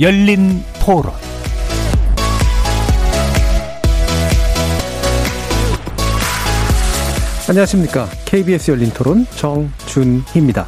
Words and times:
열린 0.00 0.62
토론 0.80 1.12
안녕하십니까. 7.48 8.06
KBS 8.24 8.70
열린 8.70 8.90
토론 8.90 9.26
정준희입니다. 9.34 10.66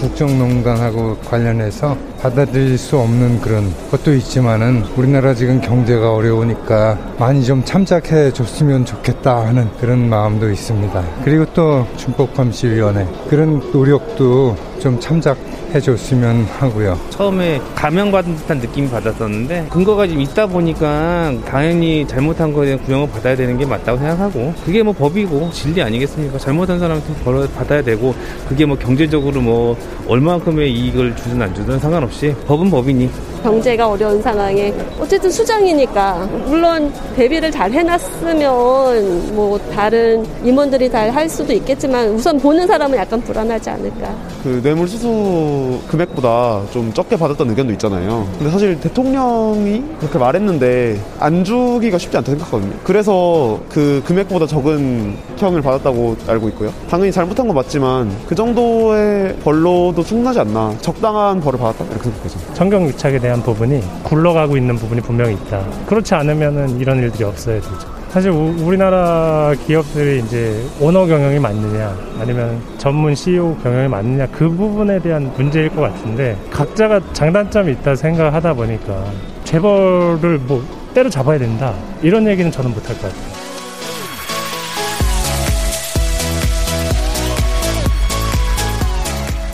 국정농단하고 0.00 1.18
관련해서 1.18 1.98
받아들일 2.20 2.78
수 2.78 2.98
없는 2.98 3.40
그런 3.40 3.72
것도 3.90 4.14
있지만은 4.14 4.84
우리나라 4.96 5.34
지금 5.34 5.60
경제가 5.60 6.14
어려우니까 6.14 6.98
많이 7.18 7.44
좀 7.44 7.64
참작해 7.64 8.32
줬으면 8.32 8.84
좋겠다 8.84 9.46
하는 9.46 9.68
그런 9.78 10.08
마음도 10.08 10.50
있습니다. 10.50 11.04
그리고 11.24 11.44
또 11.54 11.86
준법감시위원회 11.96 13.06
그런 13.28 13.60
노력도 13.72 14.56
좀 14.80 14.98
참작 15.00 15.36
해 15.74 15.80
줬으면 15.80 16.44
하고요. 16.44 16.98
처음에 17.10 17.60
감형받은 17.74 18.36
듯한 18.36 18.58
느낌이 18.58 18.88
받았었는데 18.88 19.66
근거가 19.68 20.06
좀 20.06 20.20
있다 20.20 20.46
보니까 20.46 21.34
당연히 21.44 22.06
잘못한 22.06 22.52
거에 22.52 22.66
대한 22.66 22.82
구형을 22.82 23.10
받아야 23.10 23.34
되는 23.34 23.58
게 23.58 23.66
맞다고 23.66 23.98
생각하고 23.98 24.54
그게 24.64 24.82
뭐 24.82 24.92
법이고 24.92 25.50
진리 25.50 25.82
아니겠습니까? 25.82 26.38
잘못한 26.38 26.78
사람한테 26.78 27.12
벌어 27.24 27.46
받아야 27.48 27.82
되고 27.82 28.14
그게 28.48 28.64
뭐 28.64 28.78
경제적으로 28.78 29.40
뭐 29.40 29.76
얼마만큼의 30.06 30.72
이익을 30.72 31.16
주든 31.16 31.42
안 31.42 31.54
주든 31.54 31.78
상관없 31.80 32.05
이 32.06 32.34
법은 32.46 32.70
법이니 32.70 33.10
경제가 33.46 33.88
어려운 33.88 34.20
상황에 34.20 34.74
어쨌든 35.00 35.30
수장이니까 35.30 36.28
물론 36.46 36.92
대비를 37.14 37.52
잘 37.52 37.70
해놨으면 37.70 39.36
뭐 39.36 39.56
다른 39.72 40.26
임원들이 40.44 40.90
잘할 40.90 41.28
수도 41.28 41.52
있겠지만 41.52 42.08
우선 42.08 42.40
보는 42.40 42.66
사람은 42.66 42.98
약간 42.98 43.20
불안하지 43.20 43.70
않을까. 43.70 44.12
그 44.42 44.60
뇌물 44.62 44.88
수수 44.88 45.78
금액보다 45.86 46.62
좀 46.72 46.92
적게 46.92 47.16
받았던 47.16 47.50
의견도 47.50 47.72
있잖아요. 47.74 48.26
근데 48.36 48.50
사실 48.50 48.80
대통령이 48.80 49.84
그렇게 50.00 50.18
말했는데 50.18 51.00
안 51.20 51.44
주기가 51.44 51.98
쉽지 51.98 52.16
않다 52.16 52.32
생각하거든요. 52.32 52.72
그래서 52.82 53.60
그 53.68 54.02
금액보다 54.06 54.48
적은 54.48 55.16
형을 55.36 55.62
받았다고 55.62 56.16
알고 56.26 56.48
있고요. 56.48 56.72
당연히 56.90 57.12
잘못한 57.12 57.46
건 57.46 57.54
맞지만 57.54 58.10
그 58.26 58.34
정도의 58.34 59.36
벌로도 59.44 60.02
충분하지 60.02 60.40
않나. 60.40 60.74
적당한 60.80 61.40
벌을 61.40 61.60
받았다 61.60 61.84
이렇게 61.84 62.04
생각해서. 62.04 62.38
정경 62.54 62.86
유착에 62.86 63.20
대한 63.20 63.35
부분이 63.42 63.82
굴러가고 64.02 64.56
있는 64.56 64.76
부분이 64.76 65.00
분명히 65.00 65.34
있다. 65.34 65.64
그렇지 65.86 66.14
않으면은 66.14 66.78
이런 66.80 66.98
일들이 66.98 67.24
없어야 67.24 67.60
되죠. 67.60 67.96
사실 68.08 68.30
우리나라 68.30 69.52
기업들이 69.66 70.20
이제 70.20 70.64
오너 70.80 71.06
경영이 71.06 71.38
맞느냐 71.38 71.94
아니면 72.18 72.62
전문 72.78 73.14
CEO 73.14 73.54
경영이 73.62 73.88
맞느냐 73.88 74.26
그 74.28 74.48
부분에 74.48 74.98
대한 75.00 75.30
문제일 75.36 75.68
것 75.68 75.82
같은데 75.82 76.34
각자가 76.50 77.00
장단점이 77.12 77.72
있다 77.72 77.94
생각하다 77.94 78.54
보니까 78.54 79.04
재벌을 79.44 80.38
뭐 80.38 80.64
때려잡아야 80.94 81.38
된다 81.38 81.74
이런 82.02 82.26
얘기는 82.26 82.50
저는 82.50 82.70
못할 82.72 82.96
것 82.96 83.02
같아요. 83.02 83.46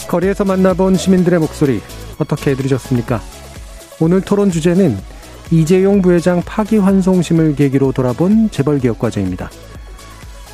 거리에서 0.06 0.44
만나본 0.44 0.96
시민들의 0.96 1.40
목소리 1.40 1.80
어떻게 2.18 2.54
들으셨습니까? 2.54 3.20
오늘 4.02 4.20
토론 4.20 4.50
주제는 4.50 4.98
이재용 5.52 6.02
부회장 6.02 6.42
파기환송심을 6.44 7.54
계기로 7.54 7.92
돌아본 7.92 8.50
재벌기업 8.50 8.98
과정입니다. 8.98 9.48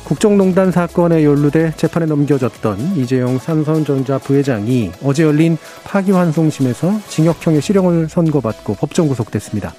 국정농단 0.03 0.71
사건에 0.71 1.25
연루돼 1.25 1.73
재판에 1.75 2.05
넘겨졌던 2.05 2.97
이재용 2.97 3.39
삼성전자 3.39 4.19
부회장이 4.19 4.91
어제 5.03 5.23
열린 5.23 5.57
파기환송심에서 5.83 7.01
징역형의 7.07 7.63
실형을 7.63 8.07
선고받고 8.07 8.75
법정 8.75 9.07
구속됐습니다. 9.07 9.73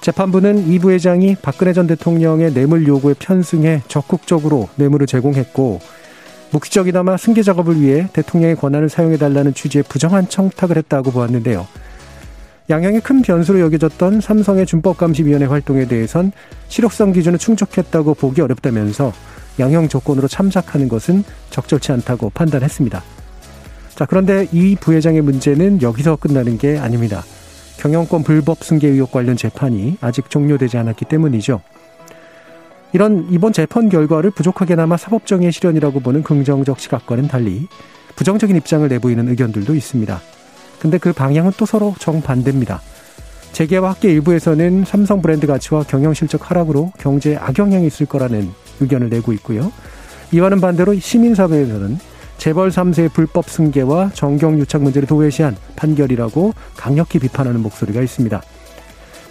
재판부는 0.00 0.68
이 0.68 0.78
부회장이 0.78 1.38
박근혜 1.42 1.72
전 1.72 1.88
대통령의 1.88 2.54
뇌물 2.54 2.86
요구에 2.86 3.14
편승해 3.18 3.82
적극적으로 3.88 4.68
뇌물을 4.76 5.08
제공했고 5.08 5.80
묵시적이나마 6.52 7.16
승계 7.16 7.42
작업을 7.42 7.80
위해 7.80 8.06
대통령의 8.12 8.54
권한을 8.54 8.88
사용해달라는 8.88 9.54
취지의 9.54 9.82
부정한 9.88 10.28
청탁을 10.28 10.76
했다고 10.76 11.10
보았는데요. 11.10 11.66
양형이 12.70 13.00
큰 13.00 13.20
변수로 13.20 13.58
여겨졌던 13.58 14.20
삼성의 14.20 14.64
준법감시위원회 14.64 15.46
활동에 15.46 15.88
대해선 15.88 16.30
실효성 16.68 17.10
기준을 17.12 17.40
충족했다고 17.40 18.14
보기 18.14 18.40
어렵다면서 18.42 19.12
양형 19.58 19.88
조건으로 19.88 20.28
참작하는 20.28 20.88
것은 20.88 21.24
적절치 21.50 21.90
않다고 21.90 22.30
판단했습니다. 22.30 23.02
자, 23.96 24.06
그런데 24.06 24.46
이 24.52 24.76
부회장의 24.76 25.20
문제는 25.22 25.82
여기서 25.82 26.14
끝나는 26.14 26.58
게 26.58 26.78
아닙니다. 26.78 27.24
경영권 27.78 28.22
불법 28.22 28.62
승계 28.62 28.86
의혹 28.86 29.10
관련 29.10 29.36
재판이 29.36 29.96
아직 30.00 30.30
종료되지 30.30 30.78
않았기 30.78 31.06
때문이죠. 31.06 31.60
이런 32.92 33.26
이번 33.30 33.52
재판 33.52 33.88
결과를 33.88 34.30
부족하게나마 34.30 34.96
사법정의 34.96 35.50
실현이라고 35.50 36.00
보는 36.00 36.22
긍정적 36.22 36.78
시각과는 36.78 37.26
달리 37.26 37.66
부정적인 38.14 38.54
입장을 38.54 38.88
내보이는 38.88 39.28
의견들도 39.28 39.74
있습니다. 39.74 40.20
근데 40.80 40.98
그 40.98 41.12
방향은 41.12 41.52
또 41.56 41.66
서로 41.66 41.94
정반대입니다. 41.98 42.80
재계와 43.52 43.90
학계 43.90 44.10
일부에서는 44.10 44.84
삼성 44.86 45.20
브랜드 45.20 45.46
가치와 45.46 45.84
경영 45.84 46.14
실적 46.14 46.50
하락으로 46.50 46.92
경제에 46.98 47.36
악영향이 47.36 47.86
있을 47.86 48.06
거라는 48.06 48.50
의견을 48.80 49.10
내고 49.10 49.32
있고요. 49.34 49.70
이와는 50.32 50.60
반대로 50.60 50.98
시민사회에서는 50.98 51.98
재벌 52.38 52.70
3세의 52.70 53.12
불법 53.12 53.50
승계와 53.50 54.12
정경 54.14 54.58
유착 54.58 54.82
문제를 54.82 55.06
도외시한 55.06 55.56
판결이라고 55.76 56.54
강력히 56.74 57.18
비판하는 57.18 57.60
목소리가 57.60 58.00
있습니다. 58.00 58.40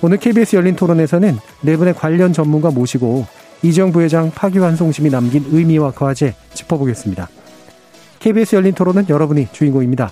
오늘 0.01 0.17
KBS 0.17 0.55
열린 0.57 0.75
토론에서는 0.75 1.37
네 1.61 1.77
분의 1.77 1.95
관련 1.95 2.31
전문가 2.31 2.69
모시고 2.69 3.25
이재용 3.63 3.91
부회장 3.91 4.31
파기환송심이 4.31 5.09
남긴 5.09 5.45
의미와 5.49 5.91
과제 5.91 6.35
짚어보겠습니다. 6.53 7.27
KBS 8.19 8.57
열린 8.57 8.73
토론은 8.73 9.09
여러분이 9.09 9.47
주인공입니다. 9.51 10.11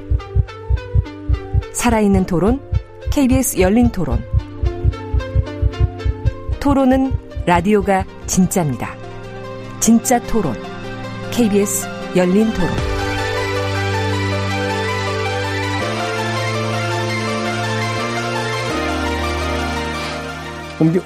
살아있는 1.81 2.27
토론, 2.27 2.61
KBS 3.11 3.59
열린 3.59 3.89
토론. 3.89 4.23
토론은 6.59 7.11
라디오가 7.47 8.05
진짜입니다. 8.27 8.95
진짜 9.79 10.19
토론, 10.27 10.53
KBS 11.31 11.87
열린 12.15 12.53
토론. 12.53 12.69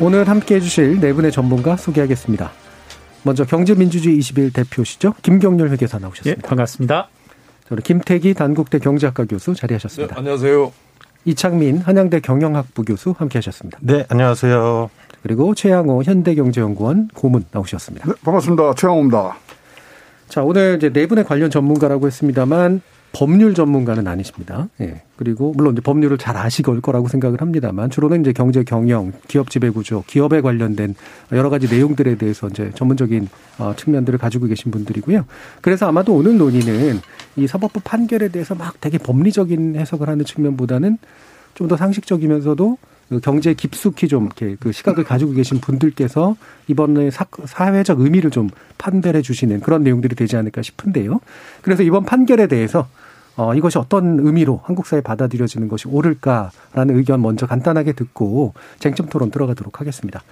오늘 0.02 0.28
함께 0.28 0.56
해주실 0.56 1.00
네 1.00 1.14
분의 1.14 1.32
전문가 1.32 1.78
소개하겠습니다. 1.78 2.52
먼저 3.24 3.46
경제민주주의 3.46 4.18
21 4.18 4.52
대표시죠. 4.52 5.14
김경률 5.22 5.70
회계사 5.70 6.00
나오셨습니다. 6.00 6.42
예, 6.44 6.46
반갑습니다. 6.46 7.15
우리 7.72 7.82
김태기 7.82 8.36
단국대 8.36 8.80
경제학과 8.80 9.26
교수 9.26 9.56
자리하셨습니다. 9.56 10.14
네, 10.14 10.20
안녕하세요. 10.20 10.72
이창민 11.26 11.80
한양대 11.80 12.20
경영학부 12.20 12.84
교수 12.84 13.16
함께하셨습니다. 13.18 13.80
네, 13.82 14.06
안녕하세요. 14.10 14.90
그리고 15.24 15.56
최양호 15.56 16.04
현대경제연구원 16.04 17.10
고문 17.16 17.46
나오셨습니다. 17.52 18.08
네, 18.08 18.14
반갑습니다. 18.24 18.76
최양호입니다. 18.76 19.36
자, 20.30 20.44
오늘 20.44 20.76
이제 20.78 20.90
네 20.94 21.08
분의 21.08 21.24
관련 21.24 21.50
전문가라고 21.50 22.06
했습니다만 22.06 22.82
법률 23.16 23.54
전문가는 23.54 24.06
아니십니다. 24.06 24.68
예. 24.82 25.02
그리고 25.16 25.54
물론 25.56 25.72
이제 25.72 25.82
법률을 25.82 26.18
잘 26.18 26.36
아시걸 26.36 26.82
거라고 26.82 27.08
생각을 27.08 27.40
합니다만 27.40 27.90
주로는 27.90 28.20
이제 28.20 28.34
경제 28.34 28.66
경영, 28.66 29.14
기업 29.30 29.50
지배 29.50 29.70
구조, 29.70 30.04
기업에 30.06 30.42
관련된 30.42 30.96
여러 31.32 31.50
가지 31.50 31.74
내용들에 31.74 32.16
대해서 32.16 32.50
이제 32.50 32.72
전문적인 32.76 33.30
어, 33.60 33.74
측면들을 33.78 34.20
가지고 34.20 34.48
계신 34.48 34.70
분들이고요. 34.70 35.24
그래서 35.62 35.88
아마도 35.88 36.14
오늘 36.14 36.38
논의는 36.38 37.00
이 37.38 37.48
사법부 37.48 37.80
판결에 37.86 38.28
대해서 38.28 38.54
막 38.54 38.82
되게 38.82 38.98
법리적인 38.98 39.78
해석을 39.78 40.10
하는 40.10 40.26
측면보다는 40.26 40.98
좀 41.54 41.70
더 41.70 41.78
상식적이면서도 41.78 42.78
그 43.10 43.20
경제에 43.20 43.54
깊숙이 43.54 44.08
좀 44.08 44.26
이렇게 44.26 44.58
그 44.60 44.72
시각을 44.72 45.04
가지고 45.04 45.32
계신 45.32 45.60
분들께서 45.60 46.36
이번에 46.68 47.12
사, 47.12 47.26
사회적 47.46 48.02
의미를 48.02 48.30
좀 48.30 48.50
판별해 48.78 49.22
주시는 49.22 49.62
그런 49.62 49.84
내용들이 49.84 50.16
되지 50.16 50.36
않을까 50.38 50.62
싶은데요. 50.62 51.22
그래서 51.62 51.84
이번 51.84 52.04
판결에 52.04 52.48
대해서 52.48 52.88
어, 53.38 53.54
이것이 53.54 53.78
어떤 53.78 54.20
의미로 54.20 54.62
한국 54.64 54.86
사회에 54.88 55.02
받아들여지는 55.02 55.68
것이 55.68 55.88
옳을까라는 55.88 56.98
의견 56.98 57.22
먼저 57.22 57.46
간단하게 57.46 57.94
듣고 57.94 58.54
쟁점 58.80 59.08
토론 59.08 59.32
들어가도록 59.32 59.82
하겠습니다. 59.82 60.24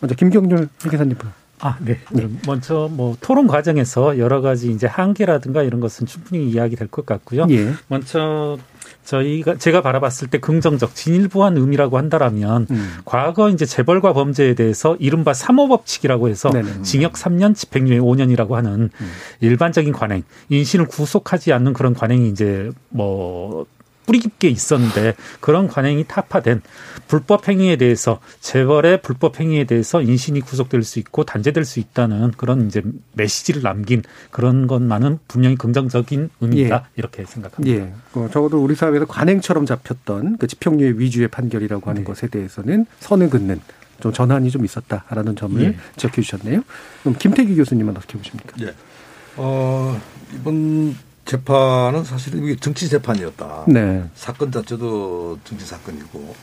먼저 0.00 0.14
김경률 0.14 0.68
회계사님부터. 0.84 1.28
아, 1.60 1.76
네. 1.80 1.98
그럼 2.06 2.38
먼저 2.46 2.88
뭐 2.90 3.16
토론 3.20 3.46
과정에서 3.46 4.18
여러 4.18 4.40
가지 4.40 4.70
이제 4.70 4.86
한계라든가 4.86 5.62
이런 5.62 5.80
것은 5.80 6.06
충분히 6.06 6.48
이야기될 6.50 6.88
것 6.88 7.04
같고요. 7.04 7.46
예. 7.50 7.72
먼저 7.88 8.58
저희가 9.08 9.56
제가 9.56 9.80
바라봤을 9.80 10.28
때 10.28 10.38
긍정적 10.38 10.94
진일보한 10.94 11.56
의미라고 11.56 11.96
한다라면 11.96 12.66
음. 12.70 12.96
과거 13.06 13.48
이제 13.48 13.64
재벌과 13.64 14.12
범죄에 14.12 14.54
대해서 14.54 14.96
이른바 14.98 15.32
삼호법칙이라고 15.32 16.28
해서 16.28 16.50
네네. 16.50 16.82
징역 16.82 17.14
3년 17.14 17.54
집행유예 17.54 18.00
5년이라고 18.00 18.50
하는 18.50 18.90
음. 19.00 19.10
일반적인 19.40 19.94
관행, 19.94 20.24
인신을 20.50 20.86
구속하지 20.88 21.54
않는 21.54 21.72
그런 21.72 21.94
관행이 21.94 22.28
이제 22.28 22.70
뭐 22.90 23.64
뿌리 24.08 24.20
깊게 24.20 24.48
있었는데 24.48 25.14
그런 25.40 25.68
관행이 25.68 26.04
타파된 26.08 26.62
불법 27.08 27.46
행위에 27.46 27.76
대해서 27.76 28.20
재벌의 28.40 29.02
불법 29.02 29.38
행위에 29.38 29.64
대해서 29.64 30.00
인신이 30.00 30.40
구속될 30.40 30.82
수 30.82 30.98
있고 30.98 31.24
단죄될 31.24 31.66
수 31.66 31.78
있다는 31.78 32.30
그런 32.38 32.66
이제 32.66 32.80
메시지를 33.12 33.60
남긴 33.60 34.02
그런 34.30 34.66
것만은 34.66 35.18
분명히 35.28 35.56
긍정적인 35.56 36.30
의미다 36.40 36.88
이렇게 36.96 37.26
생각합니다. 37.26 37.70
예. 37.70 37.92
어, 38.14 38.30
적어도 38.32 38.64
우리 38.64 38.74
사회에서 38.74 39.04
관행처럼 39.04 39.66
잡혔던 39.66 40.38
그 40.38 40.46
집행유예 40.46 40.94
위주의 40.96 41.28
판결이라고 41.28 41.90
하는 41.90 42.00
네. 42.00 42.06
것에 42.06 42.28
대해서는 42.28 42.86
선을 43.00 43.28
긋는 43.28 43.60
좀 44.00 44.14
전환이 44.14 44.50
좀 44.50 44.64
있었다라는 44.64 45.36
점을 45.36 45.62
예. 45.62 45.76
지적해 45.96 46.22
주셨네요. 46.22 46.62
그럼 47.02 47.16
김태기 47.18 47.54
교수님은 47.56 47.94
어떻게 47.94 48.16
보십니까? 48.16 48.54
예. 48.62 48.72
어, 49.36 50.00
이번 50.34 50.96
재판은 51.28 52.04
사실은 52.04 52.42
이게 52.42 52.56
정치 52.56 52.88
재판이었다. 52.88 53.66
네. 53.68 54.04
사건 54.14 54.50
자체도 54.50 55.38
정치 55.44 55.66
사건이고 55.66 56.34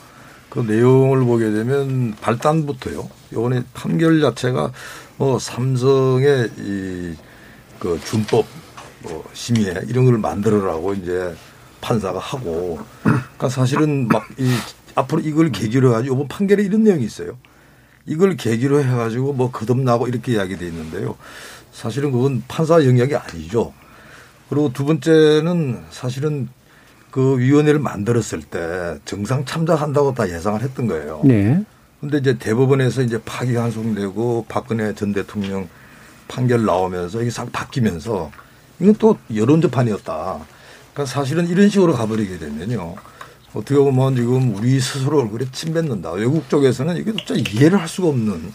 그 0.49 0.59
내용을 0.59 1.25
보게 1.25 1.51
되면 1.51 2.15
발단부터요. 2.21 3.09
요번에 3.33 3.63
판결 3.73 4.21
자체가 4.21 4.71
뭐 5.17 5.39
삼성의 5.39 6.51
이 6.59 7.15
그 7.79 7.99
준법 8.03 8.45
뭐 9.03 9.23
심의회 9.33 9.81
이런 9.87 10.05
걸 10.05 10.17
만들어라고 10.17 10.93
이제 10.93 11.35
판사가 11.81 12.17
하고 12.19 12.79
그러니까 13.03 13.49
사실은 13.49 14.07
막 14.07 14.23
이 14.39 14.49
앞으로 14.95 15.21
이걸 15.21 15.51
계기로 15.51 15.89
해가지고 15.89 16.15
이번 16.15 16.27
판결에 16.29 16.63
이런 16.63 16.83
내용이 16.83 17.03
있어요. 17.03 17.37
이걸 18.05 18.37
계기로 18.37 18.81
해가지고 18.81 19.33
뭐 19.33 19.51
거듭나고 19.51 20.07
이렇게 20.07 20.33
이야기돼 20.33 20.65
있는데요. 20.67 21.17
사실은 21.73 22.11
그건 22.11 22.43
판사 22.47 22.83
영역이 22.85 23.13
아니죠. 23.15 23.73
그리고 24.49 24.71
두 24.71 24.85
번째는 24.85 25.85
사실은 25.89 26.49
그 27.11 27.39
위원회를 27.39 27.79
만들었을 27.79 28.41
때 28.49 28.99
정상 29.05 29.45
참작한다고 29.45 30.13
다 30.13 30.29
예상을 30.29 30.61
했던 30.61 30.87
거예요. 30.87 31.21
네. 31.23 31.63
근데 32.01 32.17
이제 32.17 32.37
대법원에서 32.37 33.01
이제 33.03 33.19
파기 33.23 33.55
환송되고 33.55 34.45
박근혜 34.49 34.93
전 34.93 35.13
대통령 35.13 35.67
판결 36.27 36.65
나오면서 36.65 37.21
이게 37.21 37.31
싹 37.31 37.51
바뀌면서 37.51 38.31
이건 38.79 38.95
또 38.95 39.17
여론 39.33 39.61
재판이었다. 39.61 40.39
그러니까 40.93 41.05
사실은 41.05 41.47
이런 41.47 41.69
식으로 41.69 41.93
가버리게 41.93 42.37
되면요. 42.37 42.95
어떻게 43.53 43.75
보면 43.75 44.15
지금 44.15 44.53
우리 44.53 44.79
스스로 44.79 45.21
얼굴에 45.21 45.45
침 45.51 45.73
뱉는다. 45.73 46.11
외국 46.11 46.49
쪽에서는 46.49 46.97
이게 46.97 47.13
진짜 47.13 47.35
이해를 47.35 47.79
할 47.79 47.87
수가 47.87 48.09
없는 48.09 48.51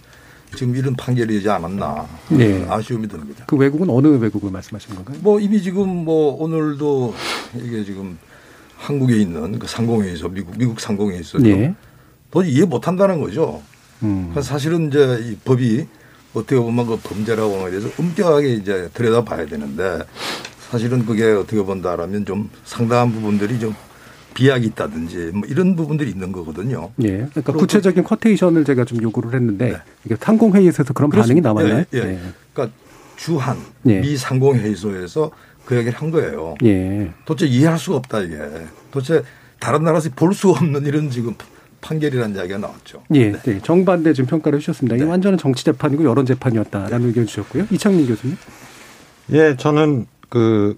지금 0.55 0.75
이런 0.77 0.95
판결이지 0.95 1.49
않았나. 1.49 2.07
네. 2.31 2.67
아쉬움이 2.69 3.09
듭니다. 3.09 3.45
그 3.47 3.57
외국은 3.57 3.89
어느 3.91 4.09
외국을 4.09 4.51
말씀하시는 4.51 4.97
건가요? 4.97 5.19
뭐 5.23 5.41
이미 5.41 5.63
지금 5.63 5.89
뭐 6.05 6.35
오늘도 6.43 7.15
이게 7.57 7.85
지금 7.85 8.19
한국에 8.77 9.17
있는 9.17 9.59
그 9.59 9.67
상공회의소 9.67 10.29
미국 10.29 10.57
미국 10.59 10.81
상공회의소죠. 10.81 11.47
예. 11.49 11.75
도저히 12.31 12.53
이해 12.53 12.65
못 12.65 12.87
한다는 12.87 13.21
거죠. 13.21 13.63
음. 14.03 14.31
그러니까 14.31 14.43
사실은 14.43 14.89
이제 14.89 15.21
이 15.23 15.37
법이 15.45 15.87
어떻게 16.35 16.57
보면 16.57 16.87
그 16.87 16.97
범죄라고 17.03 17.51
하는 17.53 17.65
것에 17.65 17.81
대해서 17.81 18.03
엄격하게 18.03 18.55
이제 18.55 18.89
들여다봐야 18.95 19.47
되는데 19.47 19.99
사실은 20.71 21.05
그게 21.05 21.25
어떻게 21.25 21.63
본다라면 21.63 22.25
좀 22.25 22.49
상당한 22.65 23.13
부분들이 23.13 23.59
좀 23.59 23.75
비약이 24.35 24.67
있다든지 24.67 25.31
뭐 25.35 25.43
이런 25.49 25.77
부분들이 25.77 26.11
있는 26.11 26.33
거거든요. 26.33 26.91
예. 27.03 27.27
그러니까 27.31 27.53
구체적인 27.53 28.05
쿼테이션을 28.05 28.65
제가 28.65 28.85
좀 28.85 29.03
요구를 29.03 29.35
했는데 29.35 29.77
이게 30.05 30.17
상공회의에서 30.19 30.85
그런 30.95 31.11
반응이 31.11 31.41
나왔나요? 31.41 31.85
예, 31.95 31.99
예. 31.99 32.19
그러니까 32.53 32.77
주한 33.17 33.59
예. 33.87 34.01
미 34.01 34.17
상공회의소에서 34.17 35.31
그 35.65 35.77
얘기를 35.77 35.99
한 35.99 36.11
거예요. 36.11 36.55
예. 36.65 37.13
도대체 37.25 37.51
이해할 37.51 37.79
수가 37.79 37.97
없다 37.99 38.21
이게. 38.21 38.37
도대체 38.91 39.23
다른 39.59 39.83
나라에서 39.85 40.11
볼 40.17 40.33
수 40.33 40.51
없는 40.51 40.87
이런 40.87 41.11
지금 41.11 41.35
판결이라는 41.81 42.37
이야기가 42.37 42.59
나왔죠. 42.59 43.03
예. 43.15 43.33
네. 43.33 43.61
정반대 43.63 44.13
지금 44.13 44.29
평가를 44.29 44.59
해주셨습니다. 44.59 44.97
이게 44.97 45.05
완전한 45.05 45.39
정치 45.39 45.65
재판이고 45.65 46.05
여론 46.05 46.25
재판이었다라는 46.27 47.09
의견 47.09 47.27
주셨고요. 47.27 47.67
이창민 47.71 48.07
교수님. 48.07 48.37
예, 49.33 49.57
저는 49.57 50.07
그 50.29 50.77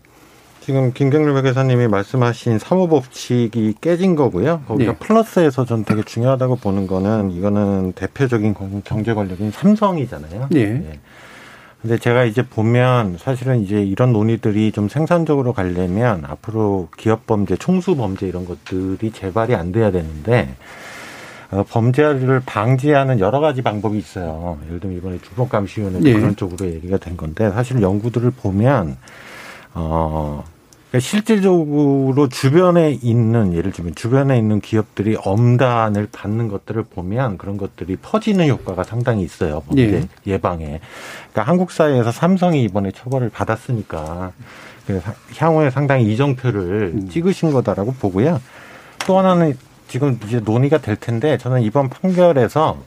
지금 0.64 0.92
김경률 0.92 1.36
회계사님이 1.38 1.88
말씀하신 1.88 2.58
사무법칙이 2.60 3.74
깨진 3.80 4.14
거고요. 4.14 4.62
거기가 4.68 4.92
네. 4.92 4.98
플러스에서 4.98 5.64
전 5.64 5.84
되게 5.84 6.02
중요하다고 6.02 6.56
보는 6.56 6.86
거는 6.86 7.32
이거는 7.32 7.92
대표적인 7.94 8.54
공- 8.54 8.80
경제 8.84 9.12
권력인 9.12 9.50
삼성이잖아요. 9.50 10.48
예. 10.54 10.98
근데 11.80 11.98
제가 11.98 12.22
이제 12.24 12.42
보면 12.46 13.16
사실은 13.18 13.60
이제 13.60 13.82
이런 13.82 14.12
논의들이 14.12 14.70
좀 14.70 14.88
생산적으로 14.88 15.52
가려면 15.52 16.22
앞으로 16.24 16.88
기업 16.96 17.26
범죄, 17.26 17.56
총수 17.56 17.96
범죄 17.96 18.28
이런 18.28 18.44
것들이 18.46 19.10
재발이 19.10 19.56
안 19.56 19.72
돼야 19.72 19.90
되는데 19.90 20.54
어, 21.50 21.64
범죄를 21.68 22.40
방지하는 22.46 23.18
여러 23.18 23.40
가지 23.40 23.62
방법이 23.62 23.98
있어요. 23.98 24.58
예를 24.68 24.78
들면 24.78 24.96
이번에 24.98 25.18
주범 25.22 25.48
감시위원회도 25.48 26.08
예. 26.08 26.12
그런 26.12 26.36
쪽으로 26.36 26.70
얘기가 26.70 26.98
된 26.98 27.16
건데 27.16 27.50
사실 27.50 27.82
연구들을 27.82 28.30
보면 28.30 28.96
어 29.74 30.44
그러니까 30.90 31.08
실질적으로 31.08 32.28
주변에 32.28 32.98
있는 33.02 33.54
예를 33.54 33.72
들면 33.72 33.94
주변에 33.94 34.36
있는 34.36 34.60
기업들이 34.60 35.16
엄단을 35.24 36.08
받는 36.12 36.48
것들을 36.48 36.82
보면 36.84 37.38
그런 37.38 37.56
것들이 37.56 37.96
퍼지는 37.96 38.48
효과가 38.48 38.84
상당히 38.84 39.22
있어요. 39.22 39.62
범죄 39.66 40.06
예. 40.26 40.38
방에 40.38 40.80
그러니까 41.32 41.42
한국 41.50 41.72
사회에서 41.72 42.12
삼성이 42.12 42.62
이번에 42.64 42.90
처벌을 42.90 43.30
받았으니까 43.30 44.32
그 44.86 45.00
사- 45.00 45.14
향후에 45.38 45.70
상당히 45.70 46.12
이정표를 46.12 47.06
찍으신 47.10 47.52
거다라고 47.52 47.94
보고요. 47.94 48.40
또 49.06 49.18
하나는 49.18 49.56
지금 49.88 50.18
이제 50.26 50.40
논의가 50.40 50.78
될 50.78 50.96
텐데 50.96 51.38
저는 51.38 51.62
이번 51.62 51.88
판결에서 51.88 52.82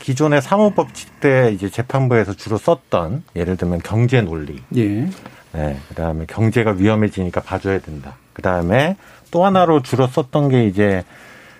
기존의 0.00 0.42
사무법칙 0.42 1.20
때 1.20 1.50
이제 1.54 1.70
재판부에서 1.70 2.34
주로 2.34 2.58
썼던 2.58 3.24
예를 3.34 3.56
들면 3.56 3.80
경제 3.82 4.20
논리, 4.20 4.60
예. 4.76 5.08
네, 5.56 5.78
그다음에 5.88 6.26
경제가 6.26 6.72
위험해지니까 6.72 7.40
봐줘야 7.40 7.80
된다. 7.80 8.14
그다음에 8.34 8.96
또 9.30 9.44
하나로 9.44 9.82
주로 9.82 10.06
썼던 10.06 10.50
게 10.50 10.66
이제 10.66 11.02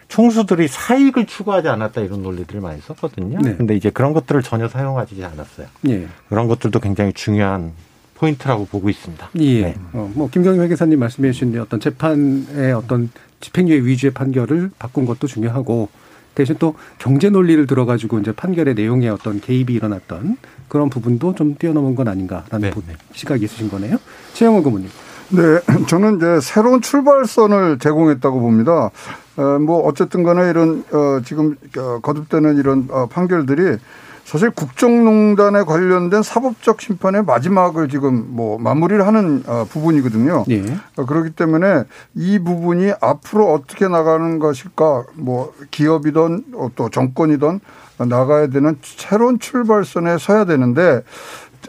총수들이 0.08 0.68
사익을 0.68 1.26
추구하지 1.26 1.68
않았다 1.68 2.02
이런 2.02 2.22
논리들을 2.22 2.60
많이 2.60 2.80
썼거든요. 2.80 3.38
네. 3.40 3.56
근데 3.56 3.74
이제 3.74 3.90
그런 3.90 4.12
것들을 4.12 4.42
전혀 4.42 4.68
사용하지 4.68 5.24
않았어요. 5.24 5.66
예. 5.88 6.06
그런 6.28 6.46
것들도 6.46 6.78
굉장히 6.80 7.12
중요한 7.12 7.72
포인트라고 8.14 8.66
보고 8.66 8.88
있습니다. 8.88 9.30
예. 9.40 9.62
네. 9.62 9.74
어, 9.92 10.10
뭐 10.14 10.28
김경희 10.30 10.60
회계사님 10.60 10.98
말씀해 10.98 11.32
주신 11.32 11.58
어떤 11.58 11.80
재판의 11.80 12.72
어떤 12.72 13.10
집행유예 13.40 13.84
위주의 13.84 14.12
판결을 14.12 14.70
바꾼 14.78 15.06
것도 15.06 15.26
중요하고 15.26 15.88
대신 16.36 16.54
또 16.60 16.74
경제 16.98 17.30
논리를 17.30 17.66
들어가지고 17.66 18.20
이제 18.20 18.30
판결의 18.30 18.74
내용에 18.74 19.08
어떤 19.08 19.40
개입이 19.40 19.72
일어났던 19.72 20.36
그런 20.68 20.90
부분도 20.90 21.34
좀 21.34 21.56
뛰어넘은 21.58 21.94
건 21.96 22.06
아닌가라는 22.08 22.60
네, 22.60 22.70
부- 22.70 22.82
시각이 23.12 23.44
있으신 23.44 23.68
거네요. 23.70 23.96
최영원 24.34 24.62
고문님. 24.62 24.88
네, 25.30 25.40
저는 25.88 26.18
이제 26.18 26.38
새로운 26.40 26.80
출발선을 26.82 27.78
제공했다고 27.78 28.38
봅니다. 28.40 28.90
어, 29.38 29.58
뭐 29.58 29.80
어쨌든 29.86 30.22
간에 30.22 30.48
이런 30.50 30.84
어, 30.92 31.20
지금 31.24 31.56
어, 31.78 31.98
거듭되는 32.02 32.58
이런 32.58 32.86
어, 32.90 33.06
판결들이 33.06 33.78
사실 34.26 34.50
국정농단에 34.50 35.62
관련된 35.62 36.24
사법적 36.24 36.80
심판의 36.80 37.24
마지막을 37.24 37.88
지금 37.88 38.26
뭐 38.30 38.58
마무리를 38.58 39.06
하는 39.06 39.44
어, 39.46 39.64
부분이거든요. 39.70 40.44
예. 40.50 40.64
어, 40.96 41.06
그렇기 41.06 41.30
때문에 41.30 41.84
이 42.16 42.40
부분이 42.40 42.92
앞으로 43.00 43.52
어떻게 43.52 43.86
나가는 43.86 44.40
것일까, 44.40 45.04
뭐 45.14 45.54
기업이든 45.70 46.44
어, 46.54 46.68
또 46.74 46.90
정권이든 46.90 47.60
나가야 47.98 48.48
되는 48.48 48.76
새로운 48.82 49.38
출발선에 49.38 50.18
서야 50.18 50.44
되는데 50.44 51.02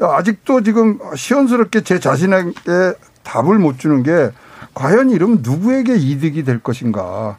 아직도 0.02 0.64
지금 0.64 0.98
시원스럽게 1.16 1.82
제 1.82 2.00
자신에게 2.00 2.94
답을 3.22 3.60
못 3.60 3.78
주는 3.78 4.02
게 4.02 4.32
과연 4.74 5.12
이러면 5.12 5.40
누구에게 5.44 5.96
이득이 5.96 6.44
될 6.44 6.58
것인가. 6.58 7.38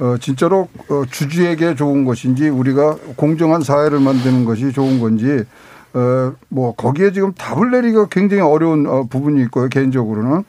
어, 0.00 0.16
진짜로 0.20 0.68
어, 0.88 1.02
주주에게 1.10 1.74
좋은 1.74 2.04
것인지 2.04 2.48
우리가 2.48 2.96
공정한 3.16 3.62
사회를 3.62 4.00
만드는 4.00 4.44
것이 4.44 4.72
좋은 4.72 5.00
건지 5.00 5.44
어, 5.94 6.32
뭐 6.48 6.74
거기에 6.74 7.12
지금 7.12 7.32
답을 7.32 7.70
내리기가 7.70 8.06
굉장히 8.08 8.42
어려운 8.42 8.86
어, 8.86 9.04
부분이 9.08 9.42
있고요 9.42 9.68
개인적으로는 9.68 10.44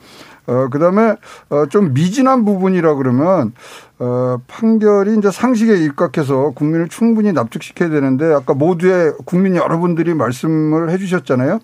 어, 0.50 0.68
그 0.68 0.80
다음에, 0.80 1.14
어, 1.50 1.66
좀 1.66 1.94
미진한 1.94 2.44
부분이라 2.44 2.94
그러면, 2.94 3.52
어, 4.00 4.38
판결이 4.48 5.16
이제 5.16 5.30
상식에 5.30 5.76
입각해서 5.76 6.50
국민을 6.56 6.88
충분히 6.88 7.32
납득시켜야 7.32 7.88
되는데, 7.88 8.24
아까 8.32 8.54
모두의 8.54 9.12
국민 9.26 9.54
여러분들이 9.54 10.12
말씀을 10.14 10.90
해 10.90 10.98
주셨잖아요. 10.98 11.60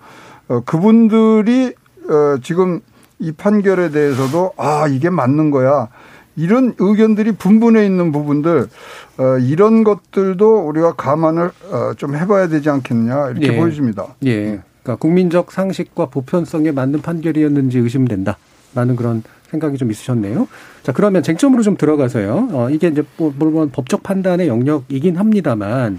어, 0.49 0.61
그분들이, 0.61 1.75
어, 2.09 2.39
지금 2.45 2.81
이 3.19 3.33
판결에 3.33 3.91
대해서도, 3.91 4.53
아, 4.57 4.87
이게 4.87 5.11
맞는 5.11 5.51
거야. 5.51 5.89
이런 6.37 6.75
의견들이 6.79 7.33
분분해 7.33 7.85
있는 7.85 8.13
부분들, 8.13 8.69
어, 9.19 9.39
이런 9.39 9.85
것들도 9.85 10.69
우리가 10.69 10.95
감안을 10.95 11.51
어, 11.71 11.95
좀 11.97 12.15
해봐야 12.15 12.49
되지 12.49 12.69
않겠느냐, 12.71 13.31
이렇게 13.31 13.55
예. 13.55 13.57
보여집니다. 13.57 14.15
예. 14.25 14.61
그러니까 14.83 14.97
국민적 14.97 15.51
상식과 15.51 16.07
보편성에 16.07 16.73
맞는 16.73 17.03
판결이었는지 17.03 17.79
의심된다. 17.79 18.37
라는 18.75 18.95
그런 18.95 19.23
생각이 19.51 19.79
좀 19.79 19.91
있으셨네요. 19.91 20.49
자, 20.83 20.93
그러면 20.93 21.23
쟁점으로 21.23 21.63
좀 21.63 21.77
들어가서요. 21.79 22.49
어, 22.53 22.69
이게 22.71 22.89
이제 22.89 23.03
뭐, 23.17 23.33
물론 23.37 23.71
법적 23.71 24.03
판단의 24.03 24.49
영역이긴 24.49 25.17
합니다만 25.17 25.99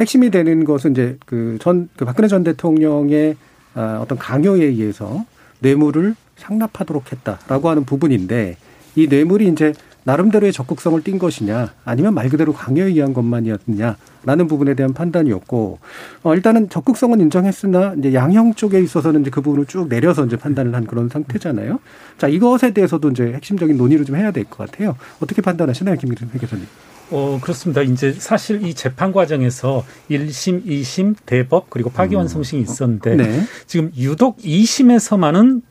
핵심이 0.00 0.30
되는 0.30 0.64
것은 0.64 0.92
이제 0.92 1.16
그 1.26 1.58
전, 1.60 1.88
그 1.96 2.04
박근혜 2.04 2.26
전 2.26 2.42
대통령의 2.42 3.36
아, 3.74 4.00
어떤 4.02 4.18
강요에 4.18 4.64
의해서 4.64 5.24
뇌물을 5.60 6.16
상납하도록 6.36 7.12
했다라고 7.12 7.68
하는 7.68 7.84
부분인데 7.84 8.56
이 8.98 9.06
뇌물이 9.06 9.46
이제 9.48 9.72
나름대로의 10.02 10.52
적극성을 10.52 11.00
띈 11.04 11.18
것이냐 11.18 11.72
아니면 11.84 12.14
말 12.14 12.28
그대로 12.30 12.52
강요에 12.52 12.86
의한 12.86 13.12
것만이었느냐라는 13.14 14.48
부분에 14.48 14.74
대한 14.74 14.92
판단이었고 14.92 15.78
어, 16.24 16.34
일단은 16.34 16.68
적극성은 16.68 17.20
인정했으나 17.20 17.94
이제 17.98 18.12
양형 18.12 18.54
쪽에 18.54 18.80
있어서는 18.80 19.20
이제 19.20 19.30
그 19.30 19.40
부분을 19.40 19.66
쭉 19.66 19.88
내려서 19.88 20.24
이제 20.24 20.36
판단을 20.36 20.74
한 20.74 20.84
그런 20.86 21.08
상태잖아요. 21.08 21.78
자 22.16 22.26
이것에 22.26 22.72
대해서도 22.72 23.10
이제 23.10 23.32
핵심적인 23.34 23.76
논의를 23.76 24.04
좀 24.04 24.16
해야 24.16 24.32
될 24.32 24.44
것 24.44 24.70
같아요. 24.70 24.96
어떻게 25.20 25.42
판단하시나요, 25.42 25.96
김기준 25.96 26.30
회계사님? 26.34 26.66
어, 27.10 27.38
그렇습니다. 27.40 27.82
이제 27.82 28.12
사실 28.12 28.66
이 28.66 28.74
재판 28.74 29.12
과정에서 29.12 29.84
1심, 30.10 30.66
2심, 30.66 31.14
대법, 31.24 31.70
그리고 31.70 31.90
파기환송심이 31.90 32.62
있었는데 32.62 33.16
네. 33.16 33.42
지금 33.66 33.90
유독 33.96 34.38
2심에서만은 34.38 35.62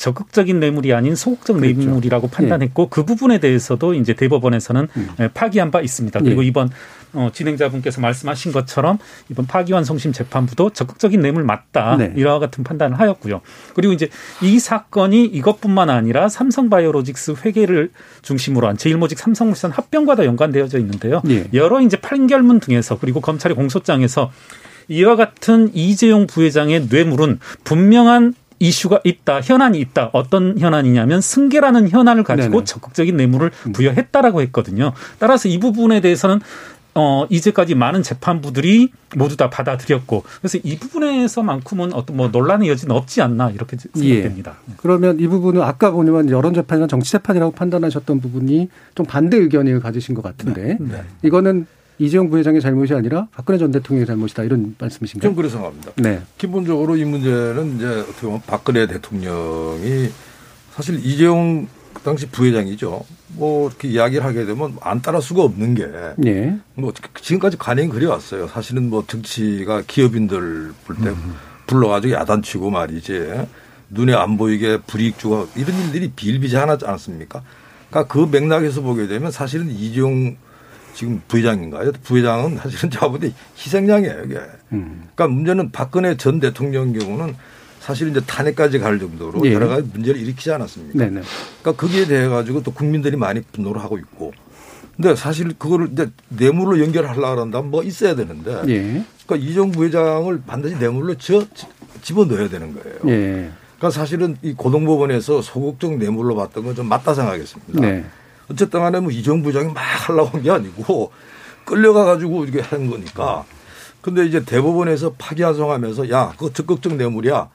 적극적인 0.00 0.60
뇌물이 0.60 0.94
아닌 0.94 1.14
소극적 1.14 1.58
그렇죠. 1.58 1.78
뇌물이라고 1.78 2.28
판단했고 2.28 2.88
그 2.88 3.04
부분에 3.04 3.38
대해서도 3.38 3.92
이제 3.92 4.14
대법원에서는 4.14 4.88
예, 5.20 5.28
파기한 5.28 5.70
바 5.70 5.82
있습니다. 5.82 6.18
그리고 6.20 6.42
예. 6.42 6.46
이번 6.46 6.70
어, 7.12 7.28
진행자분께서 7.34 8.00
말씀하신 8.00 8.52
것처럼 8.52 8.96
이번 9.28 9.46
파기환송심 9.46 10.12
재판부도 10.12 10.70
적극적인 10.70 11.20
뇌물 11.20 11.44
맞다 11.44 11.98
네. 11.98 12.14
이와 12.16 12.38
같은 12.38 12.64
판단을 12.64 12.98
하였고요. 12.98 13.42
그리고 13.74 13.92
이제 13.92 14.08
이 14.42 14.58
사건이 14.58 15.26
이것뿐만 15.26 15.90
아니라 15.90 16.30
삼성바이오로직스 16.30 17.34
회계를 17.44 17.90
중심으로 18.22 18.68
한 18.68 18.78
제일모직 18.78 19.18
삼성물산 19.18 19.70
합병과도 19.70 20.24
연관되어져 20.24 20.78
있는데요. 20.78 21.20
예. 21.28 21.46
여러 21.52 21.78
이제 21.82 21.98
판결문 21.98 22.60
등에서 22.60 22.98
그리고 22.98 23.20
검찰의 23.20 23.54
공소장에서 23.54 24.30
이와 24.88 25.16
같은 25.16 25.70
이재용 25.74 26.26
부회장의 26.26 26.88
뇌물은 26.90 27.38
분명한 27.64 28.34
이슈가 28.60 29.00
있다, 29.02 29.40
현안이 29.40 29.80
있다. 29.80 30.10
어떤 30.12 30.58
현안이냐면 30.58 31.20
승계라는 31.20 31.88
현안을 31.88 32.22
가지고 32.22 32.50
네네. 32.50 32.64
적극적인 32.64 33.16
뇌물을 33.16 33.50
부여했다라고 33.72 34.42
했거든요. 34.42 34.92
따라서 35.18 35.48
이 35.48 35.58
부분에 35.58 36.00
대해서는 36.00 36.40
어, 36.94 37.24
이제까지 37.30 37.76
많은 37.76 38.02
재판부들이 38.02 38.90
모두 39.16 39.36
다 39.36 39.48
받아들였고, 39.48 40.24
그래서 40.40 40.58
이 40.62 40.76
부분에서만큼은 40.76 41.92
어떤 41.92 42.16
뭐 42.16 42.28
논란의 42.28 42.68
여지는 42.68 42.94
없지 42.94 43.22
않나, 43.22 43.50
이렇게 43.50 43.76
생각됩니다. 43.76 44.56
그러면 44.76 45.20
이 45.20 45.28
부분은 45.28 45.62
아까 45.62 45.92
보면 45.92 46.30
여론 46.30 46.52
재판이나 46.52 46.88
정치 46.88 47.12
재판이라고 47.12 47.52
판단하셨던 47.52 48.20
부분이 48.20 48.68
좀 48.96 49.06
반대 49.06 49.36
의견을 49.36 49.78
가지신 49.78 50.16
것 50.16 50.22
같은데 50.22 50.78
네. 50.80 51.04
이거는 51.22 51.66
이재용 52.00 52.30
부회장의 52.30 52.62
잘못이 52.62 52.94
아니라 52.94 53.28
박근혜 53.30 53.58
전 53.58 53.70
대통령의 53.70 54.06
잘못이다 54.06 54.44
이런 54.44 54.74
말씀이신가요? 54.78 55.28
좀 55.28 55.36
그렇게 55.36 55.52
생각합니다. 55.52 55.92
네. 55.96 56.22
기본적으로 56.38 56.96
이 56.96 57.04
문제는 57.04 57.76
이제 57.76 57.86
어떻게 57.86 58.22
보면 58.22 58.42
박근혜 58.46 58.86
대통령이 58.86 60.08
사실 60.72 60.98
이재용 61.04 61.68
그 61.92 62.00
당시 62.00 62.26
부회장이죠. 62.26 63.04
뭐 63.34 63.68
이렇게 63.68 63.88
이야기를 63.88 64.24
하게 64.24 64.46
되면 64.46 64.78
안 64.80 65.02
따를 65.02 65.20
수가 65.20 65.42
없는 65.42 65.74
게 65.74 65.88
예. 66.24 66.56
뭐 66.74 66.90
지금까지 67.20 67.58
관행이 67.58 67.90
그래왔어요. 67.90 68.48
사실은 68.48 68.88
뭐 68.88 69.04
정치가 69.06 69.82
기업인들 69.86 70.72
볼때 70.86 71.12
불러가지고 71.66 72.14
야단치고 72.14 72.70
말이지 72.70 73.46
눈에 73.90 74.14
안 74.14 74.38
보이게 74.38 74.78
불이익 74.86 75.18
주고 75.18 75.48
이런 75.54 75.78
일들이 75.80 76.10
비일비재하지 76.16 76.86
않았습니까? 76.86 77.42
그러니까 77.90 78.10
그 78.10 78.26
맥락에서 78.30 78.80
보게 78.80 79.06
되면 79.06 79.30
사실은 79.30 79.68
이재용 79.68 80.36
지금 81.00 81.22
부회장인가요? 81.28 81.92
부회장은 82.02 82.58
사실은 82.58 82.90
제가 82.92 83.08
볼때 83.08 83.32
희생양이에요, 83.56 84.22
이게. 84.26 84.38
음. 84.72 85.08
그러니까 85.14 85.28
문제는 85.28 85.70
박근혜 85.72 86.14
전 86.18 86.40
대통령 86.40 86.92
경우는 86.92 87.34
사실 87.80 88.10
이제 88.10 88.20
탄핵까지 88.26 88.78
갈 88.78 88.98
정도로 88.98 89.40
예. 89.46 89.54
여러 89.54 89.66
가지 89.68 89.88
문제를 89.94 90.20
일으키지 90.20 90.52
않았습니까? 90.52 90.98
네네. 90.98 91.22
그러니까 91.62 91.72
거기에 91.80 92.04
대해 92.06 92.28
가지고 92.28 92.62
또 92.62 92.70
국민들이 92.70 93.16
많이 93.16 93.40
분노를 93.40 93.80
하고 93.80 93.96
있고. 93.96 94.34
근데 94.94 95.16
사실 95.16 95.54
그거를 95.58 95.88
이제 95.92 96.10
뇌물로 96.28 96.78
연결하려고 96.80 97.40
한다면 97.40 97.70
뭐 97.70 97.82
있어야 97.82 98.14
되는데. 98.14 98.60
예. 98.68 99.02
그러니까 99.26 99.48
이정 99.48 99.70
부회장을 99.70 100.42
반드시 100.46 100.76
뇌물로 100.76 101.14
저, 101.16 101.42
집어 102.02 102.26
넣어야 102.26 102.50
되는 102.50 102.74
거예요. 102.74 102.98
예. 103.06 103.50
그러니까 103.78 103.90
사실은 103.90 104.36
이 104.42 104.52
고등법원에서 104.52 105.40
소극적 105.40 105.96
뇌물로 105.96 106.36
봤던 106.36 106.62
건 106.62 106.74
좀 106.74 106.86
맞다 106.90 107.14
생각하겠습니다. 107.14 107.80
네. 107.80 108.04
어쨌든 108.50 108.80
간에 108.80 109.00
뭐 109.00 109.10
이정 109.10 109.42
부장이 109.42 109.72
막 109.72 109.80
하려고 109.80 110.36
한 110.36 110.42
게 110.42 110.50
아니고 110.50 111.12
끌려가 111.64 112.04
가지고 112.04 112.44
이렇게 112.44 112.60
한 112.60 112.88
거니까. 112.90 113.44
근데 114.00 114.24
이제 114.26 114.44
대법원에서 114.44 115.14
파기환송하면서 115.18 116.10
야, 116.10 116.32
그거 116.36 116.52
적극적 116.52 116.94
뇌물이야. 116.96 117.48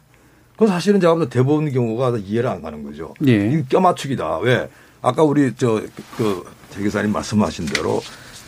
그건 0.53 0.67
사실은 0.69 0.99
제가 1.01 1.15
보다 1.15 1.27
대법원 1.29 1.71
경우가 1.71 2.17
이해를 2.17 2.49
안 2.49 2.61
가는 2.61 2.83
거죠. 2.83 3.13
예. 3.27 3.51
이 3.51 3.63
껴맞추기다. 3.67 4.37
왜? 4.39 4.69
아까 5.01 5.23
우리 5.23 5.53
저, 5.57 5.81
그, 6.17 6.43
재 6.69 6.81
기사님 6.81 7.11
말씀하신 7.11 7.65
대로 7.65 8.01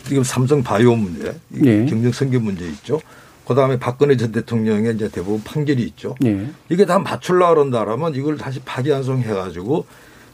지금 0.06 0.22
삼성 0.24 0.62
바이오 0.62 0.94
문제, 0.96 1.36
이 1.52 1.60
예. 1.66 1.84
경정 1.84 2.12
선거 2.12 2.38
문제 2.38 2.64
있죠. 2.66 3.00
그 3.46 3.54
다음에 3.54 3.78
박근혜 3.78 4.16
전 4.16 4.32
대통령의 4.32 4.94
이제 4.94 5.08
대법원 5.10 5.42
판결이 5.42 5.82
있죠. 5.82 6.14
예. 6.24 6.48
이게 6.70 6.86
다 6.86 6.98
맞추려고 6.98 7.54
그런다라면 7.56 8.14
이걸 8.14 8.38
다시 8.38 8.60
파기환송 8.60 9.20
해 9.22 9.34
가지고 9.34 9.86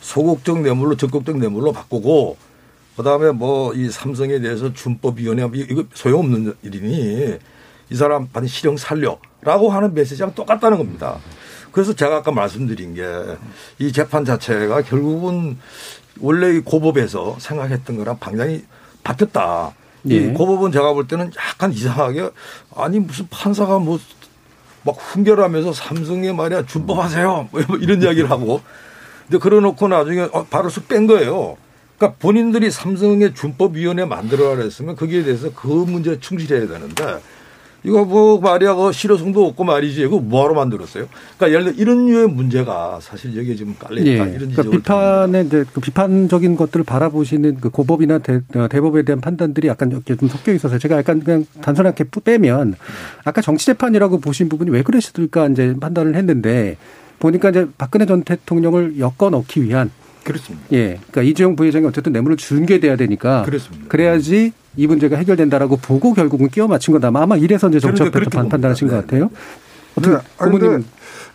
소극적 0.04 0.60
뇌물로 0.60 0.96
적극적 0.96 1.38
뇌물로 1.38 1.72
바꾸고 1.72 2.36
그다음에 2.96 3.32
뭐 3.32 3.72
이 3.74 3.90
삼성에 3.90 4.38
대해서 4.40 4.72
준법위원회 4.72 5.48
이거 5.54 5.84
소용없는 5.94 6.54
일이니 6.62 7.38
이 7.90 7.94
사람 7.96 8.28
반드시 8.28 8.60
실형 8.60 8.76
살려라고 8.76 9.70
하는 9.70 9.94
메시지랑 9.94 10.34
똑같다는 10.34 10.76
겁니다. 10.78 11.18
그래서 11.72 11.92
제가 11.94 12.16
아까 12.16 12.30
말씀드린 12.30 12.94
게 12.94 13.02
이 13.78 13.92
재판 13.92 14.24
자체가 14.24 14.82
결국은 14.82 15.58
원래 16.20 16.54
이 16.54 16.60
고법에서 16.60 17.36
생각했던 17.40 17.96
거랑 17.96 18.18
방향이 18.20 18.62
바뀌었다. 19.02 19.74
예. 20.10 20.16
이 20.16 20.32
고법은 20.34 20.70
제가 20.70 20.92
볼 20.92 21.08
때는 21.08 21.30
약간 21.36 21.72
이상하게 21.72 22.30
아니 22.76 23.00
무슨 23.00 23.26
판사가 23.30 23.78
뭐 23.78 23.98
막 24.86 24.96
훈결하면서 24.98 25.72
삼성에 25.72 26.32
말이야 26.34 26.66
준법하세요 26.66 27.48
뭐 27.50 27.62
이런 27.80 28.02
이야기를 28.02 28.30
하고 28.30 28.60
근데 29.28 29.38
그래놓고 29.38 29.88
나중에 29.88 30.28
어, 30.32 30.46
바로 30.48 30.68
쑥뺀 30.68 31.06
거예요. 31.06 31.56
그러니까 31.96 32.18
본인들이 32.18 32.70
삼성의 32.70 33.34
준법위원회 33.34 34.04
만들어라 34.04 34.62
했으면 34.62 34.96
거기에 34.96 35.22
대해서 35.22 35.50
그 35.54 35.68
문제에 35.68 36.18
충실해야 36.18 36.66
되는데 36.66 37.20
이거 37.84 38.02
뭐 38.04 38.40
말이야 38.40 38.74
그 38.74 38.92
실효성도 38.92 39.46
없고 39.46 39.62
말이지 39.62 40.00
이거 40.02 40.18
뭐하러 40.18 40.54
만들었어요? 40.54 41.06
그러니까 41.36 41.60
예를 41.60 41.72
들어 41.72 41.82
이런 41.82 42.06
류의 42.06 42.28
문제가 42.28 42.98
사실 43.00 43.36
여기에 43.36 43.56
지금 43.56 43.74
깔려 43.78 44.04
예. 44.06 44.14
있다 44.14 44.24
이런 44.24 44.50
그러니까 44.52 44.62
비판의 44.62 45.46
이제 45.46 45.64
그 45.72 45.80
비판적인 45.80 46.56
것들을 46.56 46.84
바라보시는 46.84 47.58
그 47.60 47.68
고법이나 47.68 48.18
대, 48.18 48.40
어, 48.54 48.68
대법에 48.68 49.02
대한 49.02 49.20
판단들이 49.20 49.68
약간 49.68 49.90
이렇게 49.92 50.16
좀 50.16 50.28
섞여 50.28 50.52
있어서 50.52 50.78
제가 50.78 50.96
약간 50.96 51.22
그냥 51.22 51.44
단순하게 51.60 52.04
빼면 52.24 52.74
아까 53.22 53.42
정치 53.42 53.66
재판이라고 53.66 54.18
보신 54.18 54.48
부분이 54.48 54.70
왜 54.70 54.82
그랬을까 54.82 55.48
이제 55.48 55.74
판단을 55.78 56.16
했는데 56.16 56.78
보니까 57.18 57.50
이제 57.50 57.66
박근혜 57.78 58.06
전 58.06 58.22
대통령을 58.22 58.98
엮어 58.98 59.30
넣기 59.30 59.62
위한 59.64 59.90
그렇습니다. 60.24 60.66
예. 60.72 60.98
그러니까 61.10 61.22
이재용 61.22 61.54
부회장이 61.56 61.86
어쨌든 61.86 62.12
뇌물을 62.12 62.36
준게돼야 62.36 62.96
되니까 62.96 63.42
그렇습니다. 63.42 63.86
그래야지 63.88 64.52
이 64.76 64.86
문제가 64.86 65.16
해결된다라고 65.16 65.76
보고 65.76 66.14
결국은 66.14 66.48
끼워 66.48 66.66
맞춘 66.66 66.92
거다. 66.92 67.08
아마 67.14 67.36
이래서 67.36 67.68
이제 67.68 67.78
그렇게 67.78 68.30
판- 68.30 68.48
판단하신 68.48 68.88
것. 68.88 68.96
같아요. 68.96 69.30
어떻게 69.96 70.14
네. 70.16 70.20
아니, 70.38 70.50
근데 70.52 70.66
고모님은 70.66 70.84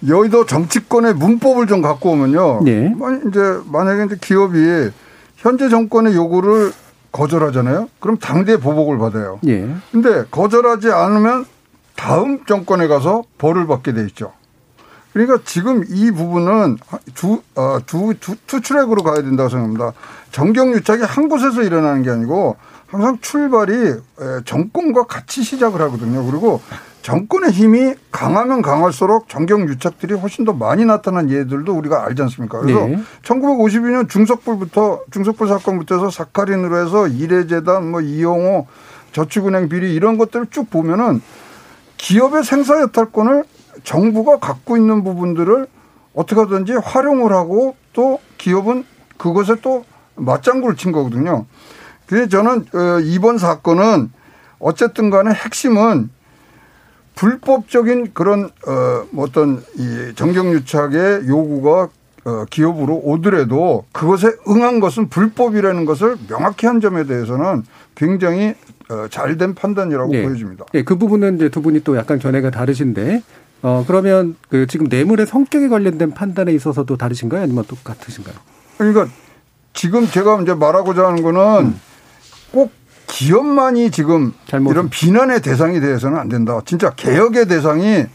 여의도 0.07 0.45
정치권의 0.45 1.13
문법을 1.15 1.67
좀 1.67 1.81
갖고 1.81 2.11
오면요. 2.11 2.61
예. 2.67 2.89
만- 2.89 3.23
이제 3.29 3.39
만약에 3.71 4.05
이제 4.05 4.17
기업이 4.19 4.89
현재 5.37 5.69
정권의 5.69 6.15
요구를 6.15 6.71
거절하잖아요. 7.11 7.89
그럼 7.99 8.17
당대 8.17 8.57
보복을 8.57 8.97
받아요. 8.97 9.39
예. 9.47 9.67
근데 9.91 10.23
거절하지 10.29 10.89
않으면 10.91 11.45
다음 11.95 12.43
정권에 12.45 12.87
가서 12.87 13.23
벌을 13.37 13.67
받게 13.67 13.93
돼 13.93 14.01
있죠. 14.07 14.31
그러니까 15.13 15.39
지금 15.43 15.83
이 15.87 16.11
부분은 16.11 16.77
두, 17.15 17.41
어, 17.55 17.79
두, 17.85 18.13
두, 18.19 18.35
two 18.45 18.61
track으로 18.61 19.03
가야 19.03 19.21
된다고 19.21 19.49
생각합니다. 19.49 19.93
정경유착이 20.31 21.03
한 21.03 21.29
곳에서 21.29 21.63
일어나는 21.63 22.03
게 22.03 22.11
아니고 22.11 22.57
항상 22.87 23.17
출발이 23.21 23.95
정권과 24.45 25.03
같이 25.03 25.43
시작을 25.43 25.81
하거든요. 25.81 26.25
그리고 26.25 26.61
정권의 27.01 27.51
힘이 27.51 27.95
강하면 28.11 28.61
강할수록 28.61 29.29
정경유착들이 29.29 30.15
훨씬 30.15 30.43
더 30.43 30.53
많이 30.53 30.85
나타난 30.85 31.29
예들도 31.29 31.73
우리가 31.73 32.05
알지 32.05 32.21
않습니까? 32.23 32.59
그래서 32.59 32.87
네. 32.87 32.99
1952년 33.23 34.09
중석불부터 34.09 35.05
중석불 35.11 35.47
사건부터 35.47 35.95
해서 35.95 36.09
사카린으로 36.09 36.85
해서 36.85 37.07
이래재단, 37.07 37.89
뭐 37.89 38.01
이용호, 38.01 38.67
저축은행 39.13 39.69
비리 39.69 39.93
이런 39.93 40.17
것들을 40.17 40.47
쭉 40.51 40.69
보면은 40.69 41.21
기업의 41.97 42.43
생사 42.43 42.79
여탈권을 42.81 43.43
정부가 43.83 44.39
갖고 44.39 44.77
있는 44.77 45.03
부분들을 45.03 45.67
어떻게 46.13 46.39
하든지 46.41 46.73
활용을 46.73 47.31
하고 47.33 47.75
또 47.93 48.19
기업은 48.37 48.85
그것에 49.17 49.55
또 49.61 49.85
맞장구를 50.15 50.75
친 50.75 50.91
거거든요. 50.91 51.45
그래서 52.07 52.27
저는 52.27 52.65
어, 52.73 52.99
이번 53.03 53.37
사건은 53.37 54.11
어쨌든 54.59 55.09
간에 55.09 55.31
핵심은 55.31 56.09
불법적인 57.15 58.13
그런 58.13 58.49
어뭐 58.65 59.25
어떤 59.25 59.61
이 59.75 60.13
정경유착의 60.15 61.27
요구가 61.27 61.89
어 62.25 62.45
기업으로 62.49 62.95
오더라도 63.03 63.85
그것에 63.91 64.31
응한 64.47 64.79
것은 64.79 65.09
불법이라는 65.09 65.85
것을 65.85 66.15
명확히 66.29 66.65
한 66.65 66.79
점에 66.79 67.03
대해서는 67.05 67.63
굉장히 67.95 68.55
어 68.89 69.07
잘된 69.09 69.53
판단이라고 69.53 70.11
네. 70.11 70.23
보여집니다. 70.23 70.65
네, 70.71 70.83
그 70.83 70.97
부분은 70.97 71.35
이제 71.35 71.49
두 71.49 71.61
분이 71.61 71.83
또 71.83 71.97
약간 71.97 72.19
견해가 72.19 72.51
다르신데 72.51 73.21
어 73.61 73.83
그러면 73.85 74.35
그 74.49 74.67
지금 74.67 74.87
뇌물의 74.89 75.25
성격에 75.25 75.67
관련된 75.67 76.11
판단에 76.11 76.53
있어서도 76.53 76.97
다르신가요, 76.97 77.41
아니면 77.43 77.65
똑같으신가요? 77.65 78.35
그러니까 78.77 79.07
지금 79.73 80.07
제가 80.07 80.41
이제 80.41 80.53
말하고자 80.53 81.07
하는 81.07 81.21
거는 81.21 81.65
음. 81.65 81.81
꼭 82.51 82.71
기업만이 83.07 83.91
지금 83.91 84.33
잘못. 84.47 84.71
이런 84.71 84.89
비난의 84.89 85.41
대상이 85.41 85.79
되어서는 85.79 86.17
안 86.17 86.29
된다. 86.29 86.61
진짜 86.65 86.91
개혁의 86.91 87.47
대상이 87.47 88.05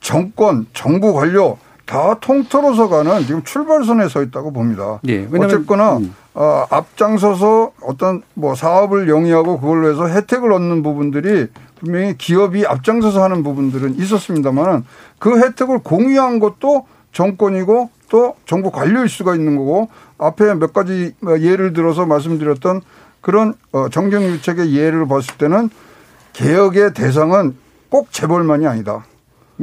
정권, 0.00 0.66
정부 0.72 1.12
관료 1.12 1.58
다 1.84 2.16
통틀어서 2.20 2.88
가는 2.88 3.20
지금 3.26 3.42
출발선에 3.44 4.08
서 4.08 4.22
있다고 4.22 4.52
봅니다. 4.52 5.00
예, 5.08 5.28
어쨌거나 5.32 5.98
음. 5.98 6.14
어, 6.34 6.66
앞장서서 6.68 7.72
어떤 7.82 8.22
뭐 8.34 8.54
사업을 8.54 9.08
영위하고 9.08 9.60
그걸로 9.60 9.90
해서 9.90 10.08
혜택을 10.08 10.52
얻는 10.52 10.82
부분들이 10.82 11.48
분명히 11.78 12.16
기업이 12.16 12.66
앞장서서 12.66 13.22
하는 13.22 13.42
부분들은 13.42 13.96
있었습니다만 13.98 14.84
그 15.18 15.38
혜택을 15.38 15.80
공유한 15.82 16.38
것도 16.40 16.86
정권이고 17.12 17.90
또 18.08 18.34
정부 18.46 18.70
관료일 18.70 19.08
수가 19.08 19.34
있는 19.34 19.56
거고 19.56 19.88
앞에 20.18 20.54
몇 20.54 20.72
가지 20.72 21.14
예를 21.40 21.72
들어서 21.72 22.06
말씀드렸던 22.06 22.82
그런 23.20 23.54
어, 23.72 23.88
정경유착의 23.88 24.74
예를 24.74 25.08
봤을 25.08 25.36
때는 25.36 25.68
개혁의 26.32 26.94
대상은 26.94 27.56
꼭 27.88 28.12
재벌만이 28.12 28.66
아니다. 28.66 29.04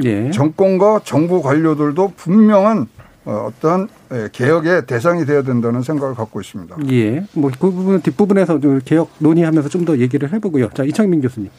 예. 0.02 0.30
정권과 0.30 1.00
정부 1.04 1.40
관료들도 1.40 2.12
분명한 2.16 2.88
어, 3.26 3.48
어떤 3.48 3.88
예, 4.12 4.28
개혁의 4.32 4.86
대상이 4.86 5.24
되어야 5.24 5.42
된다는 5.42 5.82
생각을 5.82 6.14
갖고 6.14 6.40
있습니다. 6.40 6.76
예. 6.90 7.24
뭐 7.32 7.50
그 7.58 7.70
부분 7.70 8.02
뒷부분에서 8.02 8.58
개혁 8.84 9.10
논의하면서 9.18 9.68
좀 9.70 9.84
더 9.84 9.96
얘기를 9.98 10.30
해보고요. 10.32 10.70
자 10.74 10.82
이창민 10.84 11.20
교수님. 11.22 11.50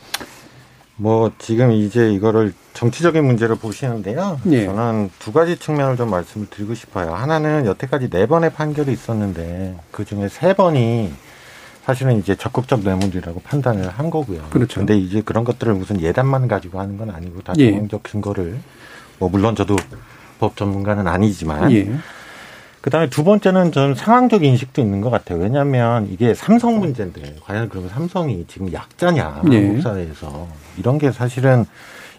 뭐 0.98 1.32
지금 1.38 1.72
이제 1.72 2.12
이거를 2.12 2.54
정치적인 2.74 3.24
문제를 3.24 3.56
보시는데요. 3.56 4.40
예. 4.52 4.66
저는 4.66 5.10
두 5.20 5.32
가지 5.32 5.58
측면을 5.58 5.98
좀 5.98 6.10
말씀을 6.10 6.48
드리고 6.50 6.74
싶어요. 6.74 7.14
하나는 7.14 7.66
여태까지 7.66 8.10
네 8.10 8.26
번의 8.26 8.54
판결이 8.54 8.92
있었는데 8.92 9.78
그 9.92 10.06
중에 10.06 10.30
세 10.30 10.54
번이 10.54 11.14
사실은 11.86 12.18
이제 12.18 12.36
적극적 12.36 12.82
뇌물이라고 12.82 13.42
판단을 13.42 13.90
한 13.90 14.10
거고요. 14.10 14.48
그렇죠. 14.50 14.80
근데 14.80 14.98
이제 14.98 15.22
그런 15.22 15.44
것들을 15.44 15.74
무슨 15.74 16.02
예단만 16.02 16.48
가지고 16.48 16.80
하는 16.80 16.98
건 16.98 17.12
아니고 17.12 17.42
다 17.42 17.54
예. 17.58 17.72
정황적 17.72 18.04
근거를 18.04 18.58
뭐 19.20 19.30
물론 19.30 19.56
저도 19.56 19.76
법 20.40 20.56
전문가는 20.58 21.06
아니지만 21.08 21.72
예. 21.72 21.92
그다음에 22.86 23.10
두 23.10 23.24
번째는 23.24 23.72
저는 23.72 23.96
상황적 23.96 24.44
인식도 24.44 24.80
있는 24.80 25.02
것 25.02 25.10
같아요. 25.10 25.40
왜냐하면 25.40 26.08
이게 26.12 26.36
삼성 26.36 26.78
문제인데 26.78 27.38
과연 27.42 27.68
그러면 27.68 27.90
삼성이 27.90 28.46
지금 28.48 28.72
약자냐 28.72 29.42
예. 29.50 29.58
한국 29.58 29.82
사회에서 29.82 30.48
이런 30.78 31.00
게 31.00 31.12
사실은 31.12 31.66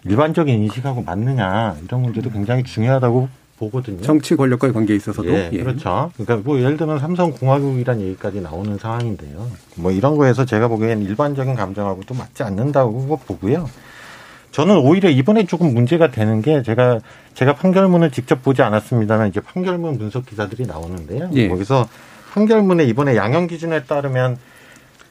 일반적인 0.03 0.53
인식하고 0.63 1.03
맞느냐 1.03 1.77
이런 1.85 2.01
문제도 2.01 2.29
굉장히 2.29 2.63
중요하다고 2.63 3.29
보거든요. 3.59 4.01
정치 4.01 4.35
권력과의 4.35 4.73
관계에 4.73 4.97
있어서도. 4.97 5.29
예, 5.29 5.49
예. 5.53 5.57
그렇죠. 5.57 6.11
그러니까 6.17 6.45
뭐 6.45 6.59
예를 6.59 6.75
들면 6.75 6.99
삼성 6.99 7.31
공화국이라는 7.31 8.01
얘기까지 8.01 8.41
나오는 8.41 8.77
상황인데요. 8.77 9.47
뭐 9.77 9.93
이런 9.93 10.17
거에서 10.17 10.43
제가 10.43 10.67
보기엔 10.67 11.01
일반적인 11.01 11.55
감정하고도 11.55 12.13
맞지 12.13 12.43
않는다고 12.43 13.19
보고요. 13.25 13.69
저는 14.57 14.75
오히려 14.77 15.07
이번에 15.11 15.45
조금 15.45 15.71
문제가 15.71 16.09
되는 16.09 16.41
게 16.41 16.63
제가 16.63 16.99
제가 17.35 17.53
판결문을 17.53 18.09
직접 18.09 18.41
보지 18.41 18.63
않았습니다만 18.63 19.27
이제 19.27 19.39
판결문 19.39 19.99
분석 19.99 20.25
기사들이 20.25 20.65
나오는데요. 20.65 21.29
예. 21.33 21.47
거기서 21.47 21.87
판결문에 22.31 22.83
이번에 22.85 23.15
양형 23.15 23.45
기준에 23.45 23.83
따르면 23.83 24.39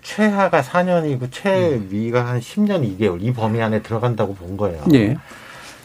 최하가 0.02 0.62
4년이고 0.62 1.28
최위가 1.30 2.26
한 2.26 2.40
10년 2.40 2.98
2개월 2.98 3.22
이 3.22 3.32
범위 3.32 3.62
안에 3.62 3.82
들어간다고 3.82 4.34
본 4.34 4.56
거예요. 4.56 4.84
예. 4.94 5.16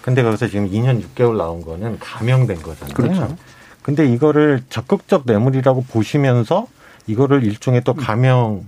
근데 0.02 0.24
거기서 0.24 0.48
지금 0.48 0.68
2년 0.68 1.00
6개월 1.00 1.38
나온 1.38 1.62
거는 1.62 2.00
감형된 2.00 2.64
거잖아요. 2.64 2.96
그렇죠. 2.96 3.38
근데 3.84 4.08
이거를 4.08 4.64
적극적 4.70 5.26
뇌물이라고 5.28 5.84
보시면서 5.84 6.66
이거를 7.06 7.44
일종의 7.44 7.82
또 7.84 7.94
감형 7.94 8.66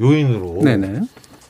요인으로 0.00 0.62
네네. 0.64 1.02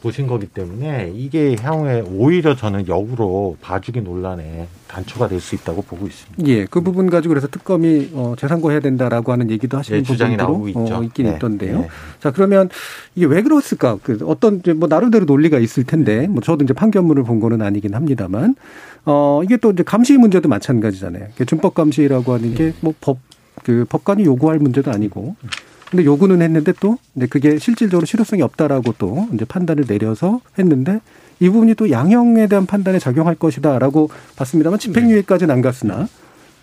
보신 0.02 0.26
거기 0.26 0.46
때문에 0.46 1.12
이게 1.14 1.54
향후에 1.60 2.00
오히려 2.00 2.56
저는 2.56 2.88
역으로 2.88 3.56
봐주기 3.60 4.00
논란에 4.00 4.66
단초가 4.88 5.28
될 5.28 5.40
수 5.40 5.54
있다고 5.54 5.82
보고 5.82 6.06
있습니다. 6.06 6.46
예, 6.48 6.64
그 6.66 6.80
부분 6.80 7.08
가지고 7.08 7.30
그래서 7.30 7.46
특검이 7.46 8.10
어, 8.12 8.34
재상고해야 8.36 8.80
된다라고 8.80 9.32
하는 9.32 9.50
얘기도 9.50 9.78
하시는 9.78 10.00
예, 10.00 10.02
주장이 10.02 10.36
나오고 10.36 10.68
있죠. 10.68 10.80
어, 10.96 11.02
있긴 11.04 11.26
네. 11.26 11.32
있던데요. 11.34 11.80
네. 11.80 11.88
자 12.20 12.30
그러면 12.32 12.68
이게 13.14 13.26
왜 13.26 13.42
그렇을까? 13.42 13.98
그 14.02 14.18
어떤 14.26 14.60
뭐 14.76 14.88
나름대로 14.88 15.24
논리가 15.24 15.58
있을 15.58 15.84
텐데 15.84 16.26
뭐 16.26 16.42
저도 16.42 16.64
이제 16.64 16.74
판결문을 16.74 17.22
본 17.22 17.40
거는 17.40 17.62
아니긴 17.62 17.94
합니다만 17.94 18.56
어 19.04 19.40
이게 19.44 19.56
또 19.56 19.70
이제 19.70 19.82
감시 19.82 20.16
문제도 20.18 20.48
마찬가지잖아요. 20.48 21.28
준법 21.46 21.74
감시라고 21.74 22.32
하는 22.34 22.54
게 22.54 22.72
뭐 22.82 22.92
법 23.00 23.18
그 23.64 23.84
법관이 23.88 24.24
요구할 24.24 24.58
문제도 24.58 24.90
아니고 24.90 25.36
근데 25.92 26.06
요구는 26.06 26.40
했는데 26.40 26.72
또 26.80 26.96
근데 27.12 27.26
그게 27.26 27.58
실질적으로 27.58 28.06
실효성이 28.06 28.40
없다라고 28.40 28.94
또 28.96 29.28
이제 29.34 29.44
판단을 29.44 29.84
내려서 29.84 30.40
했는데 30.58 31.00
이 31.38 31.50
부분이 31.50 31.74
또 31.74 31.90
양형에 31.90 32.46
대한 32.46 32.64
판단에 32.64 32.98
작용할 32.98 33.34
것이다라고 33.34 34.08
봤습니다만 34.36 34.78
집행유예까지는 34.78 35.54
안 35.54 35.60
갔으나 35.60 36.08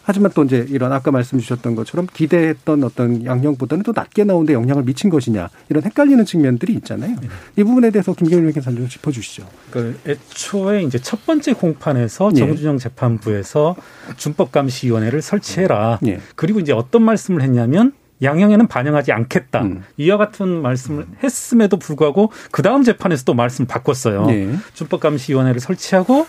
하지만 0.02 0.32
또 0.34 0.44
이제 0.44 0.66
이런 0.68 0.92
아까 0.92 1.12
말씀 1.12 1.38
주셨던 1.38 1.76
것처럼 1.76 2.08
기대했던 2.12 2.84
어떤 2.84 3.24
양형보다는 3.24 3.84
또 3.84 3.94
낮게 3.96 4.24
나오는데 4.24 4.54
영향을 4.54 4.82
미친 4.82 5.12
것이냐 5.12 5.50
이런 5.70 5.84
헷갈리는 5.84 6.26
측면들이 6.26 6.74
있잖아요. 6.74 7.16
네. 7.22 7.28
이 7.56 7.64
부분에 7.64 7.92
대해서 7.92 8.14
김경일 8.14 8.52
변호사 8.52 8.72
좀 8.72 8.90
짚어주시죠. 8.90 9.48
그 9.70 10.00
애초에 10.08 10.82
이제 10.82 10.98
첫 10.98 11.28
번째 11.28 11.54
공판에서 11.54 12.32
네. 12.32 12.40
정준영 12.40 12.80
재판부에서 12.80 13.76
준법감시위원회를 14.18 15.22
설치해라. 15.22 16.00
네. 16.02 16.20
그리고 16.36 16.60
이제 16.60 16.74
어떤 16.74 17.04
말씀을 17.04 17.44
했냐면 17.44 17.94
양형에는 18.22 18.68
반영하지 18.68 19.12
않겠다. 19.12 19.62
음. 19.62 19.84
이와 19.98 20.18
같은 20.18 20.62
말씀을 20.62 21.06
했음에도 21.24 21.78
불구하고 21.78 22.32
그 22.52 22.62
다음 22.62 22.84
재판에서 22.84 23.24
또 23.24 23.34
말씀을 23.34 23.68
바꿨어요. 23.68 24.26
네. 24.26 24.54
준법감시위원회를 24.74 25.60
설치하고 25.62 26.28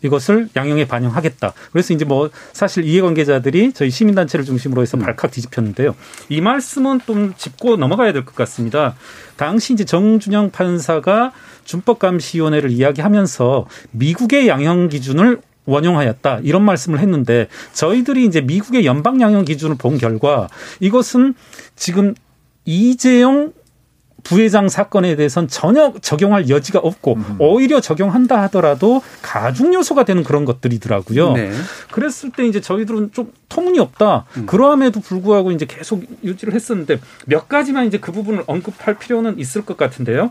이것을 0.00 0.48
양형에 0.54 0.86
반영하겠다. 0.86 1.52
그래서 1.72 1.92
이제 1.92 2.04
뭐 2.04 2.30
사실 2.52 2.84
이해관계자들이 2.84 3.72
저희 3.72 3.90
시민단체를 3.90 4.44
중심으로 4.44 4.82
해서 4.82 4.96
음. 4.96 5.00
발칵 5.02 5.32
뒤집혔는데요. 5.32 5.96
이 6.28 6.40
말씀은 6.40 7.00
좀 7.04 7.34
짚고 7.36 7.76
넘어가야 7.78 8.12
될 8.12 8.24
것 8.24 8.34
같습니다. 8.36 8.94
당시 9.36 9.72
이제 9.72 9.84
정준영 9.84 10.50
판사가 10.52 11.32
준법감시위원회를 11.64 12.70
이야기하면서 12.70 13.66
미국의 13.90 14.46
양형 14.48 14.88
기준을 14.88 15.40
원용하였다 15.68 16.40
이런 16.42 16.64
말씀을 16.64 16.98
했는데 16.98 17.48
저희들이 17.72 18.24
이제 18.24 18.40
미국의 18.40 18.86
연방 18.86 19.20
양형 19.20 19.44
기준을 19.44 19.76
본 19.76 19.98
결과 19.98 20.48
이것은 20.80 21.34
지금 21.76 22.14
이재용 22.64 23.52
부회장 24.24 24.68
사건에 24.68 25.16
대해서는 25.16 25.48
전혀 25.48 25.94
적용할 26.02 26.50
여지가 26.50 26.80
없고 26.80 27.14
음. 27.14 27.36
오히려 27.38 27.80
적용한다 27.80 28.42
하더라도 28.42 29.00
가중 29.22 29.72
요소가 29.72 30.04
되는 30.04 30.22
그런 30.22 30.44
것들이더라고요. 30.44 31.32
네. 31.32 31.50
그랬을 31.90 32.30
때 32.30 32.46
이제 32.46 32.60
저희들은 32.60 33.12
좀 33.12 33.32
터무니없다. 33.48 34.26
음. 34.36 34.46
그러함에도 34.46 35.00
불구하고 35.00 35.52
이제 35.52 35.66
계속 35.66 36.04
유지를 36.22 36.52
했었는데 36.52 37.00
몇 37.26 37.48
가지만 37.48 37.86
이제 37.86 37.98
그 37.98 38.12
부분을 38.12 38.44
언급할 38.46 38.98
필요는 38.98 39.38
있을 39.38 39.64
것 39.64 39.76
같은데요. 39.76 40.30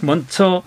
먼저 0.00 0.62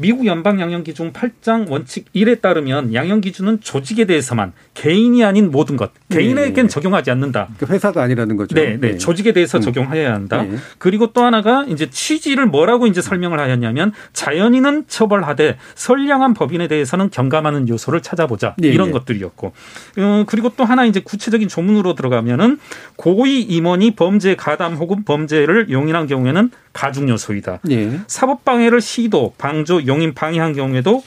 미국 0.00 0.26
연방 0.26 0.60
양형 0.60 0.84
기준 0.84 1.12
8장 1.12 1.68
원칙 1.68 2.06
1에 2.14 2.40
따르면 2.40 2.94
양형 2.94 3.20
기준은 3.20 3.60
조직에 3.60 4.04
대해서만 4.04 4.52
개인이 4.74 5.24
아닌 5.24 5.50
모든 5.50 5.76
것 5.76 5.90
개인에겐 6.08 6.54
네. 6.54 6.68
적용하지 6.68 7.10
않는다. 7.10 7.48
그 7.58 7.66
회사가 7.66 8.02
아니라는 8.04 8.36
거죠. 8.36 8.54
네, 8.54 8.78
네. 8.80 8.96
조직에 8.96 9.32
대해서 9.32 9.58
적용해야 9.58 10.14
한다. 10.14 10.42
네. 10.42 10.56
그리고 10.78 11.12
또 11.12 11.24
하나가 11.24 11.64
이제 11.64 11.90
취지를 11.90 12.46
뭐라고 12.46 12.86
이제 12.86 13.02
설명을 13.02 13.40
하였냐면 13.40 13.92
자연인은 14.12 14.84
처벌하되 14.86 15.58
선량한 15.74 16.34
법인에 16.34 16.68
대해서는 16.68 17.10
경감하는 17.10 17.68
요소를 17.68 18.00
찾아보자. 18.00 18.54
네, 18.56 18.68
이런 18.68 18.88
네. 18.88 18.92
것들이었고. 18.92 19.52
어, 19.98 20.24
그리고 20.28 20.50
또 20.56 20.64
하나 20.64 20.84
이제 20.84 21.00
구체적인 21.00 21.48
조문으로 21.48 21.94
들어가면은 21.94 22.60
고의 22.94 23.42
임원이 23.42 23.96
범죄 23.96 24.36
가담 24.36 24.74
혹은 24.74 25.04
범죄를 25.04 25.70
용인한 25.70 26.06
경우에는 26.06 26.50
가중 26.72 27.08
요소이다. 27.08 27.60
예. 27.70 28.00
사법 28.06 28.44
방해를 28.44 28.80
시도, 28.80 29.34
방조, 29.36 29.87
용인 29.88 30.14
방해한 30.14 30.52
경우에도 30.52 31.02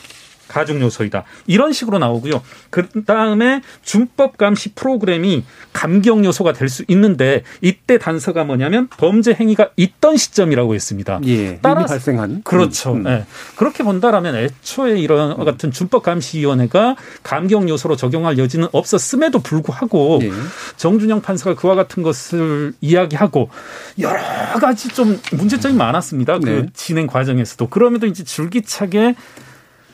가중 0.52 0.82
요소이다. 0.82 1.24
이런 1.48 1.72
식으로 1.72 1.98
나오고요. 1.98 2.42
그 2.70 2.88
다음에 3.06 3.62
준법 3.84 4.38
감시 4.38 4.74
프로그램이 4.74 5.44
감경 5.74 6.26
요소가 6.26 6.52
될 6.54 6.68
수 6.72 6.84
있는데 6.90 7.44
이때 7.62 7.98
단서가 7.98 8.44
뭐냐면 8.46 8.88
범죄 8.90 9.34
행위가 9.34 9.70
있던 9.78 10.16
시점이라고 10.18 10.74
했습니다. 10.76 11.20
예. 11.26 11.60
따라서- 11.62 11.88
발생한. 11.88 12.42
그렇죠. 12.44 12.94
음, 12.94 13.06
음. 13.06 13.12
예. 13.12 13.26
그렇게 13.56 13.84
본다라면 13.84 14.36
애초에 14.36 14.98
이런 15.00 15.44
같은 15.44 15.72
준법 15.72 16.04
감시 16.04 16.40
위원회가 16.40 16.96
감경 17.24 17.68
요소로 17.70 17.96
적용할 17.98 18.38
여지는 18.38 18.68
없었음에도 18.72 19.40
불구하고 19.40 20.20
예. 20.24 20.32
정준영 20.78 21.22
판사가 21.22 21.56
그와 21.56 21.76
같은 21.76 22.04
것을 22.04 22.74
이야기하고 22.82 23.50
여러 24.00 24.20
가지 24.60 24.88
좀 24.90 25.20
문제점이 25.34 25.76
많았습니다. 25.76 26.40
그 26.40 26.46
네. 26.50 26.66
진행 26.74 27.08
과정에서도 27.08 27.68
그럼에도 27.70 28.06
이제 28.08 28.24
줄기차게 28.24 29.16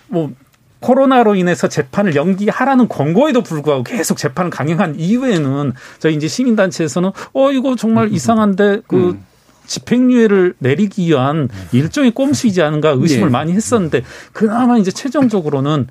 뭐 0.08 0.32
코로나로 0.80 1.36
인해서 1.36 1.68
재판을 1.68 2.16
연기하라는 2.16 2.88
권고에도 2.88 3.42
불구하고 3.42 3.84
계속 3.84 4.18
재판을 4.18 4.52
강행한 4.52 5.00
이후에는 5.00 5.74
저희 6.00 6.16
이제 6.16 6.28
시민단체에서는 6.28 7.12
어 7.34 7.52
이거 7.52 7.76
정말 7.76 8.12
이상한데 8.14 8.82
그 8.88 9.18
집행유예를 9.66 10.56
내리기 10.60 11.08
위한 11.08 11.50
일종의 11.72 12.12
꼼수이지 12.12 12.62
않은가 12.62 12.92
의심을 12.92 13.28
네. 13.28 13.32
많이 13.32 13.54
했었는데 13.54 14.04
그나마 14.34 14.78
이제 14.78 14.92
최종적으로는 14.92 15.88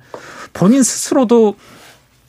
본인 0.53 0.83
스스로도 0.83 1.55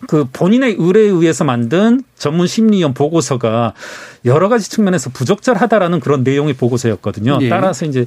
그 0.07 0.27
본인의 0.33 0.77
의뢰에 0.79 1.09
의해서 1.09 1.43
만든 1.43 2.03
전문 2.17 2.47
심리위원 2.47 2.95
보고서가 2.95 3.73
여러 4.25 4.49
가지 4.49 4.71
측면에서 4.71 5.11
부적절하다라는 5.11 6.01
그런 6.01 6.23
내용의 6.23 6.55
보고서였거든요. 6.55 7.39
예. 7.41 7.49
따라서 7.49 7.85
이제 7.85 8.07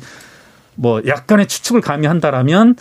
뭐 0.75 1.01
약간의 1.05 1.47
추측을 1.47 1.81
감히한다라면 1.81 2.75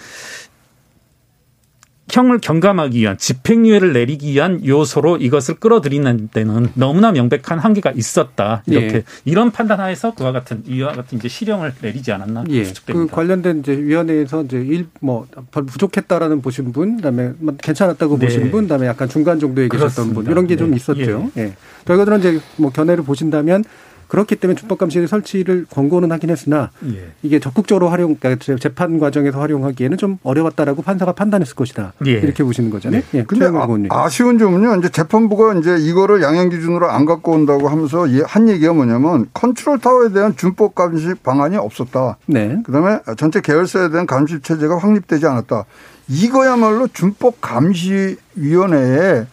형을 2.11 2.39
경감하기 2.41 2.99
위한 2.99 3.17
집행유예를 3.17 3.93
내리기 3.93 4.33
위한 4.33 4.65
요소로 4.65 5.19
이것을 5.19 5.55
끌어들이는 5.57 6.31
데는 6.33 6.69
너무나 6.75 7.13
명백한 7.13 7.59
한계가 7.59 7.93
있었다. 7.93 8.63
이렇게 8.67 8.97
예. 8.97 9.05
이런 9.25 9.51
판단하에서 9.51 10.15
그와 10.15 10.33
같은 10.33 10.63
이와 10.67 10.93
같은 10.93 11.19
이제 11.19 11.29
실형을 11.29 11.73
내리지 11.81 12.13
않았나 12.13 12.45
예. 12.51 12.63
그 12.63 12.69
추측됩니다. 12.69 13.15
관련된 13.15 13.61
이제 13.61 13.77
위원회에서 13.77 14.43
이제 14.43 14.59
일뭐별 14.59 15.67
부족했다라는 15.67 16.43
보신 16.43 16.73
분, 16.73 16.97
그다음에 16.97 17.33
뭐 17.39 17.55
괜찮았다고 17.61 18.19
네. 18.19 18.27
보신 18.27 18.51
분, 18.51 18.63
그다음에 18.63 18.87
약간 18.87 19.09
중간 19.09 19.39
정도에 19.39 19.69
계셨던 19.69 20.15
분. 20.15 20.27
이런 20.27 20.47
게좀 20.47 20.71
네. 20.71 20.77
있었죠. 20.77 21.31
예. 21.37 21.55
저희들은 21.87 22.19
이제 22.19 22.41
뭐 22.57 22.71
견해를 22.71 23.05
보신다면 23.05 23.65
그렇기 24.11 24.37
때문에 24.37 24.59
준법감시 24.59 25.07
설치를 25.07 25.67
권고는 25.71 26.11
하긴 26.11 26.31
했으나 26.31 26.71
예. 26.85 27.13
이게 27.23 27.39
적극적으로 27.39 27.89
활용, 27.91 28.17
그러니까 28.17 28.45
재판 28.59 28.99
과정에서 28.99 29.39
활용하기에는 29.39 29.99
좀 29.99 30.19
어려웠다라고 30.25 30.83
판사가 30.83 31.13
판단했을 31.13 31.55
것이다. 31.55 31.93
예. 32.07 32.11
이렇게 32.13 32.43
보시는 32.43 32.71
거잖아요. 32.71 33.03
예. 33.15 33.23
근데 33.23 33.45
최영일 33.45 33.61
의원님. 33.63 33.93
아, 33.93 34.09
쉬운 34.09 34.37
점은요. 34.37 34.77
이제 34.81 34.89
재판부가 34.89 35.55
이제 35.55 35.77
이거를 35.79 36.23
양형 36.23 36.49
기준으로 36.51 36.91
안 36.91 37.05
갖고 37.07 37.33
온다고 37.33 37.69
하면서 37.69 38.11
예- 38.11 38.23
한 38.27 38.49
얘기가 38.49 38.73
뭐냐면 38.73 39.29
컨트롤 39.33 39.79
타워에 39.79 40.11
대한 40.13 40.37
준법 40.37 40.75
감시 40.75 41.15
방안이 41.23 41.57
없었다. 41.57 42.17
네. 42.27 42.61
그다음에 42.65 42.99
전체 43.17 43.41
계열사에 43.41 43.91
대한 43.91 44.07
감시 44.07 44.41
체제가 44.41 44.77
확립되지 44.79 45.25
않았다. 45.25 45.67
이거야말로 46.09 46.89
준법 46.89 47.41
감시 47.41 48.17
위원회의 48.35 49.27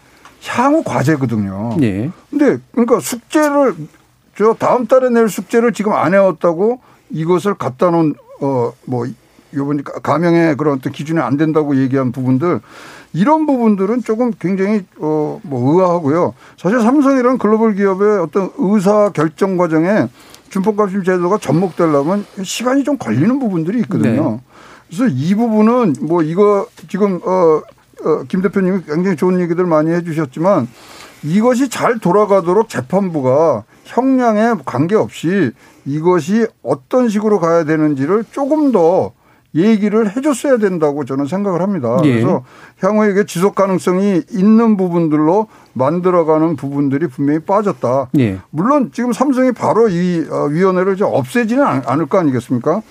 향후 0.45 0.83
과제거든요. 0.83 1.77
예. 1.81 2.11
근데 2.29 2.57
그러니까 2.73 2.99
숙제를 2.99 3.73
저 4.37 4.53
다음 4.53 4.85
달에 4.85 5.09
낼 5.09 5.29
숙제를 5.29 5.73
지금 5.73 5.93
안 5.93 6.13
해왔다고 6.13 6.79
이것을 7.09 7.55
갖다 7.55 7.89
놓은 7.89 8.13
어뭐 8.39 9.07
요번 9.55 9.83
가명의 9.83 10.55
그런 10.57 10.77
어떤 10.77 10.93
기준이 10.93 11.19
안 11.19 11.37
된다고 11.37 11.75
얘기한 11.75 12.11
부분들 12.11 12.61
이런 13.13 13.47
부분들은 13.47 14.03
조금 14.03 14.31
굉장히 14.39 14.85
어뭐 14.99 15.41
의아하고요. 15.51 16.35
사실 16.55 16.79
삼성이라는 16.79 17.39
글로벌 17.39 17.73
기업의 17.73 18.19
어떤 18.19 18.51
의사 18.57 19.09
결정 19.09 19.57
과정에 19.57 20.07
준법감시 20.49 21.03
제도가 21.03 21.39
접목되려면 21.39 22.25
시간이 22.43 22.83
좀 22.83 22.97
걸리는 22.97 23.39
부분들이 23.39 23.79
있거든요. 23.79 24.31
네. 24.31 24.39
그래서 24.87 25.07
이 25.07 25.33
부분은 25.33 25.95
뭐 26.01 26.21
이거 26.21 26.67
지금 26.87 27.19
어, 27.25 27.61
어, 28.05 28.23
김 28.27 28.43
대표님이 28.43 28.83
굉장히 28.85 29.17
좋은 29.17 29.39
얘기들 29.39 29.65
많이 29.65 29.91
해주셨지만 29.91 30.67
이것이 31.31 31.69
잘 31.69 31.99
돌아가도록 31.99 32.69
재판부가 32.69 33.63
형량에 33.83 34.53
관계없이 34.65 35.51
이것이 35.85 36.47
어떤 36.63 37.09
식으로 37.09 37.39
가야 37.39 37.63
되는지를 37.65 38.23
조금 38.31 38.71
더 38.71 39.11
얘기를 39.55 40.15
해줬어야 40.15 40.57
된다고 40.57 41.03
저는 41.05 41.25
생각을 41.25 41.61
합니다. 41.61 41.99
예. 42.03 42.11
그래서 42.21 42.43
향후에 42.79 43.11
이게 43.11 43.25
지속 43.25 43.55
가능성이 43.55 44.21
있는 44.31 44.77
부분들로 44.77 45.47
만들어가는 45.73 46.55
부분들이 46.57 47.07
분명히 47.07 47.39
빠졌다. 47.39 48.09
예. 48.19 48.39
물론 48.51 48.91
지금 48.93 49.13
삼성이 49.13 49.51
바로 49.53 49.87
이 49.89 50.25
어, 50.29 50.45
위원회를 50.45 50.93
이제 50.95 51.03
없애지는 51.03 51.63
않- 51.63 51.83
않을 51.85 52.05
거 52.07 52.19
아니겠습니까? 52.19 52.81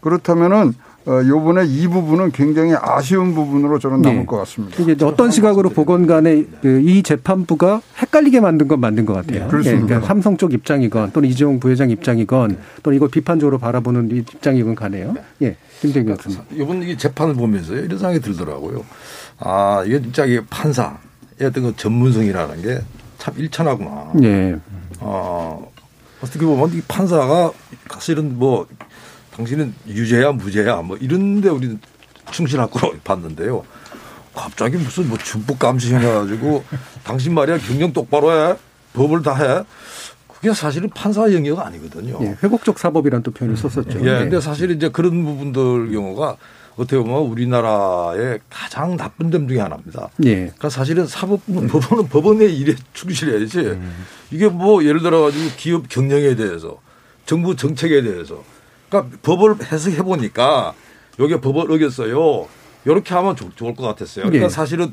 그렇다면은 0.00 0.74
어, 1.06 1.22
요번에 1.24 1.64
이 1.66 1.86
부분은 1.86 2.32
굉장히 2.32 2.74
아쉬운 2.80 3.34
부분으로 3.34 3.78
저는 3.78 4.02
남을 4.02 4.18
네. 4.20 4.26
것 4.26 4.38
같습니다. 4.38 4.82
이게 4.82 4.96
어떤 5.04 5.30
시각으로 5.30 5.70
보건 5.70 6.06
간에 6.06 6.44
그 6.62 6.80
이 6.86 7.02
재판부가 7.02 7.80
헷갈리게 7.98 8.40
만든 8.40 8.66
건 8.68 8.80
만든 8.80 9.06
것 9.06 9.14
같아요. 9.14 9.42
네, 9.44 9.48
그렇습니다. 9.48 9.82
예, 9.82 9.86
그러니까 9.86 10.06
삼성 10.06 10.36
쪽 10.36 10.52
입장이건 10.52 11.12
또는 11.12 11.28
이재용 11.28 11.60
부회장 11.60 11.90
입장이건 11.90 12.58
또는 12.82 12.96
이걸 12.96 13.08
비판적으로 13.08 13.58
바라보는 13.58 14.10
이 14.12 14.16
입장이건 14.18 14.74
가네요. 14.74 15.14
예, 15.42 15.56
김대기 15.80 16.06
교수님. 16.08 16.38
이번 16.52 16.82
이 16.82 16.96
재판을 16.98 17.34
보면서 17.34 17.74
이런 17.74 17.98
생각이 17.98 18.20
들더라고요. 18.20 18.84
아, 19.38 19.82
이게 19.86 20.00
진짜 20.02 20.24
이게 20.24 20.40
판사의 20.50 20.96
어떤 21.44 21.62
그 21.64 21.76
전문성이라는 21.76 22.62
게 22.62 22.80
참 23.18 23.34
일천하구나. 23.36 24.12
예. 24.22 24.56
어, 25.00 25.70
어떻게 26.20 26.44
보면 26.44 26.72
이 26.74 26.80
판사가 26.86 27.50
사실은 27.90 28.38
뭐 28.38 28.66
당신은 29.36 29.74
유죄야 29.86 30.32
무죄야 30.32 30.76
뭐 30.82 30.96
이런데 30.96 31.48
우리는 31.48 31.78
충실할 32.30 32.68
거로 32.70 32.94
봤는데요. 33.04 33.64
갑자기 34.34 34.76
무슨 34.76 35.08
뭐 35.08 35.16
준법 35.18 35.58
감시 35.58 35.94
해가지고 35.94 36.64
당신 37.04 37.34
말이야 37.34 37.58
경영 37.58 37.92
똑바로 37.92 38.32
해 38.32 38.56
법을 38.92 39.22
다 39.22 39.34
해. 39.34 39.62
그게 40.28 40.52
사실은 40.52 40.90
판사 40.90 41.32
영역 41.32 41.60
아니거든요. 41.60 42.18
예, 42.20 42.36
회복적 42.42 42.78
사법이라는 42.78 43.22
또 43.22 43.30
표현을 43.30 43.56
썼었죠. 43.56 44.00
예, 44.00 44.18
근데 44.18 44.38
사실 44.40 44.70
이제 44.70 44.90
그런 44.90 45.24
부분들 45.24 45.90
경우가 45.92 46.36
어떻게 46.76 46.98
보면 46.98 47.22
우리나라의 47.30 48.40
가장 48.50 48.98
나쁜 48.98 49.30
점 49.30 49.48
중에 49.48 49.60
하나입니다. 49.60 50.10
예. 50.24 50.34
그러니까 50.34 50.68
사실은 50.68 51.06
사법부는 51.06 51.68
법원은 51.68 52.08
법원의 52.08 52.54
일에 52.58 52.74
충실해야지. 52.92 53.78
이게 54.30 54.48
뭐 54.48 54.84
예를 54.84 55.00
들어 55.00 55.22
가지고 55.22 55.50
기업 55.56 55.88
경영에 55.88 56.36
대해서 56.36 56.78
정부 57.24 57.56
정책에 57.56 58.02
대해서 58.02 58.44
그러니까 58.88 59.16
법을 59.22 59.56
해석해 59.72 60.02
보니까 60.02 60.74
여기에 61.18 61.40
법을 61.40 61.70
어겼어요. 61.70 62.48
이렇게 62.84 63.14
하면 63.14 63.34
좋, 63.36 63.54
좋을 63.56 63.74
것 63.74 63.82
같았어요. 63.84 64.26
그러니까 64.26 64.44
예. 64.46 64.48
사실은 64.48 64.92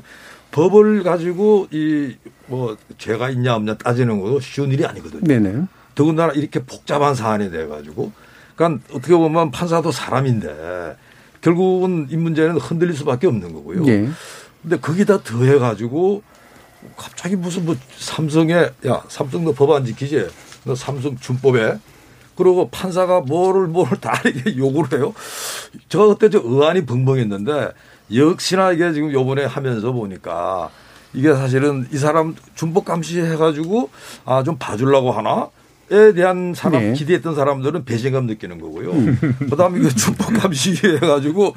법을 0.50 1.02
가지고 1.02 1.68
이 1.70 2.16
뭐 2.46 2.76
죄가 2.98 3.30
있냐 3.30 3.54
없냐 3.54 3.74
따지는 3.78 4.20
것도 4.20 4.40
쉬운 4.40 4.70
일이 4.70 4.84
아니거든요. 4.84 5.22
네네. 5.22 5.64
더군다나 5.94 6.32
이렇게 6.32 6.62
복잡한 6.62 7.14
사안이 7.14 7.50
돼 7.50 7.66
가지고 7.66 8.12
그러니까 8.56 8.84
어떻게 8.92 9.14
보면 9.14 9.50
판사도 9.50 9.92
사람인데 9.92 10.96
결국은 11.40 12.06
이 12.10 12.16
문제는 12.16 12.56
흔들릴 12.56 12.94
수밖에 12.96 13.26
없는 13.26 13.52
거고요. 13.52 13.86
예. 13.86 14.08
근데 14.62 14.78
거기다 14.78 15.22
더해 15.22 15.58
가지고 15.58 16.22
갑자기 16.96 17.36
무슨 17.36 17.64
뭐 17.64 17.76
삼성에 17.96 18.54
야 18.86 19.02
삼성 19.08 19.44
너법안 19.44 19.84
지키지? 19.84 20.26
너 20.64 20.74
삼성 20.74 21.16
준법에 21.16 21.78
그리고 22.36 22.68
판사가 22.70 23.20
뭐를 23.20 23.66
뭐를 23.68 24.00
다 24.00 24.20
이렇게 24.24 24.56
요구를 24.58 24.98
해요. 24.98 25.14
제가 25.88 26.06
그때 26.08 26.30
저 26.30 26.40
의안이 26.44 26.84
벙벙했는데 26.86 27.70
역시나 28.14 28.72
이게 28.72 28.92
지금 28.92 29.12
요번에 29.12 29.44
하면서 29.44 29.92
보니까 29.92 30.70
이게 31.12 31.32
사실은 31.32 31.86
이 31.92 31.96
사람 31.96 32.34
준법 32.54 32.84
감시 32.84 33.20
해가지고 33.20 33.88
아 34.24 34.42
좀 34.42 34.56
봐주려고 34.58 35.12
하나 35.12 35.48
에 35.90 36.12
대한 36.14 36.54
사람 36.54 36.80
네. 36.80 36.92
기대했던 36.94 37.34
사람들은 37.34 37.84
배신감 37.84 38.26
느끼는 38.26 38.58
거고요. 38.60 38.90
음. 38.92 39.18
그다음에 39.50 39.80
이거 39.80 39.90
준법 39.90 40.32
감시 40.38 40.72
해가지고 40.82 41.54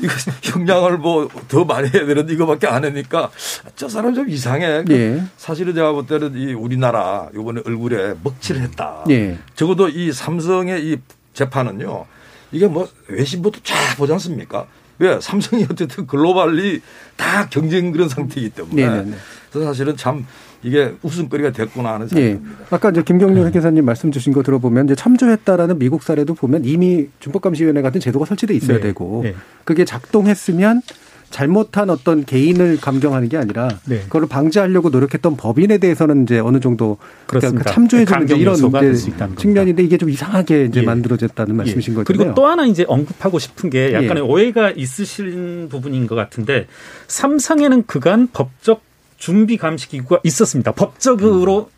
이거 0.00 0.12
형량을 0.42 0.98
뭐 0.98 1.28
더 1.48 1.64
많이 1.64 1.88
해야 1.88 2.04
되는데 2.04 2.32
이거밖에 2.34 2.66
안 2.66 2.84
하니까 2.84 3.30
저 3.76 3.88
사람 3.88 4.14
좀 4.14 4.28
이상해. 4.28 4.84
예. 4.90 5.22
사실은 5.36 5.74
제가 5.74 5.92
볼 5.92 6.06
때는 6.06 6.36
이 6.36 6.52
우리나라 6.52 7.28
이번에 7.34 7.62
얼굴에 7.64 8.14
먹칠을 8.22 8.60
했다. 8.62 9.04
예. 9.10 9.38
적어도 9.54 9.88
이 9.88 10.12
삼성의 10.12 10.84
이 10.84 10.96
재판은요. 11.32 12.06
이게 12.52 12.66
뭐 12.66 12.88
외신부터 13.08 13.60
쫙 13.62 13.76
보지 13.96 14.12
않습니까? 14.14 14.66
왜 14.98 15.18
삼성이 15.20 15.66
어쨌든 15.70 16.06
글로벌리 16.06 16.82
다 17.16 17.48
경쟁 17.48 17.92
그런 17.92 18.08
상태이기 18.08 18.50
때문에 18.50 18.86
네네네. 18.86 19.16
그래서 19.50 19.68
사실은 19.70 19.96
참 19.96 20.26
이게 20.62 20.94
웃음거리가 21.02 21.52
됐구나 21.52 21.94
하는 21.94 22.08
생각이 22.08 22.30
예. 22.30 22.40
아까 22.70 22.90
이제 22.90 23.02
김경률 23.02 23.46
회계사님 23.46 23.84
말씀 23.84 24.10
주신 24.10 24.32
거 24.32 24.42
들어보면 24.42 24.86
이제 24.86 24.94
참조했다라는 24.94 25.78
미국 25.78 26.02
사례도 26.02 26.34
보면 26.34 26.64
이미 26.64 27.08
준법감시위원회 27.20 27.82
같은 27.82 28.00
제도가 28.00 28.24
설치돼 28.24 28.54
있어야 28.54 28.78
네. 28.78 28.82
되고 28.82 29.20
네. 29.22 29.34
그게 29.64 29.84
작동했으면 29.84 30.82
잘못한 31.30 31.90
어떤 31.90 32.24
개인을 32.24 32.78
감경하는 32.80 33.28
게 33.28 33.36
아니라 33.36 33.68
네. 33.86 34.00
그걸 34.04 34.26
방지하려고 34.26 34.88
노력했던 34.88 35.36
법인에 35.36 35.78
대해서는 35.78 36.22
이제 36.22 36.38
어느 36.38 36.58
정도. 36.60 36.96
그러니까 37.26 37.64
참조해 37.64 38.04
주는 38.04 38.22
이제 38.22 38.34
강경 38.34 38.40
이런 38.40 38.54
요소가 38.54 38.82
이제. 38.82 39.12
측면인데 39.36 39.82
이게 39.82 39.98
좀 39.98 40.08
이상하게 40.10 40.66
이제 40.66 40.80
예. 40.80 40.84
만들어졌다는 40.84 41.54
말씀이신 41.54 41.92
예. 41.92 41.96
거잖아요. 41.96 42.04
그리고 42.18 42.34
또 42.34 42.46
하나 42.46 42.64
이제 42.64 42.84
언급하고 42.88 43.38
싶은 43.38 43.70
게 43.70 43.92
약간의 43.92 44.16
예. 44.16 44.20
오해가 44.20 44.70
있으신 44.70 45.68
부분인 45.68 46.06
것 46.06 46.14
같은데 46.14 46.66
삼성에는 47.08 47.84
그간 47.86 48.28
법적 48.32 48.87
준비 49.18 49.56
감시 49.56 49.88
기구가 49.88 50.20
있었습니다. 50.24 50.72
법적으로 50.72 51.70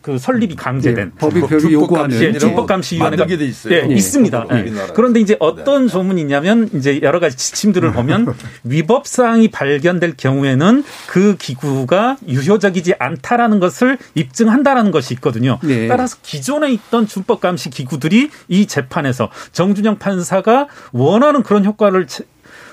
그 0.00 0.16
설립이 0.16 0.54
강제된 0.54 1.12
예, 1.14 1.18
법이 1.18 1.40
별이 1.42 1.72
요구하는 1.72 2.20
예, 2.22 2.32
준법 2.38 2.66
감시 2.66 2.94
위원회가 2.96 3.22
만들게 3.24 3.36
돼 3.44 3.48
있어요. 3.50 3.74
예, 3.74 3.86
예. 3.90 3.94
있습니다. 3.94 4.46
예. 4.52 4.72
그런데 4.94 5.20
이제 5.20 5.36
어떤 5.40 5.88
조문이 5.88 6.20
있냐면 6.22 6.70
이제 6.72 7.00
여러 7.02 7.18
가지 7.20 7.36
지침들을 7.36 7.92
보면 7.92 8.32
위법 8.64 9.06
사항이 9.08 9.48
발견될 9.48 10.14
경우에는 10.16 10.84
그 11.08 11.36
기구가 11.36 12.16
유효적이지 12.26 12.94
않다라는 12.98 13.58
것을 13.58 13.98
입증한다라는 14.14 14.92
것이 14.92 15.14
있거든요. 15.14 15.58
네. 15.62 15.88
따라서 15.88 16.16
기존에 16.22 16.70
있던 16.72 17.06
준법 17.08 17.40
감시 17.40 17.68
기구들이 17.68 18.30
이 18.46 18.66
재판에서 18.66 19.30
정준영 19.52 19.98
판사가 19.98 20.68
원하는 20.92 21.42
그런 21.42 21.64
효과를 21.64 22.06
체- 22.06 22.24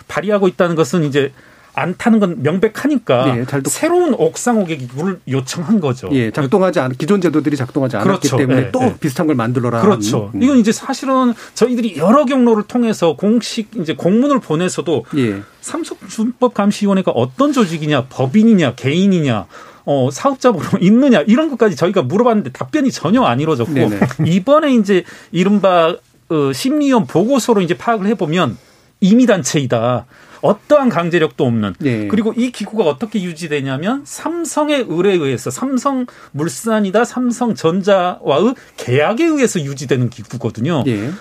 발휘하고 0.07 0.47
있다는 0.47 0.75
것은 0.75 1.03
이제 1.03 1.33
않다는 1.75 2.19
건 2.19 2.41
명백하니까 2.41 3.25
네, 3.35 3.45
잘 3.45 3.61
듣- 3.61 3.69
새로운 3.69 4.13
옥상 4.13 4.65
기구를 4.65 5.19
요청한 5.27 5.79
거죠. 5.79 6.09
예, 6.13 6.31
작동하지 6.31 6.79
않 6.79 6.91
기존 6.93 7.19
제도들이 7.21 7.57
작동하지 7.57 7.97
않았기 7.97 8.29
그렇죠. 8.29 8.37
때문에 8.37 8.61
예, 8.67 8.71
또 8.71 8.81
예. 8.83 8.95
비슷한 8.99 9.27
걸 9.27 9.35
만들어라. 9.35 9.81
그렇죠. 9.81 10.31
음. 10.33 10.41
이건 10.41 10.57
이제 10.57 10.71
사실은 10.71 11.33
저희들이 11.53 11.97
여러 11.97 12.25
경로를 12.25 12.63
통해서 12.63 13.15
공식 13.15 13.69
이제 13.75 13.93
공문을 13.93 14.39
보내서도 14.39 15.05
예. 15.17 15.41
삼성준법 15.61 16.53
감시위원회가 16.53 17.11
어떤 17.11 17.51
조직이냐, 17.51 18.05
법인이냐, 18.09 18.75
개인이냐, 18.75 19.45
어, 19.85 20.09
사업자로 20.11 20.59
있느냐 20.81 21.21
이런 21.27 21.49
것까지 21.49 21.75
저희가 21.75 22.01
물어봤는데 22.03 22.51
답변이 22.51 22.91
전혀 22.91 23.21
안 23.23 23.39
이루어졌고 23.39 23.73
네네. 23.73 23.99
이번에 24.25 24.73
이제 24.75 25.03
이른바 25.31 25.95
어, 26.29 26.51
심리원 26.53 27.05
보고서로 27.05 27.61
이제 27.61 27.77
파악을 27.77 28.07
해보면 28.07 28.57
임의단체이다. 29.01 30.05
어떠한 30.41 30.89
강제력도 30.89 31.45
없는 31.45 31.75
네. 31.79 32.07
그리고 32.07 32.33
이 32.35 32.51
기구가 32.51 32.83
어떻게 32.85 33.21
유지되냐면 33.23 34.01
삼성의 34.05 34.85
의뢰에 34.89 35.13
의해서 35.15 35.49
삼성 35.49 36.05
물산이다 36.31 37.05
삼성전자와의 37.05 38.55
계약에 38.77 39.25
의해서 39.25 39.59
유지되는 39.61 40.09
기구거든요. 40.09 40.83
예. 40.87 41.11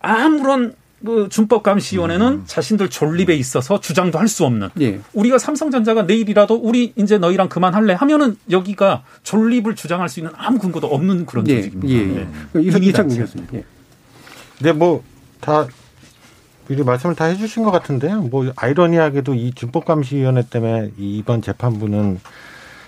아무런 0.00 0.74
그 1.04 1.28
준법 1.30 1.62
감시위원회는 1.62 2.44
자신들 2.46 2.88
존립에 2.88 3.34
있어서 3.34 3.78
주장도 3.78 4.18
할 4.18 4.26
수 4.26 4.46
없는. 4.46 4.70
예. 4.80 5.00
우리가 5.12 5.36
삼성전자가 5.38 6.04
내일이라도 6.04 6.54
우리 6.54 6.94
이제 6.96 7.18
너희랑 7.18 7.50
그만할래 7.50 7.92
하면은 7.92 8.38
여기가 8.50 9.02
존립을 9.22 9.74
주장할 9.76 10.08
수 10.08 10.20
있는 10.20 10.32
아무 10.36 10.58
근거도 10.58 10.86
없는 10.86 11.26
그런 11.26 11.46
예. 11.48 11.56
조직입니다. 11.56 11.92
예. 11.92 12.04
네. 12.04 12.28
예. 12.56 12.60
이상 12.62 12.82
이미 12.82 12.86
이상 12.88 13.06
단체. 13.08 13.20
교수님. 13.20 13.46
예. 13.52 13.64
근데 14.56 14.72
뭐다 14.72 15.66
미리 16.68 16.82
말씀을 16.82 17.14
다 17.14 17.26
해주신 17.26 17.62
것 17.62 17.70
같은데요. 17.70 18.22
뭐 18.22 18.50
아이러니하게도 18.56 19.34
이 19.34 19.52
준법감시위원회 19.54 20.44
때문에 20.50 20.90
이 20.98 21.18
이번 21.18 21.42
재판부는 21.42 22.20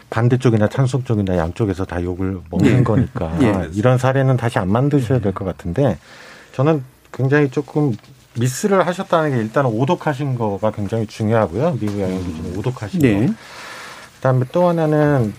반대쪽이나 0.09 0.69
찬성 0.69 1.05
쪽이나 1.05 1.37
양쪽에서 1.37 1.85
다 1.85 2.03
욕을 2.03 2.39
먹는 2.51 2.79
예. 2.79 2.83
거니까 2.83 3.37
예. 3.43 3.69
이런 3.75 3.99
사례는 3.99 4.37
다시 4.37 4.59
안 4.59 4.71
만드셔야 4.71 5.19
될 5.21 5.33
것 5.33 5.45
같은데 5.45 5.99
저는 6.53 6.83
굉장히 7.13 7.51
조금 7.51 7.93
미스를 8.39 8.87
하셨다는 8.87 9.31
게 9.31 9.37
일단은 9.39 9.71
오독하신 9.71 10.37
거가 10.37 10.71
굉장히 10.71 11.07
중요하고요. 11.07 11.79
미국 11.81 12.01
양형 12.01 12.25
기준에 12.25 12.57
오독하신 12.57 13.01
네. 13.01 13.27
거. 13.27 13.33
그다음에 14.17 14.45
또 14.53 14.69
하나는 14.69 15.33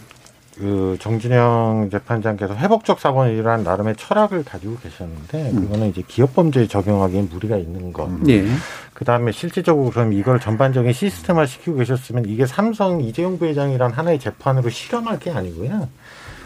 그 0.57 0.97
정진영 0.99 1.89
재판장께서 1.91 2.55
회복적 2.55 2.99
사본이라는 2.99 3.63
나름의 3.63 3.95
철학을 3.95 4.43
가지고 4.43 4.77
계셨는데 4.77 5.51
그거는 5.51 5.89
이제 5.89 6.01
기업 6.07 6.33
범죄에 6.33 6.67
적용하기엔 6.67 7.29
무리가 7.29 7.57
있는 7.57 7.93
것. 7.93 8.09
예. 8.27 8.45
그 8.93 9.05
다음에 9.05 9.31
실질적으로 9.31 9.91
그럼 9.91 10.13
이걸 10.13 10.39
전반적인 10.39 10.93
시스템화 10.93 11.45
시키고 11.45 11.77
계셨으면 11.77 12.25
이게 12.25 12.47
삼성 12.47 13.01
이재용 13.01 13.37
부회장이란 13.37 13.91
하나의 13.91 14.19
재판으로 14.19 14.69
실현할 14.69 15.19
게 15.19 15.29
아니고요. 15.29 15.87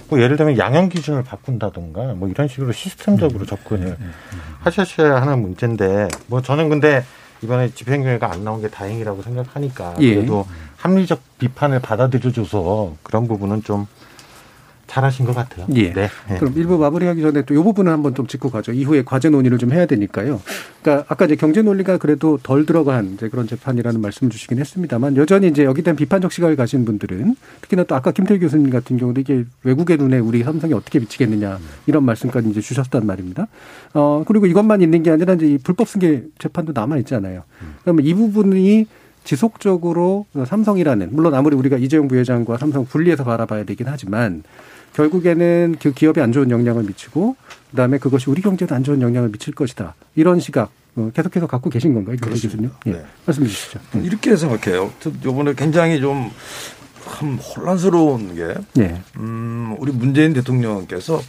뭐 0.10 0.22
예를 0.22 0.36
들면 0.36 0.58
양형 0.58 0.90
기준을 0.90 1.24
바꾼다던가 1.24 2.16
뭐 2.16 2.28
이런 2.28 2.50
식으로 2.50 2.74
시스템적으로 2.74 3.46
접근을 3.46 3.96
하셨어야 4.60 5.22
하는 5.22 5.42
문제인데 5.42 6.10
뭐 6.28 6.42
저는 6.42 6.68
근데 6.68 7.06
이번에 7.44 7.72
집행유예가 7.74 8.32
안 8.32 8.44
나온 8.44 8.62
게 8.62 8.70
다행이라고 8.70 9.22
생각하니까 9.24 9.96
예. 10.00 10.16
그래도 10.16 10.46
합리적 10.78 11.22
비판을 11.40 11.80
받아들여줘서 11.80 12.96
그런 13.04 13.28
부분은 13.28 13.64
좀 13.64 13.88
잘하신 14.92 15.26
것 15.26 15.34
같아요. 15.34 15.66
예. 15.76 15.94
네. 15.94 16.10
네. 16.28 16.38
그럼 16.38 16.54
일부 16.58 16.78
마무리하기 16.78 17.22
전에 17.22 17.44
또 17.44 17.54
이 17.54 17.64
부분을 17.64 17.92
한번 17.92 18.14
좀 18.14 18.28
짚고 18.28 18.50
가죠. 18.50 18.74
이후에 18.74 19.04
과제 19.06 19.30
논의를 19.30 19.58
좀 19.58 19.72
해야 19.72 19.86
되니까요. 19.86 20.42
그러니까 20.82 21.06
아까 21.08 21.26
이제 21.26 21.36
경제 21.36 21.62
논리가 21.62 21.98
그래도 21.98 22.38
덜 22.42 22.66
들어간 22.66 23.14
이제 23.14 23.30
그런 23.30 23.48
재판이라는 23.48 24.02
말씀을 24.02 24.32
주시긴 24.32 24.60
했습니다만 24.60 25.16
여전히 25.16 25.48
이제 25.48 25.64
여기 25.64 25.82
대한 25.82 25.96
비판적 25.96 26.32
시각을 26.34 26.56
가진 26.58 26.84
분들은 26.84 27.36
특히나 27.62 27.84
또 27.84 27.96
아까 27.96 28.12
김태일 28.12 28.40
교수님 28.42 28.70
같은 28.70 28.98
경우도 28.98 29.22
이게 29.22 29.46
외국의 29.64 29.98
눈에 29.98 30.20
우리 30.20 30.44
삼성이 30.44 30.74
어떻게 30.74 31.00
비치겠느냐 31.00 31.60
이런 31.86 32.04
말씀까지 32.04 32.50
이제 32.50 32.60
주셨단 32.60 33.06
말입니다. 33.06 33.48
어 33.94 34.24
그리고 34.28 34.46
이것만 34.46 34.82
있는 34.82 35.04
게 35.04 35.12
아니라 35.12 35.36
이제 35.36 35.46
이 35.46 35.58
불법 35.58 35.88
승계 35.88 36.24
재판도 36.40 36.74
남아 36.74 36.98
있잖아요. 36.98 37.44
그러면 37.84 38.06
이 38.06 38.14
부분이 38.14 38.88
지속적으로 39.24 40.26
삼성이라는 40.46 41.10
물론 41.12 41.34
아무리 41.36 41.56
우리가 41.56 41.78
이재용 41.78 42.08
부회장과 42.08 42.58
삼성 42.58 42.86
분리해서 42.86 43.24
바라봐야 43.24 43.66
되긴 43.66 43.88
하지만 43.88 44.44
결국에는 44.94 45.76
그 45.82 45.92
기업에 45.94 46.22
안 46.22 46.32
좋은 46.32 46.52
영향을 46.52 46.84
미치고 46.84 47.36
그다음에 47.72 47.98
그것이 47.98 48.30
우리 48.30 48.42
경제에도 48.42 48.76
안 48.76 48.84
좋은 48.84 49.02
영향을 49.02 49.32
미칠 49.32 49.54
것이다. 49.54 49.96
이런 50.16 50.40
시각 50.40 50.72
어, 50.96 51.10
계속해서 51.14 51.48
갖고 51.48 51.70
계신 51.70 51.94
건가요, 51.94 52.18
교수 52.22 52.48
교수님? 52.48 52.70
예. 52.88 52.92
네. 52.92 53.06
말씀해 53.26 53.48
주시죠. 53.48 53.80
이렇게 54.04 54.36
생각해요. 54.36 54.92
요번에 55.24 55.54
굉장히 55.54 56.02
좀 56.02 56.32
참 57.22 57.36
혼란스러운 57.36 58.36
게, 58.36 58.56
네. 58.74 59.02
음, 59.18 59.76
우리 59.80 59.92
문재인 59.92 60.34
대통령께서 60.34 61.22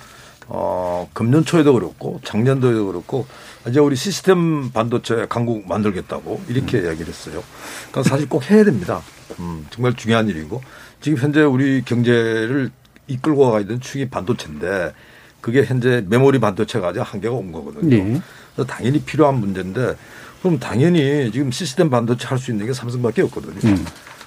어, 0.48 1.09
금년 1.12 1.44
초에도 1.44 1.75
그렇고 1.75 2.20
작년도에도 2.25 2.87
그렇고 2.87 3.27
이제 3.68 3.79
우리 3.79 3.94
시스템 3.94 4.70
반도체 4.70 5.27
강국 5.29 5.68
만들겠다고 5.68 6.42
이렇게 6.48 6.79
음. 6.79 6.85
이야기를 6.85 7.09
했어요. 7.09 7.42
그러니까 7.90 8.09
사실 8.09 8.29
꼭 8.29 8.51
해야 8.51 8.64
됩니다. 8.64 9.03
음, 9.38 9.66
정말 9.70 9.94
중요한 9.94 10.29
일이고 10.29 10.62
지금 11.01 11.18
현재 11.18 11.42
우리 11.42 11.83
경제를 11.85 12.70
이끌고 13.12 13.51
가야 13.51 13.62
되는 13.64 13.81
축이 13.81 14.09
반도체인데 14.09 14.92
그게 15.40 15.64
현재 15.64 16.05
메모리 16.09 16.38
반도체가 16.38 16.88
아직 16.88 17.01
한계가 17.01 17.35
온 17.35 17.53
거거든요. 17.53 17.88
네. 17.88 18.20
그래서 18.55 18.66
당연히 18.68 19.01
필요한 19.03 19.37
문제인데 19.37 19.96
그럼 20.42 20.59
당연히 20.59 21.31
지금 21.33 21.51
시스템 21.51 21.90
반도체 21.90 22.27
할 22.29 22.38
수 22.38 22.51
있는 22.51 22.66
게 22.66 22.72
삼성밖에 22.72 23.22
없거든요. 23.22 23.59
음. 23.64 23.85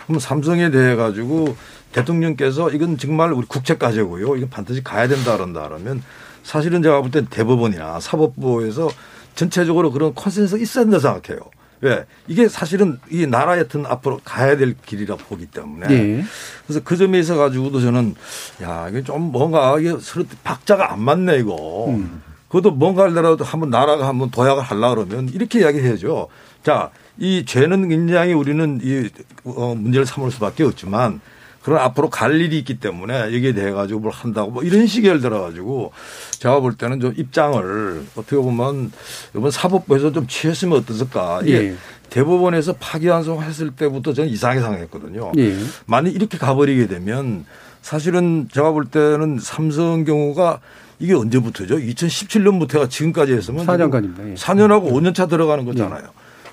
그럼 0.07 0.19
삼성에 0.19 0.69
대해 0.71 0.95
가지고 0.95 1.55
대통령께서 1.91 2.69
이건 2.71 2.97
정말 2.97 3.31
우리 3.33 3.45
국책 3.47 3.79
과제고요. 3.79 4.35
이건 4.35 4.49
반드시 4.49 4.83
가야 4.83 5.07
된다 5.07 5.33
그런다 5.35 5.67
그러면 5.67 6.03
사실은 6.43 6.81
제가 6.83 7.01
볼 7.01 7.11
땐 7.11 7.25
대법원이나 7.29 7.99
사법부에서 7.99 8.89
전체적으로 9.35 9.91
그런 9.91 10.13
컨센서스 10.13 10.61
있어야 10.61 10.83
된다 10.85 10.99
생각해요. 10.99 11.39
왜? 11.81 12.05
이게 12.27 12.47
사실은 12.47 12.99
이 13.09 13.27
나라의 13.27 13.67
튼 13.67 13.85
앞으로 13.85 14.19
가야 14.23 14.57
될 14.57 14.75
길이라 14.85 15.15
보기 15.15 15.47
때문에. 15.47 15.87
네. 15.87 16.23
그래서 16.65 16.81
그 16.83 16.97
점에 16.97 17.19
있어 17.19 17.35
가지고도 17.35 17.81
저는 17.81 18.15
야, 18.63 18.87
이게 18.89 19.03
좀 19.03 19.31
뭔가 19.31 19.77
이게 19.79 19.95
서로 19.99 20.25
박자가 20.43 20.91
안 20.91 21.01
맞네 21.01 21.37
이거. 21.39 21.87
음. 21.89 22.21
그것도 22.47 22.71
뭔가 22.71 23.05
하더라도 23.05 23.43
한번 23.43 23.69
나라가 23.69 24.07
한번 24.07 24.31
도약을 24.31 24.63
하려 24.63 24.95
그러면 24.95 25.29
이렇게 25.29 25.59
이야기해야죠. 25.59 26.27
자, 26.63 26.89
이 27.17 27.45
죄는 27.45 27.89
굉장히 27.89 28.33
우리는 28.33 28.79
이 28.81 29.09
어, 29.43 29.75
문제를 29.75 30.05
삼을 30.05 30.31
수밖에 30.31 30.63
없지만 30.63 31.19
그런 31.65 31.79
앞으로 31.79 32.11
갈 32.11 32.39
일이 32.39 32.59
있기 32.59 32.79
때문에 32.79 33.33
여기에 33.33 33.53
대해 33.53 33.71
가지고 33.71 34.01
뭘 34.01 34.13
한다고 34.13 34.51
뭐 34.51 34.61
이런 34.61 34.85
식의 34.85 35.09
예를 35.09 35.19
들어 35.19 35.41
가지고 35.41 35.91
제가 36.33 36.59
볼 36.59 36.75
때는 36.75 36.99
좀 36.99 37.15
입장을 37.17 38.05
어떻게 38.15 38.35
보면 38.35 38.91
이번 39.35 39.49
사법부에서 39.49 40.11
좀 40.11 40.27
취했으면 40.27 40.77
어땠을까. 40.77 41.41
이게 41.41 41.53
예. 41.55 41.75
대법원에서 42.11 42.73
파기환송 42.73 43.41
했을 43.41 43.71
때부터 43.71 44.13
저는 44.13 44.29
이상하게 44.29 44.61
생각했거든요. 44.61 45.31
예. 45.39 45.57
만약 45.87 46.13
이렇게 46.13 46.37
가버리게 46.37 46.85
되면 46.85 47.45
사실은 47.81 48.47
제가 48.53 48.71
볼 48.71 48.85
때는 48.85 49.39
삼성 49.41 50.03
경우가 50.03 50.59
이게 50.99 51.15
언제부터죠? 51.15 51.77
2017년부터가 51.77 52.91
지금까지 52.91 53.33
했으면 53.33 53.65
4년간입니다. 53.65 54.29
예. 54.29 54.33
4년하고 54.35 54.91
5년 54.91 55.15
차 55.15 55.25
들어가는 55.25 55.65
거잖아요. 55.65 56.09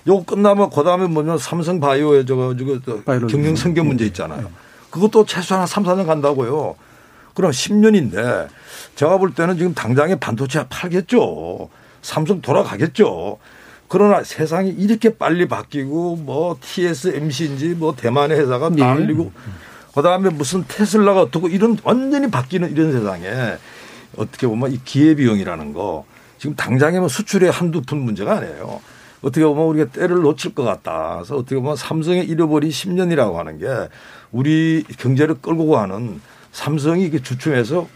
요거 0.06 0.24
끝나면 0.24 0.70
그 0.70 0.82
다음에 0.82 1.06
뭐냐 1.06 1.36
삼성 1.36 1.80
바이오에 1.80 2.24
저거. 2.24 2.54
경영 3.28 3.54
성격 3.54 3.86
문제 3.86 4.06
있잖아요. 4.06 4.50
그것도 4.92 5.24
최소한 5.24 5.62
한 5.62 5.66
3, 5.66 5.84
4년 5.84 6.06
간다고요. 6.06 6.76
그럼 7.34 7.50
10년인데 7.50 8.48
제가 8.94 9.16
볼 9.16 9.34
때는 9.34 9.56
지금 9.56 9.74
당장에 9.74 10.14
반도체 10.16 10.66
팔겠죠. 10.68 11.70
삼성 12.02 12.42
돌아가겠죠. 12.42 13.38
그러나 13.88 14.22
세상이 14.22 14.70
이렇게 14.70 15.16
빨리 15.16 15.48
바뀌고 15.48 16.16
뭐 16.16 16.58
TSMC인지 16.60 17.68
뭐 17.70 17.94
대만의 17.96 18.38
회사가 18.38 18.68
네. 18.68 18.82
날리고 18.82 19.32
그다음에 19.94 20.30
무슨 20.30 20.64
테슬라가 20.68 21.22
어떻고 21.22 21.48
이런 21.48 21.78
완전히 21.84 22.30
바뀌는 22.30 22.70
이런 22.70 22.92
세상에 22.92 23.56
어떻게 24.16 24.46
보면 24.46 24.72
이 24.72 24.80
기회비용이라는 24.84 25.72
거 25.72 26.04
지금 26.38 26.54
당장에 26.54 26.98
뭐 26.98 27.08
수출의 27.08 27.50
한두 27.50 27.80
푼 27.82 27.98
문제가 27.98 28.38
아니에요. 28.38 28.80
어떻게 29.22 29.44
보면 29.46 29.64
우리가 29.66 29.90
때를 29.90 30.16
놓칠 30.22 30.54
것 30.54 30.62
같다. 30.64 31.16
그래서 31.18 31.36
어떻게 31.36 31.56
보면 31.56 31.76
삼성의 31.76 32.26
잃어버린 32.28 32.70
10년이라고 32.70 33.34
하는 33.34 33.58
게 33.58 33.66
우리 34.32 34.84
경제를 34.98 35.36
끌고 35.40 35.68
가는 35.68 36.20
삼성이 36.52 37.06
이게 37.06 37.20
주춤해서 37.22 37.88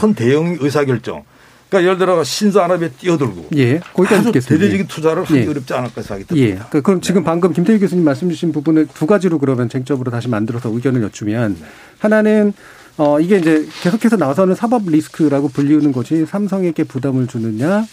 큰 0.00 0.14
대형 0.14 0.56
의사결정. 0.58 1.22
그러니까 1.68 1.86
예를 1.88 1.98
들어 1.98 2.24
신사안압에 2.24 2.90
뛰어들고 2.98 3.50
예, 3.56 3.78
거기까지 3.78 4.24
듣겠습니다. 4.24 4.48
대대적인 4.64 4.86
투자를 4.88 5.22
하기 5.22 5.36
예. 5.36 5.46
어렵지 5.46 5.72
않을까 5.72 6.02
생각이 6.02 6.24
예. 6.40 6.46
듭니다. 6.46 6.66
그- 6.70 6.82
그럼 6.82 7.00
지금 7.00 7.22
방금 7.22 7.52
김태희 7.52 7.78
교수님 7.78 8.04
말씀 8.04 8.28
주신 8.28 8.50
부분을 8.50 8.88
두 8.92 9.06
가지로 9.06 9.38
그러면 9.38 9.68
쟁점으로 9.68 10.10
다시 10.10 10.26
만들어서 10.28 10.68
의견을 10.70 11.00
여쭈면 11.02 11.56
하나는 12.00 12.52
어 12.96 13.20
이게 13.20 13.38
이제 13.38 13.68
계속해서 13.82 14.16
나와서는 14.16 14.56
사법 14.56 14.82
리스크라고 14.86 15.48
불리우는 15.48 15.92
것이 15.92 16.26
삼성에게 16.26 16.82
부담을 16.84 17.28
주느냐 17.28 17.84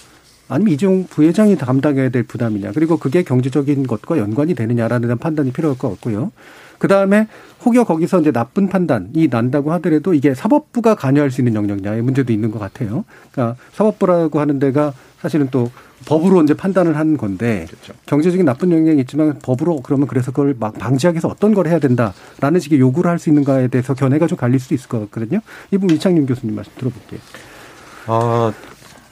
아니면 0.49 0.73
이종 0.73 1.07
부회장이 1.09 1.57
담당해야 1.57 2.09
될 2.09 2.23
부담이냐 2.23 2.71
그리고 2.73 2.97
그게 2.97 3.23
경제적인 3.23 3.85
것과 3.87 4.17
연관이 4.17 4.55
되느냐라는 4.55 5.17
판단이 5.17 5.51
필요할 5.51 5.77
것 5.77 5.89
같고요. 5.89 6.31
그 6.77 6.87
다음에 6.87 7.27
혹여 7.65 7.83
거기서 7.85 8.21
이제 8.21 8.31
나쁜 8.31 8.69
판단이 8.69 9.29
난다고 9.29 9.71
하더라도 9.73 10.13
이게 10.13 10.35
사법부가 10.35 10.95
관여할 10.95 11.31
수 11.31 11.41
있는 11.41 11.55
영역냐의 11.55 12.01
문제도 12.03 12.31
있는 12.31 12.51
것 12.51 12.59
같아요. 12.59 13.03
그러니까 13.31 13.59
사법부라고 13.73 14.39
하는 14.39 14.59
데가 14.59 14.93
사실은 15.19 15.47
또 15.49 15.71
법으로 16.05 16.43
이제 16.43 16.53
판단을 16.53 16.95
하는 16.95 17.17
건데 17.17 17.65
그렇죠. 17.67 17.93
경제적인 18.05 18.45
나쁜 18.45 18.71
영향이 18.71 19.01
있지만 19.01 19.39
법으로 19.41 19.81
그러면 19.81 20.07
그래서 20.07 20.31
그걸 20.31 20.55
막 20.59 20.77
방지하기 20.77 21.15
위해서 21.15 21.27
어떤 21.27 21.55
걸 21.55 21.65
해야 21.67 21.79
된다라는 21.79 22.59
식의 22.59 22.79
요구를 22.79 23.09
할 23.09 23.17
수 23.17 23.29
있는가에 23.29 23.67
대해서 23.69 23.95
견해가 23.95 24.27
좀 24.27 24.37
갈릴 24.37 24.59
수도 24.59 24.75
있을 24.75 24.87
것 24.87 24.99
같거든요. 24.99 25.39
이 25.71 25.77
부분 25.79 25.95
이창용 25.95 26.27
교수님 26.27 26.55
말씀 26.55 26.71
들어볼게요. 26.77 27.19
어, 28.05 28.53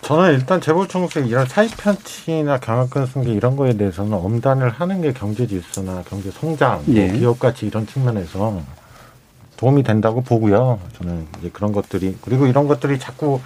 저는 0.06 0.36
일단 0.36 0.62
재벌총수의 0.62 1.28
이런 1.28 1.48
사익 1.48 1.76
편취나 1.78 2.60
경영권 2.60 3.08
승계 3.08 3.34
이런 3.34 3.56
거에 3.56 3.76
대해서는 3.76 4.14
엄단을 4.14 4.70
하는 4.70 5.02
게 5.02 5.12
경제 5.12 5.48
질서나 5.48 6.04
경제 6.08 6.30
성장, 6.30 6.84
뭐 6.86 6.96
예. 6.96 7.12
기업 7.12 7.40
가치 7.40 7.66
이런 7.66 7.88
측면에서 7.88 8.62
도움이 9.58 9.82
된다고 9.82 10.22
보고요. 10.22 10.80
저는 11.00 11.26
이제 11.40 11.50
그런 11.52 11.72
것들이 11.72 12.18
그리고 12.22 12.46
이런 12.46 12.68
것들이 12.68 13.00
자꾸 13.00 13.40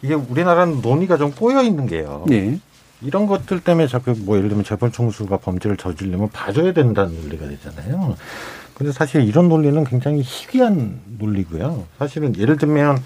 이게 0.00 0.14
우리나라는 0.14 0.80
논의가 0.80 1.18
좀 1.18 1.32
꼬여 1.32 1.62
있는 1.62 1.86
게요. 1.86 2.24
예. 2.30 2.58
이런 3.02 3.26
것들 3.26 3.60
때문에 3.60 3.86
자꾸 3.86 4.14
뭐 4.16 4.38
예를 4.38 4.48
들면 4.48 4.64
재벌 4.64 4.90
총수가 4.90 5.36
범죄를 5.36 5.76
저지르면 5.76 6.30
봐줘야 6.30 6.72
된다는 6.72 7.20
논리가 7.20 7.46
되잖아요. 7.46 8.16
근데 8.72 8.90
사실 8.90 9.20
이런 9.22 9.50
논리는 9.50 9.84
굉장히 9.84 10.22
희귀한 10.22 10.98
논리고요. 11.18 11.84
사실은 11.98 12.34
예를 12.38 12.56
들면 12.56 13.02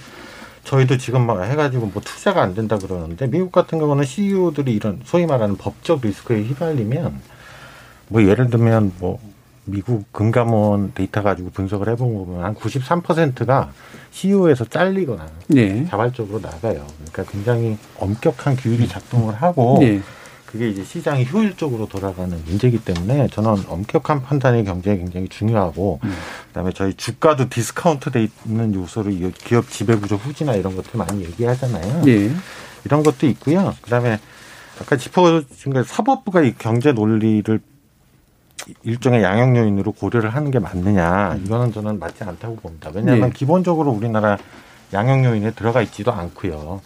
저희도 0.65 0.99
지금 0.99 1.27
막 1.27 1.43
해가지고 1.43 1.87
뭐 1.87 2.03
투자가 2.03 2.43
안 2.43 2.55
된다 2.55 2.79
그러는데 2.79 3.27
미국 3.27 3.53
같은 3.53 3.79
경우는 3.79 4.05
CEO들이 4.05 4.75
이런 4.75 5.01
소위 5.05 5.27
말하는 5.27 5.57
법적 5.57 6.01
리스크에 6.03 6.43
휘말리면 6.43 7.21
뭐 8.09 8.23
예를 8.23 8.51
들면 8.51 8.93
뭐 8.99 9.19
미국 9.65 10.13
금감원 10.13 10.93
데이터 10.95 11.23
가지고 11.23 11.51
분석을 11.51 11.89
해본 11.91 12.15
거 12.15 12.25
보면 12.25 12.45
한 12.45 12.55
93%가 12.55 13.73
CEO에서 14.11 14.65
잘리거나 14.65 15.29
예. 15.55 15.87
자발적으로 15.87 16.41
나가요. 16.41 16.85
그러니까 16.99 17.25
굉장히 17.31 17.79
엄격한 17.99 18.57
규율이 18.57 18.89
작동을 18.89 19.35
하고 19.35 19.79
예. 19.83 20.01
그게 20.51 20.69
이제 20.69 20.83
시장이 20.83 21.27
효율적으로 21.27 21.87
돌아가는 21.87 22.37
문제이기 22.45 22.85
때문에 22.85 23.29
저는 23.29 23.65
엄격한 23.69 24.23
판단이 24.23 24.65
경제에 24.65 24.97
굉장히 24.97 25.29
중요하고 25.29 26.01
음. 26.03 26.13
그다음에 26.49 26.73
저희 26.73 26.95
주가도 26.95 27.49
디스카운트 27.49 28.11
돼 28.11 28.29
있는 28.47 28.75
요소로 28.75 29.11
이 29.11 29.33
기업 29.33 29.71
지배구조 29.71 30.17
후지나 30.17 30.55
이런 30.55 30.75
것들 30.75 30.99
많이 30.99 31.23
얘기하잖아요. 31.25 32.03
예. 32.09 32.31
이런 32.85 33.03
것도 33.03 33.27
있고요. 33.29 33.77
그다음에 33.83 34.19
아까 34.81 34.97
짚어준 34.97 35.73
게 35.73 35.83
사법부가 35.85 36.43
이 36.43 36.55
경제 36.59 36.93
논리를 36.93 37.61
일종의 38.83 39.23
양형 39.23 39.57
요인으로 39.57 39.93
고려를 39.93 40.31
하는 40.31 40.51
게 40.51 40.59
맞느냐 40.59 41.39
이거는 41.45 41.73
저는 41.73 41.99
맞지 41.99 42.25
않다고 42.25 42.57
봅니다. 42.57 42.91
왜냐하면 42.93 43.29
네. 43.29 43.33
기본적으로 43.35 43.91
우리나라 43.91 44.37
양형 44.93 45.25
요인에 45.25 45.53
들어가 45.53 45.81
있지도 45.83 46.13
않고요. 46.13 46.81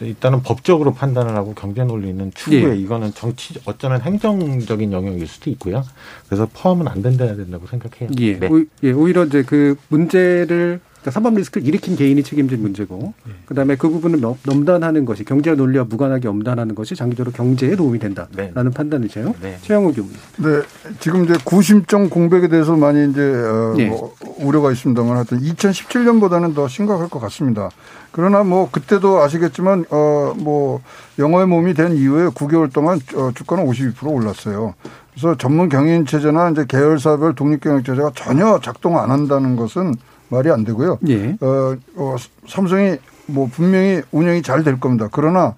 일단은 0.00 0.42
법적으로 0.42 0.92
판단을 0.92 1.34
하고 1.34 1.54
경제 1.54 1.82
논리는 1.84 2.30
추후에 2.34 2.70
예. 2.70 2.76
이거는 2.76 3.14
정치 3.14 3.54
어쩌면 3.64 4.02
행정적인 4.02 4.92
영역일 4.92 5.26
수도 5.26 5.50
있고요. 5.50 5.82
그래서 6.26 6.46
포함은 6.52 6.88
안 6.88 7.02
된다 7.02 7.26
된다고 7.34 7.66
생각해요. 7.66 8.10
예. 8.20 8.38
네. 8.38 8.48
오, 8.48 8.64
예. 8.82 8.92
오히려 8.92 9.24
이제 9.24 9.42
그 9.42 9.76
문제를 9.88 10.80
그러니까 11.06 11.10
사법 11.12 11.34
리스크를 11.36 11.66
일으킨 11.68 11.94
개인이 11.94 12.20
책임진 12.20 12.60
문제고, 12.62 13.14
그다음에 13.46 13.76
그 13.76 13.88
부분을 13.88 14.20
넘- 14.20 14.36
넘단하는 14.44 15.04
것이 15.04 15.24
경제 15.24 15.54
논리와 15.54 15.84
무관하게 15.84 16.26
엄단하는 16.26 16.74
것이 16.74 16.96
장기적으로 16.96 17.30
경제에 17.32 17.76
도움이 17.76 18.00
된다라는 18.00 18.72
판단이세요. 18.72 19.34
네. 19.40 19.56
최영호 19.62 19.92
교수님. 19.92 20.12
네, 20.38 20.62
지금 20.98 21.24
이제 21.24 21.34
구심점 21.44 22.10
공백에 22.10 22.48
대해서 22.48 22.74
많이 22.76 23.08
이제 23.10 23.20
어, 23.22 23.74
예. 23.78 23.86
뭐 23.88 24.14
우려가 24.38 24.72
있습니다만 24.72 25.14
하여튼 25.16 25.40
2017년보다는 25.40 26.54
더 26.56 26.66
심각할 26.66 27.08
것 27.08 27.20
같습니다. 27.20 27.70
그러나 28.10 28.42
뭐 28.42 28.68
그때도 28.70 29.20
아시겠지만 29.22 29.84
어 29.90 30.16
뭐 30.36 30.80
영어의 31.18 31.46
몸이 31.46 31.74
된 31.74 31.96
이후에 31.96 32.26
9개월 32.28 32.72
동안 32.72 32.98
어, 33.14 33.30
주가는 33.34 33.64
52% 33.64 34.12
올랐어요. 34.12 34.74
그래서 35.12 35.36
전문 35.36 35.68
경영 35.68 36.04
체제나 36.04 36.50
이제 36.50 36.64
계열사별 36.68 37.34
독립 37.34 37.60
경영 37.62 37.82
체제가 37.82 38.10
전혀 38.14 38.58
작동 38.60 38.98
안 38.98 39.10
한다는 39.10 39.54
것은 39.56 39.94
말이 40.28 40.50
안 40.50 40.64
되고요. 40.64 40.98
예. 41.08 41.36
어, 41.40 41.76
어, 41.96 42.16
삼성이 42.48 42.96
뭐 43.26 43.48
분명히 43.52 44.02
운영이 44.12 44.42
잘 44.42 44.62
될 44.64 44.78
겁니다. 44.80 45.08
그러나 45.10 45.54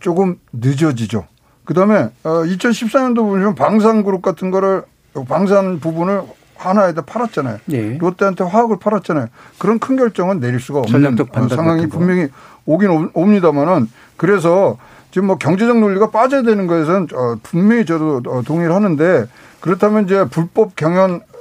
조금 0.00 0.36
늦어지죠. 0.52 1.26
그 1.64 1.74
다음에 1.74 2.08
어, 2.24 2.42
2014년도 2.44 3.16
보면 3.16 3.54
방산그룹 3.54 4.22
같은 4.22 4.50
거를 4.50 4.82
방산 5.28 5.78
부분을 5.80 6.22
하나에다 6.56 7.02
팔았잖아요. 7.02 7.58
예. 7.72 7.98
롯데한테 7.98 8.44
화학을 8.44 8.78
팔았잖아요. 8.78 9.26
그런 9.58 9.78
큰 9.78 9.96
결정은 9.96 10.38
내릴 10.40 10.60
수가 10.60 10.80
없는 10.80 10.92
전략적 10.92 11.28
어, 11.28 11.32
판단 11.32 11.56
상황이. 11.56 11.86
분명히 11.88 12.28
오긴 12.66 12.90
오- 12.90 13.10
옵니다만은 13.14 13.88
그래서 14.16 14.78
지금 15.10 15.26
뭐 15.26 15.36
경제적 15.38 15.76
논리가 15.78 16.10
빠져야 16.10 16.42
되는 16.42 16.66
거에선 16.66 17.08
어, 17.14 17.36
분명히 17.42 17.84
저도 17.84 18.22
어, 18.28 18.42
동의를 18.42 18.74
하는데 18.74 19.26
그렇다면 19.60 20.04
이제 20.04 20.24
불법 20.30 20.74
경영 20.76 21.16
어, 21.16 21.31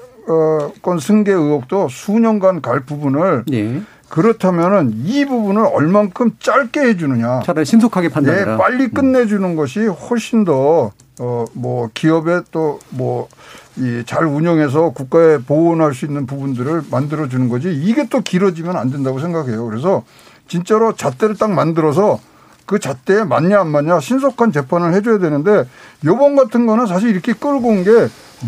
건 0.82 1.00
승계 1.00 1.32
의혹도 1.32 1.88
수년간 1.90 2.62
갈 2.62 2.82
부분을 2.82 3.44
예. 3.52 3.82
그렇다면은 4.10 4.92
이 5.06 5.26
부분을 5.26 5.66
얼만큼 5.74 6.32
짧게 6.40 6.82
해주느냐. 6.82 7.42
차라리 7.46 7.66
신속하게 7.66 8.10
판단해라. 8.10 8.54
예, 8.54 8.58
빨리 8.58 8.90
끝내주는 8.90 9.56
것이 9.56 9.86
훨씬 9.86 10.44
더, 10.44 10.92
어, 11.22 11.46
뭐, 11.54 11.90
기업에 11.94 12.42
또 12.52 12.80
뭐, 12.90 13.30
이 13.78 14.04
잘 14.06 14.26
운영해서 14.26 14.90
국가에 14.90 15.38
보온할 15.38 15.94
수 15.94 16.04
있는 16.06 16.26
부분들을 16.26 16.82
만들어 16.92 17.30
주는 17.30 17.48
거지 17.48 17.74
이게 17.74 18.06
또 18.10 18.20
길어지면 18.20 18.76
안 18.76 18.92
된다고 18.92 19.20
생각해요. 19.20 19.66
그래서 19.66 20.04
진짜로 20.50 20.94
잣대를 20.94 21.38
딱 21.38 21.52
만들어서 21.52 22.20
그 22.66 22.80
잣대에 22.80 23.24
맞냐 23.24 23.60
안 23.62 23.68
맞냐 23.68 24.00
신속한 24.00 24.52
재판을 24.52 24.94
해줘야 24.94 25.18
되는데 25.20 25.66
요번 26.06 26.36
같은 26.36 26.66
거는 26.66 26.86
사실 26.88 27.10
이렇게 27.10 27.34
끌고 27.34 27.68
온 27.68 27.84
게 27.84 27.92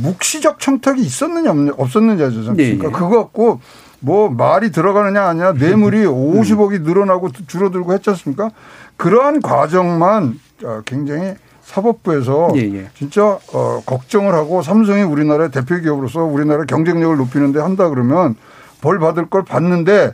묵시적 0.01 0.59
청탁이 0.59 1.01
있었느냐 1.01 1.74
없었느냐죠. 1.78 2.53
네, 2.53 2.76
그러니까 2.78 2.88
예. 2.88 2.91
그거 2.91 3.24
갖고 3.24 3.59
뭐 3.99 4.30
말이 4.30 4.72
들어가느냐 4.72 5.24
아니냐 5.24 5.51
뇌물이 5.53 6.03
50억이 6.05 6.82
늘어나고 6.82 7.30
줄어들고 7.47 7.93
했지 7.93 8.09
않습니까? 8.09 8.49
그러한 8.97 9.41
과정만 9.41 10.39
어, 10.64 10.82
굉장히 10.86 11.36
사법부에서 11.64 12.53
예, 12.55 12.61
예. 12.74 12.89
진짜 12.95 13.24
어, 13.53 13.82
걱정을 13.86 14.34
하고 14.34 14.61
삼성이 14.61 15.03
우리나라의 15.03 15.51
대표 15.51 15.78
기업으로서 15.80 16.24
우리나라 16.24 16.66
경쟁력을 16.66 17.16
높이는데 17.18 17.59
한다 17.59 17.89
그러면 17.89 18.36
벌 18.82 18.99
받을 18.99 19.30
걸 19.30 19.43
받는데 19.43 20.14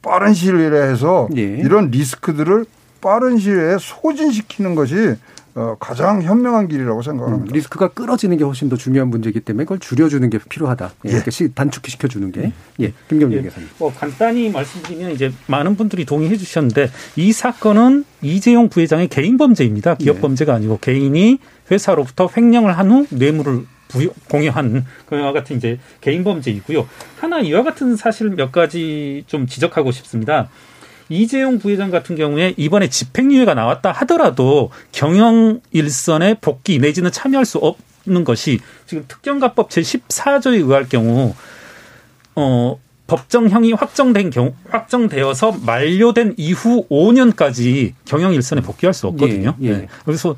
빠른 0.00 0.32
시일 0.32 0.70
내에 0.70 0.90
해서 0.90 1.28
예. 1.36 1.42
이런 1.42 1.90
리스크들을 1.90 2.64
빠른 3.00 3.38
시일에 3.38 3.76
소진시키는 3.78 4.74
것이 4.74 5.14
어, 5.54 5.76
가장 5.80 6.22
현명한 6.22 6.68
길이라고 6.68 7.02
생각합니다. 7.02 7.50
음, 7.50 7.52
리스크가 7.52 7.88
끌어지는 7.88 8.36
게 8.36 8.44
훨씬 8.44 8.68
더 8.68 8.76
중요한 8.76 9.08
문제이기 9.08 9.40
때문에 9.40 9.64
그걸 9.64 9.80
줄여주는 9.80 10.30
게 10.30 10.38
필요하다. 10.48 10.92
예, 11.06 11.10
이렇게 11.10 11.32
시- 11.32 11.52
단축 11.52 11.84
시켜주는 11.88 12.30
게. 12.30 12.52
예, 12.80 12.92
김경민 13.08 13.38
예, 13.38 13.42
기사님. 13.42 13.68
뭐 13.78 13.92
간단히 13.92 14.50
말씀드리면 14.50 15.10
이제 15.12 15.32
많은 15.48 15.74
분들이 15.76 16.04
동의해 16.04 16.36
주셨는데 16.36 16.90
이 17.16 17.32
사건은 17.32 18.04
이재용 18.22 18.68
부회장의 18.68 19.08
개인 19.08 19.36
범죄입니다. 19.36 19.96
기업 19.96 20.16
네. 20.16 20.20
범죄가 20.20 20.54
아니고 20.54 20.78
개인이 20.80 21.38
회사로부터 21.72 22.28
횡령을 22.36 22.78
한 22.78 22.92
후 22.92 23.06
뇌물을 23.10 23.64
부여, 23.88 24.10
공유한 24.30 24.84
그와 25.06 25.32
같은 25.32 25.56
이제 25.56 25.80
개인 26.00 26.22
범죄이고요. 26.22 26.86
하나 27.18 27.40
이와 27.40 27.64
같은 27.64 27.96
사실 27.96 28.28
몇 28.30 28.52
가지 28.52 29.24
좀 29.26 29.46
지적하고 29.46 29.90
싶습니다. 29.90 30.48
이재용 31.08 31.58
부회장 31.58 31.90
같은 31.90 32.16
경우에 32.16 32.54
이번에 32.56 32.88
집행유예가 32.88 33.54
나왔다 33.54 33.92
하더라도 33.92 34.70
경영 34.92 35.60
일선에 35.72 36.34
복귀 36.34 36.78
내지는 36.78 37.10
참여할 37.10 37.44
수 37.44 37.58
없는 37.58 38.24
것이 38.24 38.60
지금 38.86 39.04
특경가법 39.08 39.70
제 39.70 39.80
14조에 39.80 40.54
의할 40.54 40.88
경우 40.88 41.34
어, 42.34 42.78
법정형이 43.08 43.72
확정된 43.72 44.28
경우 44.30 44.52
확정되어서 44.70 45.56
만료된 45.64 46.34
이후 46.36 46.86
5년까지 46.90 47.94
경영 48.04 48.34
일선에 48.34 48.60
복귀할 48.60 48.92
수 48.92 49.06
없거든요. 49.08 49.54
예, 49.62 49.66
예. 49.66 49.72
네. 49.72 49.88
그래서 50.04 50.36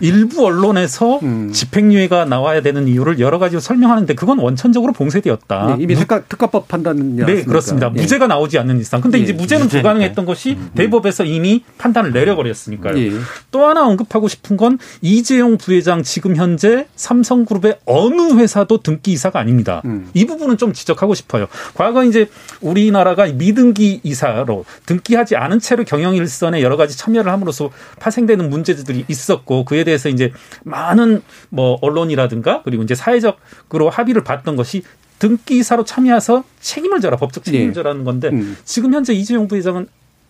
일부 0.00 0.46
언론에서 0.46 1.18
음. 1.22 1.52
집행유예가 1.52 2.24
나와야 2.24 2.62
되는 2.62 2.88
이유를 2.88 3.20
여러 3.20 3.38
가지로 3.38 3.60
설명하는데 3.60 4.14
그건 4.14 4.38
원천적으로 4.38 4.94
봉쇄되었다. 4.94 5.76
네, 5.76 5.82
이미 5.82 5.94
특가, 5.94 6.22
특가법 6.22 6.66
판단이 6.66 7.22
아, 7.22 7.26
네, 7.26 7.44
그렇습니다. 7.44 7.92
예. 7.94 8.00
무죄가 8.00 8.26
나오지 8.26 8.58
않는 8.58 8.80
이상. 8.80 9.02
근데 9.02 9.18
예, 9.18 9.22
이제 9.22 9.34
무죄는 9.34 9.66
무죄니까. 9.66 9.88
불가능했던 9.88 10.24
것이 10.24 10.56
대법에서 10.74 11.24
이미 11.24 11.62
판단을 11.76 12.12
내려버렸으니까요. 12.12 12.98
예. 12.98 13.12
또 13.50 13.66
하나 13.66 13.86
언급하고 13.86 14.28
싶은 14.28 14.56
건 14.56 14.78
이재용 15.02 15.58
부회장 15.58 16.02
지금 16.02 16.36
현재 16.36 16.86
삼성그룹의 16.96 17.80
어느 17.84 18.32
회사도 18.38 18.78
등기 18.78 19.12
이사가 19.12 19.38
아닙니다. 19.38 19.82
음. 19.84 20.08
이 20.14 20.24
부분은 20.24 20.56
좀 20.56 20.72
지적하고 20.72 21.14
싶어요. 21.14 21.48
과거 21.74 21.97
이제 22.04 22.28
우리나라가 22.60 23.26
미등기 23.26 24.00
이사로 24.02 24.64
등기하지 24.86 25.36
않은 25.36 25.60
채로 25.60 25.84
경영 25.84 26.14
일선에 26.14 26.62
여러 26.62 26.76
가지 26.76 26.96
참여를 26.96 27.30
함으로써 27.30 27.70
파생되는 28.00 28.48
문제들이 28.48 29.04
있었고 29.08 29.64
그에 29.64 29.84
대해서 29.84 30.08
이제 30.08 30.32
많은 30.64 31.22
뭐 31.50 31.78
언론이라든가 31.80 32.62
그리고 32.62 32.82
이제 32.82 32.94
사회적으로 32.94 33.90
합의를 33.90 34.24
봤던 34.24 34.56
것이 34.56 34.82
등기이사로 35.18 35.84
참여해서 35.84 36.44
책임을 36.60 37.00
져라 37.00 37.16
법적 37.16 37.44
책임을 37.44 37.68
예. 37.68 37.72
져라는 37.72 38.04
건데 38.04 38.28
음. 38.28 38.56
지금 38.64 38.94
현재 38.94 39.12
이재용 39.12 39.48
부회장은 39.48 39.88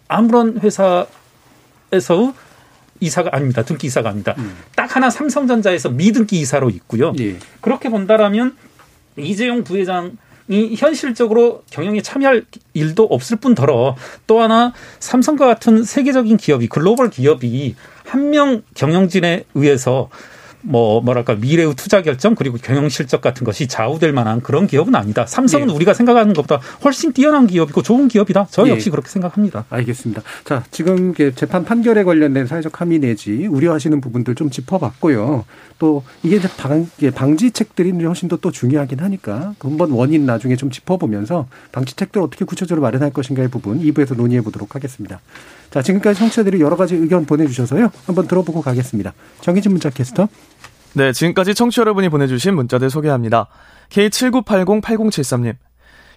아무런 0.08 0.58
회사에서 0.58 2.34
이사가 3.00 3.30
아닙니다. 3.32 3.62
등기 3.62 3.86
이사가 3.86 4.08
아닙니다. 4.08 4.34
딱 4.74 4.96
하나 4.96 5.10
삼성전자에서 5.10 5.90
미등기 5.90 6.40
이사로 6.40 6.70
있고요. 6.70 7.12
예. 7.20 7.36
그렇게 7.60 7.90
본다라면 7.90 8.56
이재용 9.16 9.64
부회장 9.64 10.16
이 10.48 10.74
현실적으로 10.76 11.62
경영에 11.70 12.00
참여할 12.00 12.44
일도 12.74 13.04
없을 13.04 13.36
뿐더러 13.36 13.96
또 14.26 14.40
하나 14.40 14.72
삼성과 14.98 15.46
같은 15.46 15.84
세계적인 15.84 16.36
기업이 16.38 16.68
글로벌 16.68 17.10
기업이 17.10 17.74
한 18.06 18.30
명 18.30 18.62
경영진에 18.74 19.44
의해서 19.54 20.08
뭐 20.62 21.00
뭐랄까 21.00 21.34
미래의 21.34 21.74
투자 21.76 22.02
결정 22.02 22.34
그리고 22.34 22.56
경영 22.56 22.88
실적 22.88 23.20
같은 23.20 23.44
것이 23.44 23.68
좌우될 23.68 24.12
만한 24.12 24.40
그런 24.40 24.66
기업은 24.66 24.94
아니다. 24.94 25.26
삼성은 25.26 25.68
예. 25.68 25.72
우리가 25.74 25.92
생각하는 25.92 26.32
것보다 26.32 26.60
훨씬 26.84 27.12
뛰어난 27.12 27.46
기업이고 27.46 27.82
좋은 27.82 28.08
기업이다. 28.08 28.48
저 28.50 28.66
예. 28.66 28.70
역시 28.70 28.88
그렇게 28.88 29.08
생각합니다. 29.10 29.66
알겠습니다. 29.68 30.22
자, 30.44 30.64
지금 30.70 31.14
재판 31.34 31.64
판결에 31.64 32.04
관련된 32.04 32.46
사회적 32.46 32.80
함의 32.80 33.00
내지 33.00 33.46
우려하시는 33.46 34.00
부분들 34.00 34.34
좀 34.34 34.48
짚어봤고요. 34.48 35.44
또 35.78 36.02
이게 36.22 36.40
방, 36.56 36.88
방지책들이 37.14 37.92
훨씬 38.04 38.28
더 38.28 38.38
또 38.40 38.50
중요하긴 38.50 39.00
하니까 39.00 39.54
한번 39.60 39.90
원인 39.90 40.26
나중에 40.26 40.56
좀 40.56 40.70
짚어보면서 40.70 41.48
방지책들 41.72 42.20
어떻게 42.20 42.44
구체적으로 42.44 42.82
마련할 42.82 43.10
것인가의 43.12 43.48
부분 43.48 43.80
2부에서 43.80 44.16
논의해 44.16 44.42
보도록 44.42 44.74
하겠습니다. 44.74 45.20
자, 45.70 45.82
지금까지 45.82 46.18
청취자들이 46.18 46.60
여러 46.60 46.76
가지 46.76 46.94
의견 46.94 47.26
보내주셔서요. 47.26 47.90
한번 48.06 48.26
들어보고 48.26 48.62
가겠습니다. 48.62 49.12
정희진 49.40 49.72
문자 49.72 49.90
캐스터. 49.90 50.28
네, 50.94 51.12
지금까지 51.12 51.54
청취자 51.54 51.82
여러분이 51.82 52.08
보내주신 52.08 52.54
문자들 52.54 52.90
소개합니다. 52.90 53.48
K79808073님. 53.90 55.56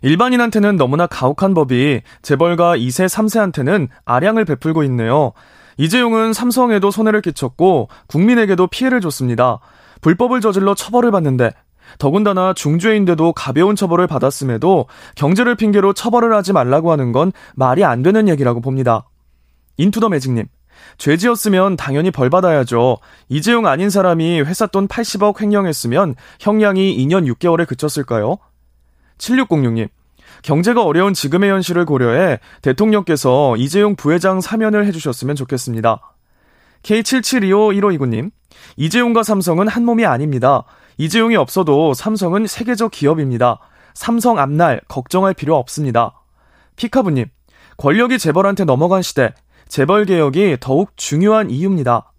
일반인한테는 0.04 0.78
너무나 0.78 1.06
가혹한 1.06 1.54
법이 1.54 2.02
재벌가 2.22 2.76
2세, 2.76 3.08
3세한테는 3.08 3.90
아량을 4.06 4.46
베풀고 4.46 4.84
있네요. 4.86 5.34
이재용은 5.78 6.34
삼성에도 6.34 6.90
손해를 6.90 7.22
끼쳤고 7.22 7.90
국민에게도 8.08 8.68
피해를 8.68 9.02
줬습니다. 9.02 9.60
불법을 10.02 10.42
저질러 10.42 10.74
처벌을 10.76 11.12
받는데 11.12 11.52
더군다나 12.00 12.54
중죄인데도 12.54 13.34
가벼운 13.34 13.76
처벌을 13.76 14.08
받았음에도 14.08 14.88
경제를 15.16 15.56
핑계로 15.56 15.94
처벌을 15.94 16.34
하지 16.34 16.54
말라고 16.54 16.92
하는 16.92 17.12
건 17.12 17.32
말이 17.56 17.84
안 17.84 18.02
되는 18.02 18.28
얘기라고 18.28 18.62
봅니다. 18.62 19.06
인투더 19.78 20.10
매직님. 20.10 20.46
죄 20.98 21.18
지었으면 21.18 21.78
당연히 21.78 22.12
벌 22.12 22.30
받아야죠. 22.30 22.98
이재용 23.30 23.68
아닌 23.68 23.90
사람이 23.90 24.42
회사 24.42 24.68
돈 24.68 24.88
80억 24.88 25.42
횡령했으면 25.42 26.16
형량이 26.40 26.98
2년 26.98 27.32
6개월에 27.34 27.68
그쳤을까요? 27.68 28.38
7606님. 29.18 29.90
경제가 30.44 30.84
어려운 30.84 31.14
지금의 31.14 31.52
현실을 31.52 31.86
고려해 31.86 32.40
대통령께서 32.62 33.56
이재용 33.58 33.96
부회장 33.96 34.42
사면을 34.42 34.86
해주셨으면 34.88 35.36
좋겠습니다. 35.36 36.02
K77251529님. 36.84 38.32
이재용과 38.78 39.24
삼성은 39.24 39.68
한 39.68 39.86
몸이 39.86 40.06
아닙니다. 40.06 40.64
이재용이 40.98 41.36
없어도 41.36 41.94
삼성은 41.94 42.48
세계적 42.48 42.92
기업입니다. 42.92 43.60
삼성 43.94 44.40
앞날 44.40 44.82
걱정할 44.88 45.34
필요 45.34 45.58
없습니다. 45.58 46.22
피카부님. 46.76 47.26
권력이 47.78 48.18
재벌한테 48.20 48.66
넘어간 48.66 49.02
시대. 49.02 49.34
재벌 49.72 50.04
개혁이 50.04 50.58
더욱 50.60 50.92
중요한 50.98 51.50
이유입니다. 51.50 52.12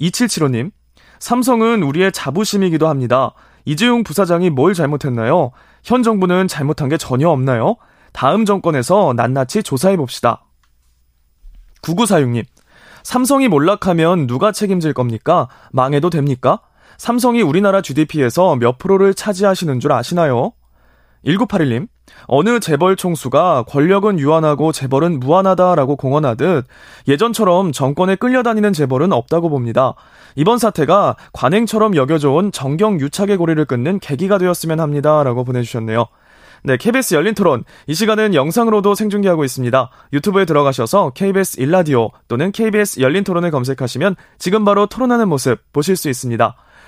2775님. 0.00 0.70
삼성은 1.18 1.82
우리의 1.82 2.12
자부심이기도 2.12 2.88
합니다. 2.88 3.34
이재용 3.66 4.02
부사장이 4.02 4.48
뭘 4.48 4.72
잘못했나요? 4.72 5.50
현 5.84 6.02
정부는 6.02 6.48
잘못한 6.48 6.88
게 6.88 6.96
전혀 6.96 7.28
없나요? 7.28 7.76
다음 8.14 8.46
정권에서 8.46 9.12
낱낱이 9.14 9.64
조사해 9.64 9.98
봅시다. 9.98 10.46
9946님. 11.82 12.46
삼성이 13.02 13.48
몰락하면 13.48 14.26
누가 14.26 14.50
책임질 14.50 14.94
겁니까? 14.94 15.48
망해도 15.72 16.08
됩니까? 16.08 16.62
삼성이 16.96 17.42
우리나라 17.42 17.82
GDP에서 17.82 18.56
몇 18.56 18.78
프로를 18.78 19.12
차지하시는 19.12 19.78
줄 19.80 19.92
아시나요? 19.92 20.54
1981님. 21.24 21.88
어느 22.26 22.60
재벌 22.60 22.96
총수가 22.96 23.64
권력은 23.68 24.18
유한하고 24.18 24.72
재벌은 24.72 25.20
무한하다라고 25.20 25.96
공언하듯 25.96 26.66
예전처럼 27.06 27.72
정권에 27.72 28.16
끌려다니는 28.16 28.72
재벌은 28.72 29.12
없다고 29.12 29.50
봅니다. 29.50 29.94
이번 30.36 30.58
사태가 30.58 31.16
관행처럼 31.32 31.96
여겨져온 31.96 32.52
정경 32.52 33.00
유착의 33.00 33.36
고리를 33.36 33.62
끊는 33.64 33.98
계기가 34.00 34.38
되었으면 34.38 34.80
합니다라고 34.80 35.44
보내주셨네요. 35.44 36.06
네, 36.64 36.76
KBS 36.76 37.14
열린 37.14 37.34
토론. 37.34 37.64
이 37.86 37.94
시간은 37.94 38.34
영상으로도 38.34 38.94
생중계하고 38.94 39.44
있습니다. 39.44 39.90
유튜브에 40.12 40.44
들어가셔서 40.44 41.10
KBS 41.10 41.60
일라디오 41.60 42.10
또는 42.26 42.50
KBS 42.50 43.00
열린 43.00 43.22
토론을 43.22 43.50
검색하시면 43.50 44.16
지금 44.38 44.64
바로 44.64 44.86
토론하는 44.86 45.28
모습 45.28 45.60
보실 45.72 45.96
수 45.96 46.08
있습니다. 46.08 46.56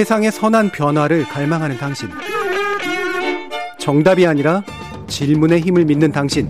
세상의 0.00 0.32
선한 0.32 0.70
변화를 0.70 1.24
갈망하는 1.24 1.76
당신. 1.76 2.08
정답이 3.76 4.26
아니라 4.26 4.62
질문의 5.08 5.60
힘을 5.60 5.84
믿는 5.84 6.10
당신. 6.10 6.48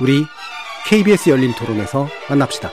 우리 0.00 0.24
KBS 0.88 1.30
열린 1.30 1.52
토론에서 1.52 2.08
만납시다. 2.28 2.72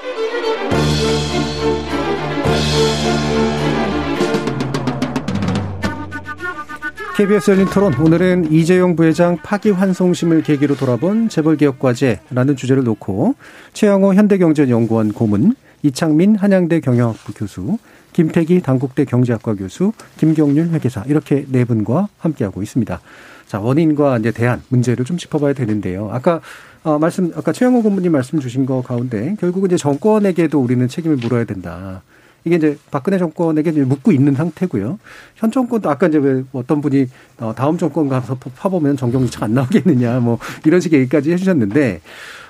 KBS 7.15 7.51
열린 7.51 7.67
토론 7.67 7.93
오늘은 7.93 8.51
이재용 8.51 8.95
부회장 8.95 9.37
파기환송심을 9.37 10.41
계기로 10.41 10.75
돌아본 10.75 11.29
재벌개혁과제라는 11.29 12.55
주제를 12.55 12.83
놓고 12.83 13.35
최영호 13.73 14.15
현대경제연구원 14.15 15.13
고문, 15.13 15.53
이창민 15.83 16.35
한양대 16.35 16.79
경영학부 16.79 17.33
교수, 17.33 17.77
김태기 18.13 18.61
당국대 18.61 19.03
경제학과 19.03 19.53
교수, 19.53 19.91
김경률 20.17 20.69
회계사 20.69 21.03
이렇게 21.07 21.45
네 21.49 21.65
분과 21.65 22.07
함께하고 22.17 22.63
있습니다. 22.63 23.01
자 23.47 23.59
원인과 23.59 24.19
이제 24.19 24.31
대안 24.31 24.61
문제를 24.69 25.03
좀 25.03 25.17
짚어봐야 25.17 25.53
되는데요. 25.53 26.09
아까 26.11 26.39
어, 26.83 26.97
말씀 26.97 27.31
아까 27.35 27.51
최영호 27.51 27.83
고문님 27.83 28.13
말씀 28.13 28.39
주신 28.39 28.65
거 28.65 28.81
가운데 28.81 29.35
결국은 29.39 29.69
이제 29.69 29.77
정권에게도 29.77 30.59
우리는 30.59 30.87
책임을 30.87 31.17
물어야 31.17 31.43
된다. 31.43 32.01
이게 32.45 32.55
이제 32.55 32.77
박근혜 32.91 33.17
정권에게 33.17 33.69
이제 33.71 33.81
묻고 33.83 34.11
있는 34.11 34.35
상태고요. 34.35 34.99
현 35.35 35.51
정권도 35.51 35.89
아까 35.89 36.07
이제 36.07 36.17
왜 36.17 36.43
어떤 36.53 36.81
분이 36.81 37.07
어, 37.39 37.53
다음 37.55 37.77
정권 37.77 38.09
가서 38.09 38.35
파보면 38.35 38.97
정경유착 38.97 39.43
안 39.43 39.53
나오겠느냐 39.53 40.19
뭐 40.19 40.39
이런 40.65 40.79
식의 40.79 41.01
얘기까지 41.01 41.31
해주셨는데 41.31 42.01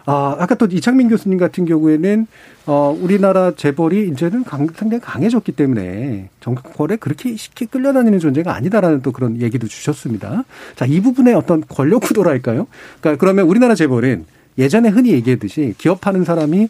아, 0.05 0.35
아까 0.37 0.55
또 0.55 0.65
이창민 0.65 1.09
교수님 1.09 1.37
같은 1.37 1.65
경우에는 1.65 2.27
어, 2.65 2.97
우리나라 2.99 3.51
재벌이 3.55 4.09
이제는 4.09 4.43
강, 4.43 4.67
상당히 4.75 5.01
강해졌기 5.01 5.53
때문에 5.53 6.29
정권에 6.41 6.97
그렇게 6.97 7.35
쉽게 7.35 7.65
끌려다니는 7.65 8.19
존재가 8.19 8.53
아니다라는 8.53 9.01
또 9.01 9.11
그런 9.11 9.41
얘기도 9.41 9.67
주셨습니다. 9.67 10.43
자, 10.75 10.85
이 10.85 10.99
부분에 10.99 11.33
어떤 11.33 11.61
권력 11.67 12.01
구도랄까요? 12.01 12.67
그러니까 12.99 13.19
그러면 13.19 13.47
우리나라 13.47 13.75
재벌은 13.75 14.25
예전에 14.57 14.89
흔히 14.89 15.11
얘기했듯이 15.11 15.73
기업하는 15.77 16.25
사람이 16.25 16.67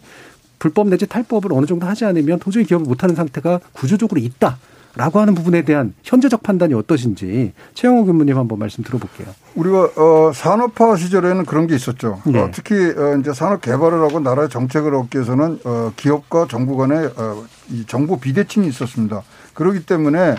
불법 0.59 0.88
내지 0.88 1.07
탈법을 1.07 1.51
어느 1.51 1.65
정도 1.65 1.86
하지 1.86 2.05
않으면 2.05 2.39
도저히 2.39 2.63
기업을 2.63 2.86
못하는 2.86 3.15
상태가 3.15 3.59
구조적으로 3.73 4.21
있다. 4.21 4.57
라고 4.95 5.19
하는 5.19 5.33
부분에 5.33 5.63
대한 5.63 5.95
현재적 6.03 6.43
판단이 6.43 6.75
어떠신지 6.75 7.53
최영호 7.73 8.05
교무님 8.05 8.37
한번 8.37 8.59
말씀 8.59 8.83
들어볼게요. 8.83 9.27
우리가 9.55 9.89
어, 9.97 10.31
산업화 10.33 10.95
시절에는 10.95 11.45
그런 11.45 11.65
게 11.65 11.75
있었죠. 11.75 12.21
네. 12.25 12.39
어, 12.39 12.51
특히 12.53 12.75
어, 12.75 13.17
이제 13.19 13.33
산업 13.33 13.61
개발을 13.61 14.01
하고 14.01 14.19
나라의 14.19 14.49
정책을 14.49 14.93
얻기 14.93 15.17
위해서는 15.17 15.59
어, 15.63 15.91
기업과 15.95 16.47
정부 16.47 16.77
간의 16.77 17.11
어, 17.17 17.43
이 17.71 17.85
정부 17.87 18.19
비대칭이 18.19 18.67
있었습니다. 18.67 19.23
그렇기 19.55 19.85
때문에 19.85 20.31
에, 20.31 20.35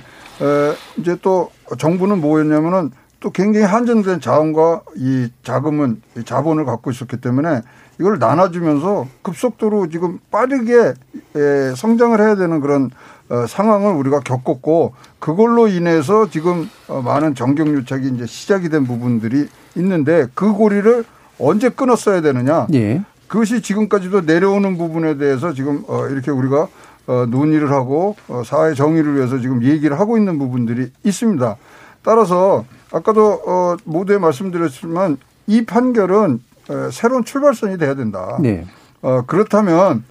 이제 0.99 1.17
또 1.21 1.51
정부는 1.79 2.21
뭐였냐면은 2.21 2.91
또 3.25 3.31
굉장히 3.31 3.65
한정된 3.65 4.21
자원과 4.21 4.83
이 4.97 5.29
자금은 5.43 6.03
이 6.19 6.25
자본을 6.25 6.67
갖고 6.67 6.91
있었기 6.91 7.23
때문에 7.23 7.63
이걸 7.99 8.19
나눠주면서 8.19 9.09
급속도로 9.23 9.89
지금 9.89 10.19
빠르게 10.31 10.93
에, 11.35 11.75
성장을 11.75 12.21
해야 12.21 12.35
되는 12.37 12.61
그런 12.61 12.91
어, 13.31 13.47
상황을 13.47 13.95
우리가 13.95 14.21
겪었고 14.21 14.93
그걸로 15.21 15.69
인해서 15.69 16.29
지금 16.29 16.69
어, 16.87 17.01
많은 17.01 17.35
정경 17.35 17.69
유착이 17.69 18.09
이제 18.09 18.27
시작이 18.27 18.69
된 18.69 18.85
부분들이 18.85 19.49
있는데 19.77 20.27
그 20.35 20.53
고리를 20.53 21.03
언제 21.39 21.71
끊었어야 21.71 22.21
되느냐. 22.21 22.67
예. 22.75 23.03
그것이 23.27 23.63
지금까지도 23.63 24.21
내려오는 24.21 24.77
부분에 24.77 25.17
대해서 25.17 25.55
지금 25.55 25.83
어, 25.89 26.09
이렇게 26.09 26.31
우리가 26.31 26.69
어, 27.07 27.25
논의를 27.27 27.71
하고 27.71 28.17
어, 28.29 28.43
사회 28.45 28.75
정의를 28.75 29.17
위해서 29.17 29.39
지금 29.39 29.63
얘기를 29.63 29.99
하고 29.99 30.19
있는 30.19 30.39
부분들이 30.39 30.91
있습니다. 31.05 31.57
따라서 32.03 32.67
아까도 32.95 33.43
어, 33.45 33.77
모두에 33.85 34.19
말씀드렸지만 34.19 35.19
이 35.49 35.65
판결은 35.65 36.41
어, 36.69 36.91
새로운 36.93 37.25
출발선이 37.25 37.77
돼야 37.77 37.95
된다. 37.95 38.39
네. 38.41 38.65
어, 39.03 39.23
그렇다면 39.27 40.05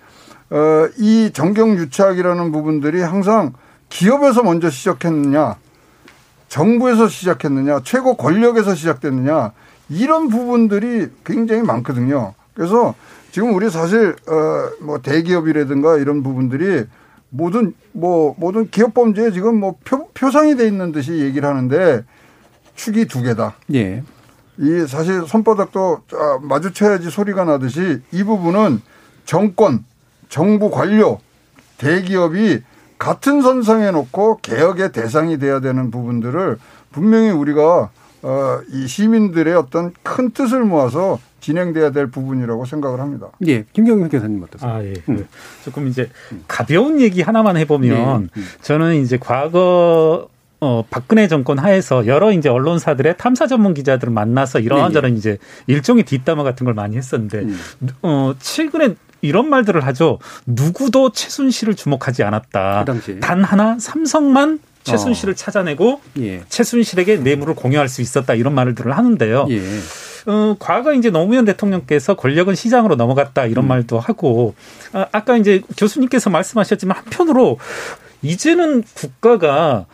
어, 0.50 0.88
이 0.98 1.32
정경 1.34 1.78
유착이라는 1.78 2.52
부분들이 2.52 3.02
항상 3.02 3.54
기업에서 3.88 4.44
먼저 4.44 4.70
시작했느냐, 4.70 5.56
정부에서 6.50 7.08
시작했느냐, 7.08 7.82
최고 7.84 8.18
권력에서 8.18 8.76
시작됐느냐 8.76 9.54
이런 9.90 10.28
부분들이 10.28 11.08
굉장히 11.24 11.64
많거든요. 11.64 12.34
그래서 12.54 12.96
지금 13.32 13.56
우리 13.56 13.70
사실 13.70 14.16
어뭐 14.28 15.00
대기업이라든가 15.02 15.98
이런 15.98 16.22
부분들이 16.22 16.86
모든 17.30 17.74
뭐 17.94 18.36
모든 18.38 18.70
기업 18.70 18.94
범죄에 18.94 19.32
지금 19.32 19.60
뭐 19.60 19.76
표, 19.86 20.10
표상이 20.10 20.56
돼 20.56 20.68
있는 20.68 20.92
듯이 20.92 21.14
얘기를 21.20 21.48
하는데 21.48 22.04
축이 22.76 23.06
두 23.06 23.22
개다. 23.22 23.56
예. 23.74 24.04
이 24.60 24.86
사실 24.88 25.26
손바닥도 25.26 26.02
아, 26.14 26.40
마주쳐야지 26.42 27.10
소리가 27.10 27.44
나듯이 27.44 28.02
이 28.12 28.24
부분은 28.24 28.82
정권, 29.26 29.84
정부 30.30 30.70
관료, 30.70 31.20
대기업이 31.78 32.62
같은 33.00 33.42
선상에 33.42 33.92
놓고 33.92 34.40
개혁의 34.42 34.92
대상이 34.92 35.40
돼야 35.40 35.60
되는 35.60 35.92
부분들을 35.92 36.58
분명히 36.92 37.32
우리가 37.32 37.90
어, 38.22 38.60
이 38.72 38.88
시민들의 38.88 39.54
어떤 39.56 39.92
큰 40.02 40.32
뜻을 40.32 40.64
모아서 40.64 41.20
진행돼야 41.42 41.92
될 41.92 42.08
부분이라고 42.08 42.64
생각을 42.64 43.02
합니다. 43.02 43.28
예, 43.48 43.66
김경윤 43.74 44.08
교사님 44.08 44.42
어떠세요? 44.44 44.72
아, 44.72 44.82
예. 44.82 44.94
그 45.06 45.28
조금 45.66 45.90
이제 45.90 46.10
가벼운 46.48 47.02
얘기 47.02 47.22
하나만 47.22 47.58
해보면 47.58 48.30
네. 48.34 48.42
저는 48.62 48.96
이제 49.02 49.18
과거 49.18 50.30
어, 50.64 50.86
박근혜 50.90 51.28
정권 51.28 51.60
하에서 51.60 52.08
여러 52.08 52.32
이제 52.32 52.48
언론사들의 52.48 53.18
탐사 53.18 53.48
전문 53.48 53.74
기자들을 53.74 54.14
만나서 54.14 54.60
이런저런 54.60 55.18
이제 55.18 55.38
일종의 55.68 56.04
뒷담화 56.06 56.44
같은 56.44 56.64
걸 56.64 56.74
많이 56.74 56.96
했었는데, 56.96 57.48
어, 58.02 58.34
최근에 58.40 58.96
이런 59.20 59.50
말들을 59.50 59.86
하죠. 59.88 60.20
누구도 60.46 61.12
최순실을 61.12 61.76
주목하지 61.76 62.24
않았다. 62.24 62.86
그. 62.86 63.20
단 63.20 63.44
하나 63.44 63.78
삼성만 63.78 64.60
최순실을 64.84 65.34
어. 65.34 65.36
찾아내고 65.36 66.02
예. 66.20 66.44
최순실에게 66.50 67.18
뇌물을 67.18 67.56
공유할 67.56 67.88
수 67.88 68.02
있었다 68.02 68.34
이런 68.34 68.54
말들을 68.54 68.96
하는데요. 68.96 69.48
예. 69.50 69.62
어, 70.26 70.56
과거 70.60 70.94
이제 70.94 71.10
노무현 71.10 71.46
대통령께서 71.46 72.16
권력은 72.16 72.56
시장으로 72.56 72.96
넘어갔다 72.96 73.46
이런 73.46 73.68
말도 73.68 74.00
하고 74.00 74.56
아, 74.92 75.08
아까 75.12 75.38
이제 75.38 75.62
교수님께서 75.78 76.30
말씀하셨지만 76.30 76.98
한편으로 76.98 77.60
이제는 78.22 78.84
국가가 78.94 79.86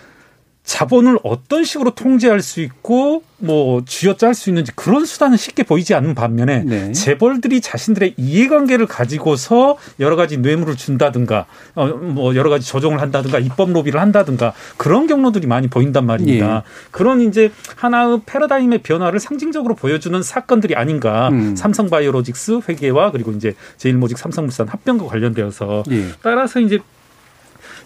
자본을 0.69 1.17
어떤 1.23 1.63
식으로 1.63 1.89
통제할 1.95 2.43
수 2.43 2.61
있고 2.61 3.23
뭐 3.39 3.81
쥐어짤 3.87 4.35
수 4.35 4.51
있는지 4.51 4.71
그런 4.75 5.03
수단은 5.03 5.35
쉽게 5.35 5.63
보이지 5.63 5.95
않는 5.95 6.13
반면에 6.13 6.63
네. 6.63 6.91
재벌들이 6.91 7.59
자신들의 7.59 8.13
이해관계를 8.17 8.85
가지고서 8.85 9.77
여러 9.99 10.15
가지 10.15 10.37
뇌물을 10.37 10.75
준다든가 10.75 11.47
어, 11.73 11.87
뭐 11.87 12.35
여러 12.35 12.51
가지 12.51 12.67
조정을 12.67 13.01
한다든가 13.01 13.39
입법 13.39 13.71
로비를 13.71 13.99
한다든가 13.99 14.53
그런 14.77 15.07
경로들이 15.07 15.47
많이 15.47 15.67
보인단 15.67 16.05
말입니다. 16.05 16.57
예. 16.57 16.61
그런 16.91 17.21
이제 17.21 17.51
하나의 17.75 18.21
패러다임의 18.27 18.83
변화를 18.83 19.19
상징적으로 19.19 19.73
보여주는 19.73 20.21
사건들이 20.21 20.75
아닌가. 20.75 21.29
음. 21.29 21.55
삼성바이오로직스 21.55 22.61
회계와 22.69 23.09
그리고 23.09 23.31
이제 23.31 23.55
제일모직 23.77 24.19
삼성물산 24.19 24.67
합병과 24.67 25.07
관련되어서 25.07 25.83
예. 25.89 26.09
따라서 26.21 26.59
이제 26.59 26.77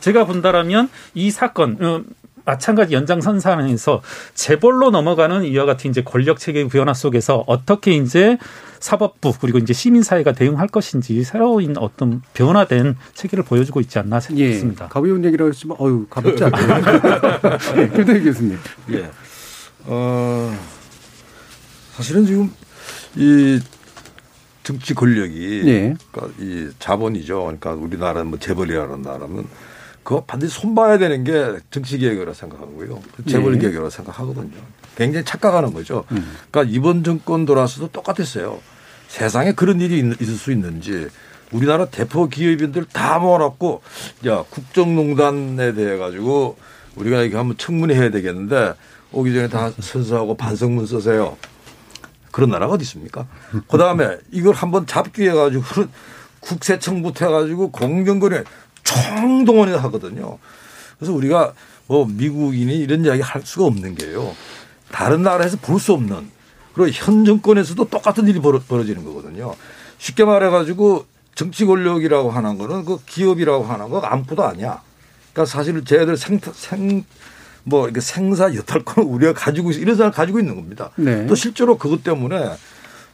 제가 0.01 0.25
본다라면 0.25 0.89
이 1.13 1.31
사건 1.31 1.77
어, 1.79 2.03
마찬가지 2.45 2.93
연장선상에서 2.93 4.01
재벌로 4.33 4.91
넘어가는 4.91 5.43
이와 5.45 5.65
같은 5.65 5.89
이제 5.89 6.03
권력 6.03 6.39
체계 6.39 6.67
변화 6.67 6.93
속에서 6.93 7.43
어떻게 7.47 7.93
이제 7.93 8.37
사법부 8.79 9.33
그리고 9.39 9.59
이제 9.59 9.71
시민사회가 9.71 10.33
대응할 10.33 10.67
것인지 10.67 11.23
새로운 11.23 11.77
어떤 11.77 12.21
변화된 12.33 12.97
체계를 13.13 13.45
보여주고 13.45 13.79
있지 13.79 13.97
않나 13.97 14.17
예. 14.17 14.19
생각했습니다. 14.19 14.87
가벼운 14.89 15.23
얘기라고 15.23 15.49
했지만, 15.49 15.77
어유 15.79 16.07
가볍지 16.09 16.43
않네요. 16.43 16.81
예, 17.77 17.87
김태희 17.95 18.23
교수님. 18.23 18.59
예. 18.91 19.09
어, 19.85 20.53
사실은 21.93 22.25
지금 22.25 22.51
이 23.15 23.59
정치 24.63 24.93
권력이 24.93 25.63
예. 25.65 25.95
그러니까 26.11 26.43
이 26.43 26.69
자본이죠. 26.79 27.41
그러니까 27.41 27.71
우리나라 27.71 28.23
뭐 28.23 28.37
재벌이라는 28.39 29.01
나라는 29.01 29.45
그거 30.03 30.23
반드시 30.25 30.59
손봐야 30.59 30.97
되는 30.97 31.23
게 31.23 31.59
정치 31.71 31.97
개혁이라고 31.97 32.33
생각하고요. 32.33 33.01
재벌 33.27 33.55
예. 33.55 33.59
개혁이라고 33.59 33.89
생각하거든요. 33.89 34.51
굉장히 34.95 35.25
착각하는 35.25 35.73
거죠. 35.73 36.03
음. 36.11 36.35
그러니까 36.51 36.73
이번 36.75 37.03
정권 37.03 37.45
돌아서도 37.45 37.87
똑같았어요. 37.89 38.59
세상에 39.07 39.53
그런 39.53 39.79
일이 39.79 39.99
있- 39.99 40.21
있을 40.21 40.33
수 40.35 40.51
있는지 40.51 41.07
우리나라 41.51 41.85
대표 41.85 42.27
기업인들 42.27 42.85
다 42.91 43.19
모아놓고 43.19 43.81
야 44.27 44.43
국정농단에 44.49 45.73
대해 45.73 45.97
가지고 45.97 46.57
우리가 46.95 47.21
이거 47.21 47.39
한번 47.39 47.57
청문회 47.57 47.95
해야 47.95 48.09
되겠는데 48.11 48.73
오기 49.11 49.33
전에 49.33 49.47
다 49.47 49.71
선서하고 49.79 50.35
반성문 50.35 50.85
쓰세요. 50.87 51.37
그런 52.31 52.49
나라가 52.49 52.73
어디 52.73 52.81
있습니까? 52.83 53.27
그 53.69 53.77
다음에 53.77 54.17
이걸 54.31 54.55
한번 54.55 54.87
잡기 54.87 55.21
위해 55.21 55.33
가지고 55.33 55.63
국세청부터 56.39 57.25
해가지고 57.27 57.71
공정거래 57.71 58.43
총동원해 58.83 59.73
하거든요. 59.73 60.37
그래서 60.97 61.13
우리가 61.13 61.53
뭐 61.87 62.05
미국인이 62.05 62.75
이런 62.77 63.05
이야기 63.05 63.21
할 63.21 63.41
수가 63.43 63.65
없는 63.65 63.95
게요. 63.95 64.35
다른 64.91 65.23
나라에서 65.23 65.57
볼 65.57 65.79
수 65.79 65.93
없는 65.93 66.29
그리고 66.73 66.89
현 66.93 67.25
정권에서도 67.25 67.85
똑같은 67.89 68.27
일이 68.27 68.39
벌어, 68.39 68.59
벌어지는 68.67 69.03
거거든요. 69.05 69.53
쉽게 69.97 70.23
말해 70.25 70.49
가지고 70.49 71.05
정치 71.35 71.65
권력이라고 71.65 72.31
하는 72.31 72.57
거는 72.57 72.85
그 72.85 72.99
기업이라고 73.05 73.63
하는 73.65 73.89
거 73.89 73.99
아무것도 73.99 74.43
아니야. 74.43 74.81
그러니까 75.33 75.51
사실 75.51 75.83
쟤들 75.83 76.15
생, 76.17 76.39
생, 76.53 77.03
뭐 77.63 77.85
이렇게 77.85 78.01
생사 78.01 78.53
여탈 78.55 78.83
건 78.83 79.05
우리가 79.05 79.33
가지고 79.33 79.71
있어 79.71 79.79
이런 79.79 79.95
생각을 79.95 80.11
가지고 80.11 80.39
있는 80.39 80.55
겁니다. 80.55 80.91
네. 80.95 81.25
또 81.27 81.35
실제로 81.35 81.77
그것 81.77 82.03
때문에 82.03 82.55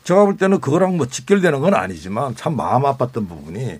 제가 0.03 0.25
볼 0.25 0.37
때는 0.37 0.59
그거랑 0.59 0.97
뭐 0.97 1.05
직결되는 1.05 1.59
건 1.59 1.73
아니지만 1.75 2.35
참 2.35 2.55
마음 2.55 2.83
아팠던 2.83 3.27
부분이 3.27 3.79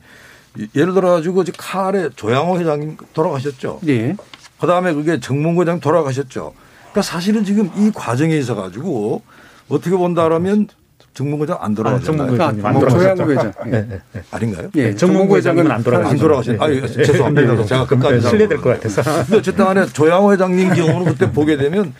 예를 0.76 0.94
들어 0.94 1.12
가지고 1.12 1.44
칼에 1.58 2.10
조양호 2.16 2.60
회장님 2.60 2.98
돌아가셨죠. 3.14 3.80
예. 3.88 4.16
그 4.60 4.68
다음에 4.68 4.94
그게 4.94 5.20
정몽구 5.20 5.62
회장 5.62 5.80
돌아가셨죠. 5.80 6.54
그러니까 6.92 7.02
사실은 7.02 7.44
지금 7.46 7.70
이 7.78 7.92
과정에 7.94 8.36
있어 8.38 8.56
가지고 8.56 9.22
어떻게 9.70 9.96
본다라면 9.96 10.68
정몽구 11.14 11.44
회장 11.44 11.58
안 11.62 11.76
돌아가셨나요? 11.76 12.06
정몽구 12.18 12.34
회장님 12.36 12.66
안 12.66 12.74
돌아가셨죠. 12.80 13.16
조양구 13.16 13.32
회장. 13.32 13.54
예. 13.68 13.70
네, 13.72 13.88
네, 13.90 14.02
네. 14.14 14.22
아닌가요? 14.32 14.70
예, 14.76 14.96
정몽구 14.96 15.38
회장은 15.38 15.70
안 15.72 15.84
돌아가셨죠. 15.84 16.12
안 16.14 16.18
돌아가셨. 16.20 16.62
아니 16.62 16.82
네. 16.82 16.88
죄송합니다. 16.88 17.56
네. 17.56 17.66
제가 17.66 17.86
끝까지 17.88 18.28
실례될 18.28 18.58
것 18.62 18.70
같아서. 18.82 19.02
근데 19.26 19.38
어쨌든 19.38 19.66
간에 19.66 19.86
조양호 19.86 20.32
회장님 20.34 20.74
경우는 20.74 21.14
그때 21.14 21.32
보게 21.32 21.58
되면 21.58 21.94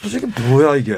솔직히 0.00 0.26
뭐야 0.48 0.76
이게. 0.76 0.92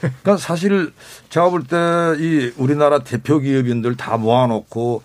그러니까 0.00 0.36
사실 0.38 0.92
제가 1.28 1.50
볼 1.50 1.64
때 1.64 1.76
이 2.18 2.52
우리나라 2.56 3.00
대표 3.00 3.38
기업인들 3.38 3.96
다 3.96 4.16
모아놓고 4.16 5.02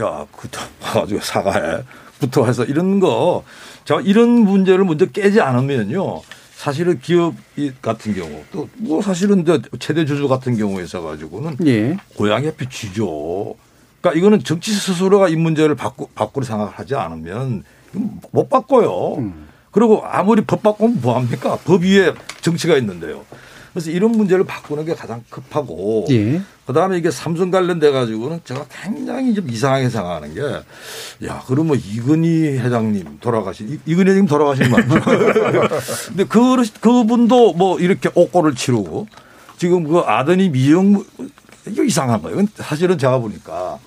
야 0.00 0.26
그부터 0.32 0.60
와가지고 0.82 1.20
사과해 1.20 1.82
부터 2.18 2.46
해서 2.46 2.64
이런 2.64 3.00
거 3.00 3.44
제가 3.84 4.00
이런 4.02 4.28
문제를 4.30 4.84
먼저 4.84 5.06
깨지 5.06 5.40
않으면요. 5.40 6.22
사실은 6.54 7.00
기업 7.00 7.34
같은 7.80 8.14
경우 8.14 8.42
또 8.52 8.68
뭐 8.76 9.00
사실은 9.00 9.40
이제 9.40 9.60
최대 9.78 10.04
주주 10.04 10.28
같은 10.28 10.56
경우에 10.56 10.84
있어 10.84 11.00
가지고는 11.00 11.56
예. 11.66 11.96
고양이 12.16 12.46
앞에 12.48 12.68
쥐죠. 12.68 13.54
그러니까 14.00 14.18
이거는 14.18 14.44
정치 14.44 14.72
스스로가 14.72 15.28
이 15.28 15.36
문제를 15.36 15.74
바꾸, 15.74 16.08
바꾸려 16.14 16.44
생각하지 16.44 16.94
않으면 16.96 17.64
못 18.32 18.48
바꿔요. 18.50 19.32
그리고 19.70 20.02
아무리 20.04 20.42
법 20.42 20.62
바꾸면 20.62 21.00
뭐합니까? 21.00 21.56
법 21.64 21.82
위에 21.82 22.12
정치가 22.42 22.76
있는데요. 22.76 23.24
그래서 23.72 23.90
이런 23.90 24.12
문제를 24.12 24.44
바꾸는 24.44 24.84
게 24.84 24.94
가장 24.94 25.22
급하고 25.30 26.06
예. 26.10 26.40
그다음에 26.66 26.98
이게 26.98 27.10
삼성 27.10 27.50
관련돼 27.50 27.90
가지고는 27.92 28.40
제가 28.44 28.64
굉장히 28.82 29.32
좀 29.34 29.48
이상하게 29.48 29.88
생각하는 29.88 30.34
게 30.34 30.40
야, 31.26 31.42
그러면 31.46 31.76
이건희 31.84 32.58
회장님 32.58 33.18
돌아가신 33.20 33.68
이- 33.68 33.78
이건희 33.86 34.10
회장님 34.10 34.26
돌아가신 34.26 34.70
거 34.70 34.76
맞죠? 34.76 35.68
근데 36.08 36.24
그 36.24 36.56
그분도 36.80 37.52
뭐 37.54 37.78
이렇게 37.78 38.10
옥고를 38.14 38.54
치르고 38.54 39.06
지금 39.56 39.84
그 39.84 39.98
아드님 40.00 40.52
미영 40.52 41.04
이거 41.68 41.84
이상한 41.84 42.22
거예요. 42.22 42.44
사실은 42.56 42.98
제가 42.98 43.18
보니까 43.18 43.78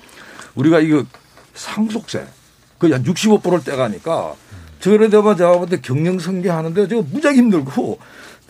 우리가 0.55 0.79
이거 0.79 1.03
상속세 1.53 2.25
그한 2.77 3.03
65%를 3.03 3.63
떼가니까 3.63 4.33
저래 4.79 5.09
되면 5.09 5.35
제가 5.37 5.57
볼때 5.57 5.79
경영 5.81 6.19
승계하는데 6.19 6.87
저거 6.87 7.01
무지하게 7.09 7.37
힘들고 7.37 7.97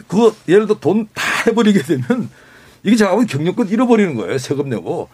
그거 0.07 0.33
예를 0.47 0.67
들어 0.67 0.79
돈 0.79 1.07
다 1.13 1.23
해버리게 1.47 1.81
되면 1.83 2.29
이게 2.83 2.95
제가 2.95 3.11
보면 3.11 3.27
경영권 3.27 3.69
잃어버리는 3.69 4.15
거예요. 4.15 4.37
세금 4.37 4.69
내고. 4.69 5.09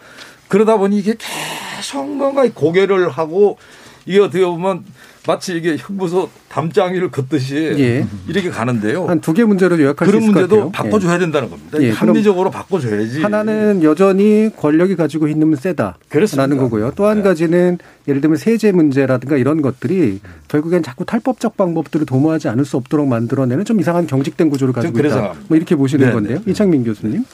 그러다 0.48 0.76
보니 0.76 0.98
이게 0.98 1.14
계속 1.16 2.08
뭔가 2.08 2.48
고개를 2.52 3.08
하고 3.08 3.58
이게 4.06 4.18
어떻게 4.20 4.44
보면 4.44 4.84
마치 5.26 5.54
이게 5.56 5.76
형부소 5.78 6.30
담장이를 6.48 7.10
걷듯이 7.10 7.54
예. 7.78 8.06
이렇게 8.26 8.48
가는데요. 8.50 9.06
한 9.06 9.20
두 9.20 9.34
개 9.34 9.44
문제로 9.44 9.78
요약할 9.78 10.06
수 10.06 10.12
그런 10.12 10.22
있을 10.22 10.32
것 10.32 10.40
문제도 10.40 10.56
같아요. 10.56 10.72
바꿔줘야 10.72 11.18
된다는 11.18 11.50
겁니다. 11.50 11.78
예, 11.82 11.90
합리적으로 11.90 12.50
바꿔줘야지. 12.50 13.22
하나는 13.22 13.82
여전히 13.82 14.50
권력이 14.56 14.96
가지고 14.96 15.28
있는 15.28 15.54
세다 15.56 15.82
라는 15.84 15.98
그렇습니다. 16.08 16.56
거고요. 16.56 16.92
또한 16.96 17.18
네. 17.18 17.22
가지는 17.22 17.78
예를 18.08 18.20
들면 18.22 18.38
세제 18.38 18.72
문제라든가 18.72 19.36
이런 19.36 19.60
것들이 19.60 20.20
결국엔 20.48 20.82
자꾸 20.82 21.04
탈법적 21.04 21.56
방법들을 21.56 22.06
도모하지 22.06 22.48
않을 22.48 22.64
수 22.64 22.76
없도록 22.78 23.06
만들어내는 23.06 23.64
좀 23.66 23.78
이상한 23.78 24.06
경직된 24.06 24.48
구조를 24.48 24.72
가지고 24.72 24.94
그래서 24.94 25.18
있다. 25.18 25.34
뭐 25.48 25.56
이렇게 25.56 25.76
보시는 25.76 26.06
네, 26.06 26.12
건데요. 26.12 26.38
네. 26.44 26.50
이창민 26.50 26.82
교수님. 26.84 27.24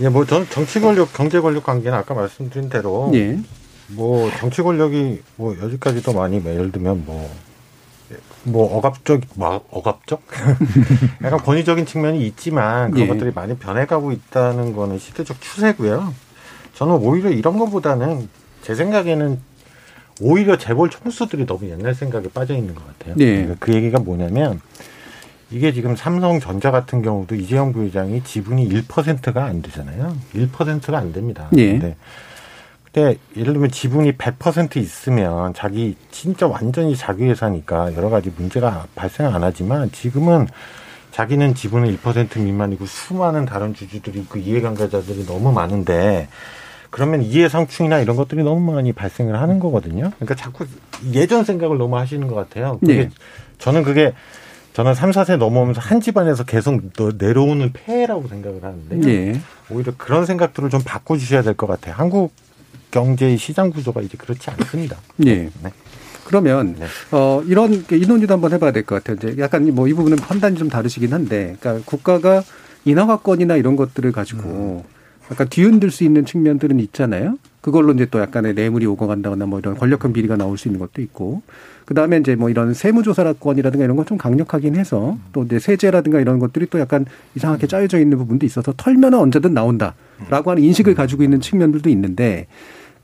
예, 0.00 0.08
뭐 0.08 0.24
저는 0.26 0.46
정치 0.50 0.80
권력, 0.80 1.12
경제 1.12 1.40
권력 1.40 1.64
관계는 1.64 1.96
아까 1.96 2.14
말씀드린 2.14 2.68
대로 2.68 3.10
예. 3.14 3.38
뭐 3.88 4.30
정치 4.38 4.62
권력이 4.62 5.22
뭐 5.36 5.56
여기까지 5.60 6.02
도 6.02 6.12
많이 6.12 6.38
뭐 6.40 6.52
예를 6.52 6.72
들면 6.72 7.04
뭐. 7.06 7.30
뭐 8.44 8.78
억압적, 8.78 9.20
뭐 9.34 9.62
억압적? 9.70 10.22
약간 11.22 11.38
권위적인 11.40 11.84
측면이 11.84 12.26
있지만 12.28 12.92
그런 12.92 13.06
예. 13.06 13.08
것들이 13.08 13.32
많이 13.34 13.54
변해가고 13.56 14.12
있다는 14.12 14.72
거는 14.72 14.98
시대적 14.98 15.40
추세고요. 15.40 16.14
저는 16.74 16.94
오히려 16.94 17.28
이런 17.30 17.58
것보다는 17.58 18.28
제 18.62 18.74
생각에는 18.74 19.38
오히려 20.20 20.56
재벌 20.56 20.88
총수들이 20.88 21.46
너무 21.46 21.68
옛날 21.68 21.94
생각에 21.94 22.28
빠져 22.28 22.54
있는 22.54 22.74
것 22.74 22.86
같아요. 22.86 23.14
네. 23.16 23.42
그러니까 23.42 23.56
그 23.58 23.74
얘기가 23.74 23.98
뭐냐면 23.98 24.60
이게 25.50 25.72
지금 25.72 25.96
삼성전자 25.96 26.70
같은 26.70 27.02
경우도 27.02 27.34
이재용 27.34 27.72
부회장이 27.72 28.22
지분이 28.22 28.68
1%가 28.68 29.44
안 29.44 29.62
되잖아요. 29.62 30.16
1%가 30.34 30.98
안 30.98 31.12
됩니다. 31.12 31.48
예. 31.56 31.72
근데 31.72 31.96
근데 32.92 33.18
예를 33.36 33.52
들면 33.52 33.70
지분이 33.70 34.12
100% 34.12 34.76
있으면 34.76 35.52
자기 35.54 35.96
진짜 36.10 36.46
완전히 36.46 36.96
자기 36.96 37.24
회사니까 37.24 37.94
여러 37.94 38.08
가지 38.08 38.32
문제가 38.36 38.86
발생 38.94 39.26
안 39.34 39.42
하지만 39.42 39.90
지금은 39.92 40.46
자기는 41.10 41.54
지분은 41.54 41.96
1% 41.98 42.38
미만이고 42.40 42.86
수많은 42.86 43.44
다른 43.44 43.74
주주들이 43.74 44.26
그 44.28 44.38
이해관계자들이 44.38 45.26
너무 45.26 45.52
많은데 45.52 46.28
그러면 46.90 47.22
이해상충이나 47.22 47.98
이런 48.00 48.16
것들이 48.16 48.42
너무 48.42 48.72
많이 48.72 48.92
발생을 48.92 49.38
하는 49.38 49.58
거거든요. 49.58 50.10
그러니까 50.16 50.34
자꾸 50.34 50.64
예전 51.12 51.44
생각을 51.44 51.76
너무 51.76 51.98
하시는 51.98 52.26
것 52.28 52.34
같아요. 52.34 52.78
그게 52.80 52.94
네. 52.96 53.10
저는 53.58 53.82
그게 53.82 54.14
저는 54.72 54.94
3, 54.94 55.10
4세 55.10 55.36
넘어오면서 55.36 55.80
한 55.82 56.00
집안에서 56.00 56.44
계속 56.44 56.80
너- 56.94 57.10
내려오는 57.18 57.72
폐해라고 57.72 58.28
생각을 58.28 58.62
하는데요. 58.62 59.10
예. 59.12 59.40
오히려 59.70 59.92
그런 59.98 60.24
생각들을 60.24 60.70
좀 60.70 60.80
바꿔주셔야 60.84 61.42
될 61.42 61.54
것 61.54 61.66
같아요. 61.66 61.94
한국 61.98 62.32
경제의 62.90 63.38
시장 63.38 63.70
구조가 63.70 64.00
이제 64.02 64.16
그렇지 64.18 64.50
않습니다. 64.50 64.96
예. 65.26 65.50
네. 65.62 65.72
그러면 66.26 66.76
네. 66.78 66.86
어 67.10 67.42
이런 67.46 67.86
게 67.86 67.96
인원유도 67.96 68.34
한번 68.34 68.52
해봐야 68.52 68.70
될 68.72 68.84
것 68.84 69.02
같아요. 69.02 69.16
이제 69.30 69.40
약간 69.42 69.64
뭐 69.74 69.86
이 69.88 69.92
부분은 69.94 70.18
판단이 70.18 70.56
좀 70.56 70.68
다르시긴 70.68 71.12
한데, 71.12 71.56
그러니까 71.60 71.84
국가가 71.86 72.42
인허가권이나 72.84 73.56
이런 73.56 73.76
것들을 73.76 74.12
가지고 74.12 74.84
약간 75.30 75.48
뒤흔들 75.48 75.90
수 75.90 76.04
있는 76.04 76.24
측면들은 76.26 76.80
있잖아요. 76.80 77.38
그걸로 77.60 77.92
이제 77.92 78.06
또 78.10 78.18
약간의 78.20 78.54
뇌물이 78.54 78.86
오고 78.86 79.06
간다거나 79.06 79.46
뭐 79.46 79.58
이런 79.58 79.76
권력형 79.76 80.12
비리가 80.12 80.36
나올 80.36 80.56
수 80.56 80.68
있는 80.68 80.78
것도 80.80 81.02
있고, 81.02 81.42
그 81.86 81.92
다음에 81.94 82.18
이제 82.18 82.34
뭐 82.34 82.48
이런 82.50 82.72
세무조사권이라든가 82.74 83.84
이런 83.84 83.96
건 83.96 84.04
좀 84.06 84.16
강력하긴 84.18 84.76
해서 84.76 85.18
또 85.32 85.44
이제 85.44 85.58
세제라든가 85.58 86.20
이런 86.20 86.38
것들이 86.38 86.66
또 86.70 86.78
약간 86.78 87.04
이상하게 87.36 87.66
짜여져 87.66 87.98
있는 88.00 88.16
부분도 88.18 88.44
있어서 88.46 88.72
털면은 88.76 89.18
언제든 89.18 89.52
나온다라고 89.54 90.50
하는 90.50 90.62
인식을 90.62 90.94
가지고 90.94 91.22
있는 91.24 91.40
측면들도 91.40 91.88
있는데 91.90 92.46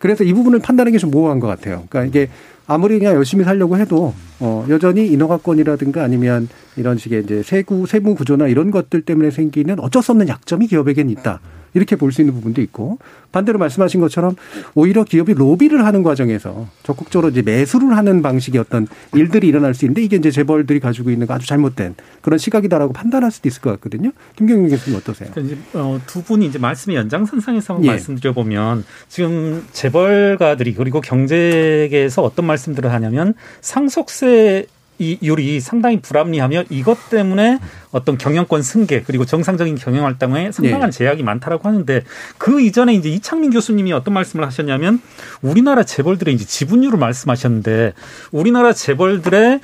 그래서 0.05 0.23
이 0.23 0.33
부분을 0.35 0.59
판단하는 0.59 0.93
게 0.93 0.99
좀 0.99 1.11
모호한 1.11 1.41
것 1.41 1.47
같아요. 1.47 1.85
그러니까 1.89 2.05
이게 2.05 2.31
아무리 2.67 2.99
그냥 2.99 3.15
열심히 3.15 3.43
살려고 3.45 3.79
해도 3.79 4.13
어 4.39 4.67
여전히 4.69 5.07
인허가권이라든가 5.09 6.03
아니면 6.05 6.49
이런 6.77 6.99
식의 6.99 7.23
이제 7.25 7.43
세구 7.43 7.87
세무 7.87 8.15
구조나 8.15 8.47
이런 8.47 8.71
것들 8.71 9.03
때문에 9.03 9.31
생기는 9.31 9.79
어쩔 9.81 10.03
수 10.03 10.13
없는 10.13 10.29
약점이 10.29 10.67
기업에겐 10.67 11.09
있다. 11.11 11.41
이렇게 11.75 11.97
볼 11.97 12.15
수 12.15 12.23
있는 12.23 12.33
부분도 12.35 12.63
있고 12.63 12.99
반대로 13.33 13.59
말씀하신 13.59 14.01
것처럼 14.01 14.37
오히려 14.75 15.03
기업이 15.03 15.35
로비를 15.35 15.85
하는 15.85 16.03
과정에서 16.05 16.69
적극적으로 16.85 17.31
이제 17.31 17.43
매수를 17.43 17.97
하는 17.97 18.23
방식의 18.23 18.61
어떤 18.61 18.87
일들이 19.13 19.49
일어날 19.49 19.75
수 19.75 19.85
있는데 19.85 20.03
이게 20.03 20.17
이제 20.17 20.31
재벌들이 20.31 20.79
가지고 20.79 21.11
있는 21.11 21.27
아주 21.29 21.47
잘못된 21.49 21.97
그런 22.23 22.39
시각이다라고 22.39 22.93
판단할 22.93 23.33
수도 23.33 23.49
있을 23.49 23.61
것 23.61 23.71
같거든요. 23.73 24.13
김경민 24.37 24.71
교수님 24.71 24.97
어떠세요? 24.99 25.31
그러니까 25.35 25.55
이제 25.55 25.63
어, 25.75 26.01
두 26.07 26.23
분이 26.23 26.47
이제 26.47 26.59
말씀의 26.59 26.97
연장선상에서 26.97 27.75
한번 27.75 27.87
예. 27.87 27.91
말씀드려 27.91 28.33
보면 28.33 28.85
지금 29.09 29.65
재벌가들이 29.73 30.75
그리고 30.75 31.01
경제계에서 31.01 32.23
어떤 32.23 32.47
말씀들을 32.47 32.93
하냐면 32.93 33.35
상속세 33.61 34.67
이 34.99 35.19
율이 35.23 35.61
상당히 35.61 36.01
불합리하며 36.01 36.65
이것 36.71 37.11
때문에 37.11 37.59
어떤 37.91 38.17
경영권 38.17 38.63
승계 38.63 39.03
그리고 39.03 39.25
정상적인 39.25 39.75
경영 39.77 40.05
활동에 40.05 40.53
상당한 40.53 40.89
예. 40.89 40.91
제약이 40.93 41.23
많다라고 41.23 41.69
하는데 41.69 42.05
그 42.39 42.61
이전에 42.61 42.95
이제 42.95 43.09
이창민 43.09 43.51
교수님이 43.51 43.93
어떤 43.93 44.15
말씀을 44.15 44.47
하셨냐면 44.47 45.01
우리나라 45.43 45.83
재벌들의 45.83 46.35
이제 46.35 46.45
지분율을 46.45 46.99
말씀하셨는데 46.99 47.93
우리나라 48.31 48.73
재벌들의 48.73 49.61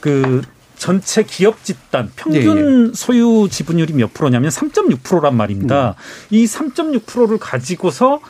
그 0.00 0.42
전체 0.76 1.24
기업 1.24 1.64
집단 1.64 2.10
평균 2.14 2.92
소유 2.94 3.48
지분율이 3.50 3.94
몇 3.94 4.14
프로냐면 4.14 4.50
3.6%란 4.50 5.36
말입니다. 5.36 5.96
이 6.30 6.44
3.6%를 6.44 7.38
가지고서 7.38 8.20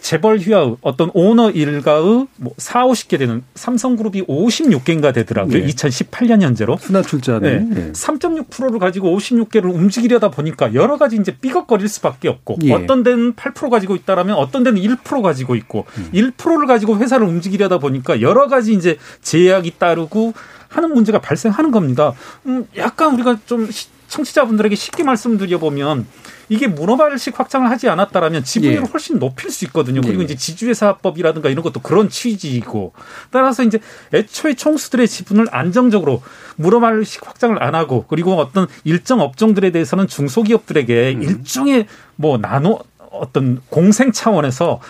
재벌 0.00 0.38
휘하의 0.38 0.76
어떤 0.80 1.10
오너 1.14 1.50
일가의 1.50 2.26
뭐 2.36 2.52
4, 2.56 2.86
50개 2.86 3.18
되는 3.18 3.42
삼성그룹이 3.54 4.22
56개인가 4.22 5.12
되더라고요. 5.14 5.58
네. 5.58 5.66
2018년 5.66 6.40
현재로. 6.42 6.78
순환 6.78 7.02
출자네. 7.04 7.58
네. 7.60 7.92
3.6%를 7.92 8.78
가지고 8.78 9.16
56개를 9.16 9.72
움직이려다 9.74 10.30
보니까 10.30 10.74
여러 10.74 10.96
가지 10.96 11.16
이제 11.16 11.36
삐걱거릴 11.40 11.86
수밖에 11.88 12.28
없고 12.28 12.56
예. 12.64 12.72
어떤 12.72 13.02
데는 13.02 13.34
8% 13.34 13.70
가지고 13.70 13.94
있다라면 13.94 14.36
어떤 14.36 14.62
데는 14.64 14.80
1% 14.80 15.22
가지고 15.22 15.54
있고 15.56 15.84
음. 15.98 16.10
1%를 16.14 16.66
가지고 16.66 16.96
회사를 16.98 17.26
움직이려다 17.26 17.78
보니까 17.78 18.20
여러 18.22 18.48
가지 18.48 18.72
이제 18.72 18.96
제약이 19.22 19.74
따르고 19.78 20.32
하는 20.68 20.94
문제가 20.94 21.20
발생하는 21.20 21.70
겁니다. 21.70 22.14
음, 22.46 22.66
약간 22.76 23.14
우리가 23.14 23.38
좀 23.46 23.70
시- 23.70 23.88
청취자분들에게 24.08 24.74
쉽게 24.74 25.02
말씀드려 25.04 25.58
보면 25.58 26.06
이게 26.50 26.66
문어발식 26.66 27.38
확장을 27.38 27.70
하지 27.70 27.88
않았다라면 27.88 28.42
지분율을 28.42 28.82
예. 28.82 28.90
훨씬 28.90 29.20
높일 29.20 29.50
수 29.50 29.64
있거든요. 29.66 30.00
그리고 30.00 30.20
예. 30.20 30.24
이제 30.24 30.34
지주회사법이라든가 30.34 31.48
이런 31.48 31.62
것도 31.62 31.80
그런 31.80 32.10
취지이고 32.10 32.92
따라서 33.30 33.62
이제 33.62 33.78
애초에 34.12 34.54
총수들의 34.54 35.06
지분을 35.06 35.46
안정적으로 35.52 36.22
문어발식 36.56 37.26
확장을 37.26 37.62
안 37.62 37.76
하고 37.76 38.04
그리고 38.08 38.34
어떤 38.34 38.66
일정 38.82 39.20
업종들에 39.20 39.70
대해서는 39.70 40.08
중소기업들에게 40.08 41.14
음. 41.16 41.22
일종의 41.22 41.86
뭐 42.16 42.36
나노 42.36 42.80
어떤 43.12 43.62
공생 43.70 44.10
차원에서 44.10 44.80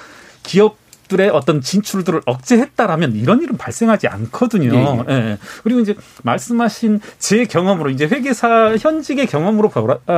기업 0.42 0.80
들의 1.11 1.28
어떤 1.28 1.61
진출들을 1.61 2.22
억제했다라면 2.24 3.16
이런 3.16 3.42
일은 3.42 3.56
발생하지 3.58 4.06
않거든요. 4.06 5.04
예. 5.08 5.12
예. 5.12 5.38
그리고 5.64 5.80
이제 5.80 5.96
말씀하신 6.22 7.00
제 7.18 7.44
경험으로 7.44 7.90
이제 7.90 8.06
회계사 8.06 8.76
현직의 8.78 9.26
경험으로 9.26 9.70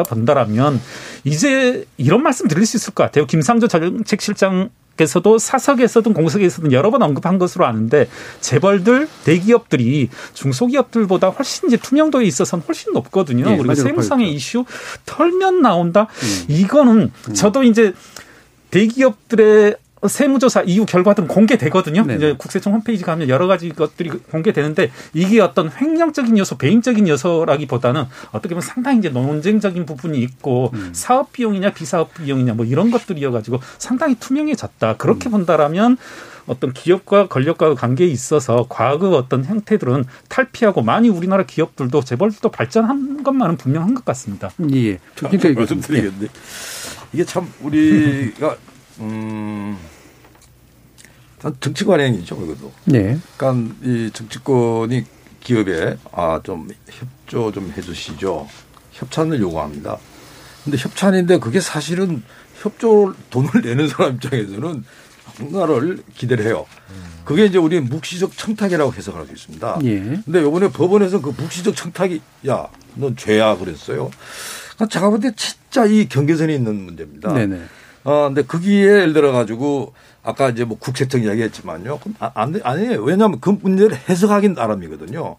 본다라면 0.06 0.80
이제 1.24 1.86
이런 1.96 2.22
말씀 2.22 2.46
드릴 2.46 2.66
수 2.66 2.76
있을 2.76 2.92
것 2.92 3.04
같아요. 3.04 3.26
김상조 3.26 3.68
정책실장 3.68 4.68
께서도 4.94 5.38
사석에서든 5.38 6.12
공석에서든 6.12 6.72
여러 6.72 6.90
번 6.90 7.00
언급한 7.00 7.38
것으로 7.38 7.64
아는데 7.64 8.08
재벌들 8.42 9.08
대기업들이 9.24 10.10
중소기업들보다 10.34 11.30
훨씬 11.30 11.68
이제 11.68 11.78
투명도에 11.78 12.26
있어서는 12.26 12.62
훨씬 12.68 12.92
높거든요. 12.92 13.50
예, 13.50 13.56
그리고. 13.56 13.74
세무상의 13.74 14.30
이슈 14.34 14.66
털면 15.06 15.62
나온다. 15.62 16.02
음. 16.02 16.44
이거는 16.48 17.10
저도 17.32 17.62
이제 17.62 17.94
대기업들의 18.70 19.76
세무조사 20.08 20.62
이후 20.62 20.84
결과들은 20.84 21.28
공개되거든요. 21.28 22.02
네네. 22.04 22.16
이제 22.16 22.34
국세청 22.36 22.72
홈페이지 22.74 23.04
가면 23.04 23.28
여러 23.28 23.46
가지 23.46 23.68
것들이 23.70 24.10
공개되는데 24.10 24.90
이게 25.14 25.40
어떤 25.40 25.70
횡령적인 25.70 26.36
요소, 26.38 26.58
배임적인 26.58 27.06
요소라기보다는 27.08 28.04
어떻게 28.32 28.54
보면 28.54 28.62
상당히 28.62 28.98
이제 28.98 29.08
논쟁적인 29.10 29.86
부분이 29.86 30.18
있고 30.22 30.70
음. 30.74 30.90
사업 30.92 31.32
비용이냐 31.32 31.72
비사업 31.72 32.14
비용이냐 32.14 32.54
뭐 32.54 32.66
이런 32.66 32.90
것들이어 32.90 33.30
가지고 33.30 33.60
상당히 33.78 34.16
투명해졌다. 34.16 34.96
그렇게 34.96 35.28
음. 35.28 35.32
본다라면 35.32 35.96
어떤 36.46 36.72
기업과 36.72 37.28
권력과의 37.28 37.76
관계에 37.76 38.08
있어서 38.08 38.66
과거의 38.68 39.14
어떤 39.14 39.44
형태들은 39.44 40.04
탈피하고 40.28 40.82
많이 40.82 41.08
우리나라 41.08 41.44
기업들도 41.44 42.02
재벌들도 42.02 42.48
발전한 42.50 43.22
것만은 43.22 43.56
분명한 43.56 43.94
것 43.94 44.04
같습니다. 44.06 44.50
예. 44.74 44.98
그러니까 45.14 45.48
이거 45.48 45.64
좀- 45.66 45.78
말씀드리겠는데 45.78 46.26
이게 47.12 47.24
참 47.24 47.48
우리가 47.60 48.56
음. 48.98 49.78
단 51.42 51.54
정치 51.60 51.84
관행이죠, 51.84 52.36
그것도. 52.36 52.72
네. 52.84 53.18
그러니까 53.36 53.74
이 53.82 54.10
정치권이 54.12 55.04
기업에 55.42 55.96
아 56.12 56.40
좀 56.44 56.68
협조 56.88 57.50
좀 57.52 57.72
해주시죠. 57.76 58.48
협찬을 58.92 59.40
요구합니다. 59.40 59.98
근데 60.64 60.78
협찬인데 60.78 61.38
그게 61.38 61.60
사실은 61.60 62.22
협조 62.60 63.14
돈을 63.30 63.50
내는 63.64 63.88
사람 63.88 64.14
입장에서는 64.14 64.84
뭔가를 65.40 66.02
기대를 66.16 66.44
해요. 66.46 66.66
그게 67.24 67.46
이제 67.46 67.58
우리 67.58 67.80
묵시적 67.80 68.36
청탁이라고 68.36 68.92
해석할 68.94 69.26
수 69.26 69.32
있습니다. 69.32 69.78
예. 69.84 70.00
근데 70.24 70.42
요번에 70.42 70.68
법원에서 70.70 71.20
그 71.20 71.30
묵시적 71.36 71.74
청탁이 71.74 72.20
야, 72.48 72.68
넌 72.94 73.16
죄야 73.16 73.56
그랬어요. 73.56 74.10
그러니까 74.74 74.86
제가 74.92 75.08
볼 75.10 75.20
때 75.20 75.32
진짜 75.36 75.86
이 75.86 76.08
경계선이 76.08 76.54
있는 76.54 76.74
문제입니다. 76.84 77.32
네네. 77.32 77.60
어, 78.04 78.24
근데 78.26 78.42
거기에 78.42 78.82
예를 78.82 79.12
들어 79.12 79.32
가지고 79.32 79.94
아까 80.22 80.50
이제 80.50 80.64
뭐 80.64 80.78
국세청 80.78 81.22
이야기했지만요. 81.22 81.98
아, 82.20 82.30
안, 82.34 82.52
돼- 82.52 82.60
아니에요. 82.62 83.02
왜냐하면 83.02 83.40
그 83.40 83.50
문제를 83.60 83.96
해석하긴 84.08 84.54
나름이거든요. 84.54 85.36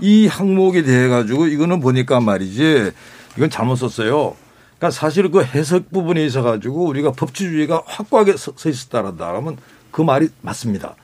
이 0.00 0.26
항목에 0.26 0.82
대해 0.82 1.08
가지고 1.08 1.46
이거는 1.46 1.80
보니까 1.80 2.20
말이지 2.20 2.92
이건 3.36 3.50
잘못 3.50 3.76
썼어요. 3.76 4.36
그러니까 4.78 4.90
사실 4.90 5.30
그 5.30 5.42
해석 5.42 5.90
부분에 5.90 6.24
있어 6.26 6.42
가지고 6.42 6.84
우리가 6.86 7.12
법치주의가 7.12 7.82
확고하게 7.86 8.36
서, 8.36 8.52
서 8.56 8.68
있었다라면 8.68 9.56
그 9.90 10.02
말이 10.02 10.28
맞습니다. 10.42 10.96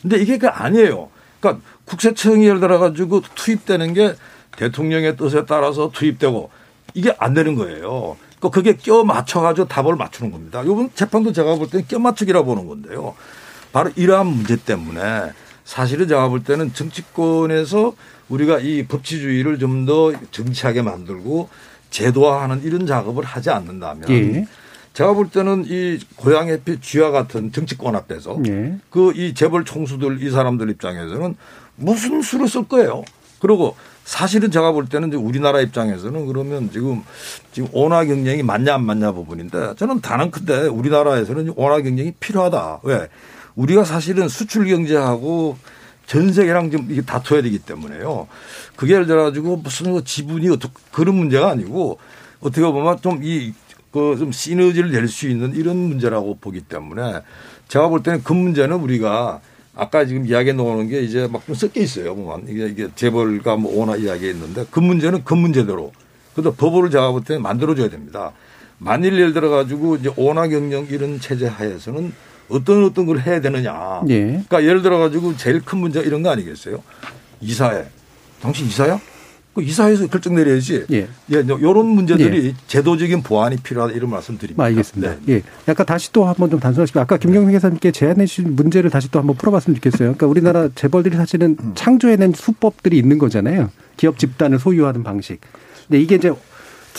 근데 0.00 0.16
이게 0.18 0.38
그 0.38 0.48
아니에요. 0.48 1.10
그러니까 1.40 1.62
국세청이 1.84 2.46
예를 2.46 2.60
들어 2.60 2.78
가지고 2.78 3.20
투입되는 3.34 3.92
게 3.94 4.14
대통령의 4.56 5.16
뜻에 5.16 5.44
따라서 5.44 5.90
투입되고 5.92 6.50
이게 6.94 7.14
안 7.18 7.34
되는 7.34 7.54
거예요. 7.56 8.16
그러니까 8.40 8.48
그게 8.50 8.76
껴 8.76 9.04
맞춰가지고 9.04 9.68
답을 9.68 9.96
맞추는 9.96 10.32
겁니다. 10.32 10.62
이번 10.62 10.90
재판도 10.94 11.32
제가 11.32 11.56
볼 11.56 11.68
때는 11.68 11.86
껴 11.86 11.98
맞추기라 11.98 12.42
보는 12.42 12.66
건데요. 12.66 13.14
바로 13.72 13.90
이러한 13.94 14.26
문제 14.26 14.56
때문에 14.56 15.32
사실은 15.64 16.08
제가 16.08 16.28
볼 16.28 16.42
때는 16.42 16.72
정치권에서 16.72 17.92
우리가 18.30 18.58
이 18.58 18.84
법치주의를 18.86 19.58
좀 19.58 19.84
더 19.86 20.12
정치하게 20.30 20.82
만들고 20.82 21.48
제도화하는 21.90 22.62
이런 22.64 22.86
작업을 22.86 23.24
하지 23.24 23.50
않는다면 23.50 24.10
예. 24.10 24.46
제가 24.92 25.12
볼 25.14 25.30
때는 25.30 25.64
이 25.66 25.98
고향 26.16 26.48
해피 26.48 26.80
쥐와 26.80 27.10
같은 27.10 27.52
정치권 27.52 27.94
앞에서 27.96 28.38
예. 28.48 28.78
그이 28.90 29.34
재벌 29.34 29.64
총수들 29.64 30.22
이 30.22 30.30
사람들 30.30 30.70
입장에서는 30.70 31.36
무슨 31.76 32.22
수를 32.22 32.48
쓸 32.48 32.64
거예요. 32.68 33.04
그리고 33.40 33.74
사실은 34.10 34.50
제가 34.50 34.72
볼 34.72 34.86
때는 34.86 35.12
우리나라 35.14 35.60
입장에서는 35.60 36.26
그러면 36.26 36.68
지금 36.72 37.04
지금 37.52 37.68
원화 37.70 38.04
경쟁이 38.04 38.42
맞냐 38.42 38.74
안 38.74 38.84
맞냐 38.84 39.12
부분인데 39.12 39.76
저는 39.76 40.00
단언컨대 40.00 40.66
우리나라에서는 40.66 41.52
원화 41.54 41.80
경쟁이 41.80 42.12
필요하다. 42.18 42.80
왜? 42.82 43.06
우리가 43.54 43.84
사실은 43.84 44.28
수출 44.28 44.66
경제하고 44.66 45.56
전 46.06 46.32
세계랑 46.32 46.72
좀 46.72 46.88
이게 46.90 47.02
다퉈야 47.02 47.42
되기 47.42 47.60
때문에요. 47.60 48.26
그게 48.74 48.94
예를 48.94 49.06
들어 49.06 49.22
가지고 49.22 49.58
무슨 49.58 49.92
그 49.92 50.02
지분이 50.02 50.48
어떻게 50.48 50.74
그런 50.90 51.14
문제가 51.14 51.50
아니고 51.50 52.00
어떻게 52.40 52.62
보면 52.62 53.00
좀 53.00 53.20
이 53.22 53.52
그좀 53.92 54.32
시너지를 54.32 54.90
낼 54.90 55.06
수 55.06 55.28
있는 55.28 55.54
이런 55.54 55.76
문제라고 55.76 56.38
보기 56.40 56.62
때문에 56.62 57.20
제가 57.68 57.86
볼 57.86 58.02
때는 58.02 58.24
그 58.24 58.32
문제는 58.32 58.76
우리가 58.76 59.40
아까 59.74 60.04
지금 60.04 60.26
이야기해 60.26 60.52
놓은 60.54 60.88
게 60.88 61.00
이제 61.02 61.28
막 61.30 61.44
좀 61.46 61.54
섞여 61.54 61.80
있어요. 61.80 62.14
보면 62.14 62.46
이게 62.48 62.66
이게 62.66 62.88
재벌과 62.94 63.56
뭐 63.56 63.80
오나 63.80 63.96
이야기했는데 63.96 64.66
그 64.70 64.80
문제는 64.80 65.24
그 65.24 65.34
문제대로 65.34 65.92
그래도 66.34 66.52
법을 66.54 66.90
제가 66.90 67.12
볼 67.12 67.24
때는 67.24 67.42
만들어줘야 67.42 67.88
됩니다. 67.88 68.32
만일 68.78 69.14
예를 69.14 69.32
들어 69.32 69.50
가지고 69.50 69.96
이제 69.96 70.10
오나 70.16 70.48
경영 70.48 70.86
이런 70.90 71.20
체제 71.20 71.46
하에서는 71.46 72.12
어떤 72.48 72.84
어떤 72.84 73.06
걸 73.06 73.20
해야 73.20 73.40
되느냐. 73.40 74.02
예. 74.08 74.24
그러니까 74.26 74.64
예를 74.64 74.82
들어 74.82 74.98
가지고 74.98 75.36
제일 75.36 75.60
큰 75.60 75.78
문제 75.78 76.00
이런 76.00 76.22
거 76.22 76.30
아니겠어요? 76.30 76.82
이사회. 77.40 77.86
당신 78.42 78.66
이사야? 78.66 78.98
그 79.52 79.62
이사회에서 79.62 80.06
결정 80.06 80.36
내려야지. 80.36 80.84
예. 80.92 81.08
예, 81.32 81.38
이런 81.40 81.86
문제들이 81.86 82.54
제도적인 82.68 83.22
보완이 83.22 83.56
필요하다 83.56 83.94
이런 83.94 84.10
말씀 84.10 84.38
드립니다. 84.38 84.62
알겠습니다. 84.64 85.16
네. 85.26 85.34
예. 85.34 85.42
약간 85.66 85.86
다시 85.86 86.12
또 86.12 86.24
한번 86.24 86.50
좀 86.50 86.60
단순하시면 86.60 87.02
아까 87.02 87.16
김경민 87.16 87.54
회사님께 87.56 87.90
제안해 87.90 88.26
주신 88.26 88.54
문제를 88.54 88.90
다시 88.90 89.10
또 89.10 89.18
한번 89.18 89.36
풀어봤으면 89.36 89.74
좋겠어요. 89.76 90.14
그러니까 90.14 90.26
우리나라 90.28 90.68
재벌들이 90.74 91.16
사실은 91.16 91.56
창조해낸 91.74 92.32
수법들이 92.32 92.96
있는 92.96 93.18
거잖아요. 93.18 93.70
기업 93.96 94.18
집단을 94.18 94.60
소유하는 94.60 95.02
방식. 95.02 95.40
근데 95.88 96.00
이게 96.00 96.14
이제 96.14 96.32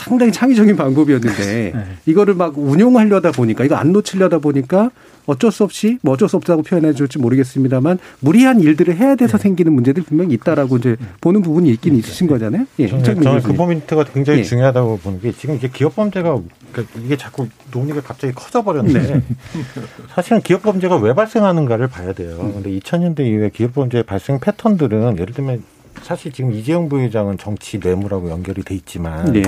상당히 0.03 0.31
창의적인 0.31 0.75
방법이었는데 0.75 1.73
이거를 2.05 2.33
막 2.33 2.57
운용하려다 2.57 3.31
보니까 3.31 3.63
이거 3.63 3.75
안 3.75 3.91
놓치려다 3.91 4.39
보니까 4.39 4.91
어쩔 5.25 5.51
수 5.51 5.63
없이 5.63 5.99
뭐 6.01 6.13
어쩔 6.13 6.27
수 6.27 6.35
없다고 6.37 6.63
표현해 6.63 6.93
줄지 6.93 7.19
모르겠습니다만 7.19 7.99
무리한 8.19 8.59
일들을 8.59 8.95
해야 8.95 9.15
돼서 9.15 9.37
생기는 9.37 9.71
문제들이 9.73 10.05
분명히 10.05 10.33
있다라고 10.33 10.77
이제 10.77 10.97
보는 11.21 11.41
부분이 11.41 11.69
있긴 11.69 11.95
있으신 11.95 12.27
거잖아요. 12.27 12.65
예. 12.79 12.87
저는, 12.87 13.03
저는 13.03 13.41
그. 13.41 13.53
포인트가 13.53 14.03
굉장히 14.05 14.39
예. 14.39 14.43
중요하다고 14.43 14.97
보는 14.99 15.21
게 15.21 15.31
지금 15.31 15.55
이게 15.55 15.69
기업 15.71 15.95
범죄가 15.95 16.39
그러니까 16.71 16.99
이게 17.03 17.17
자꾸 17.17 17.47
논의가 17.71 18.01
갑자기 18.01 18.33
커져버렸는데 18.33 19.13
네. 19.13 19.21
사실은 20.13 20.41
기업 20.41 20.63
범죄가 20.63 20.97
왜 20.97 21.13
발생하는가를 21.13 21.87
봐야 21.87 22.13
돼요. 22.13 22.37
근데 22.53 22.71
2000년대 22.71 23.19
이후에 23.21 23.51
기업 23.53 23.73
범죄 23.73 24.01
발생 24.03 24.39
패턴들은 24.39 25.19
예를 25.19 25.33
들면 25.33 25.63
사실 26.03 26.31
지금 26.31 26.51
이재용 26.51 26.89
부회장은 26.89 27.37
정치 27.37 27.77
뇌물하고 27.77 28.29
연결이 28.29 28.63
돼 28.63 28.75
있지만 28.75 29.31
네. 29.31 29.43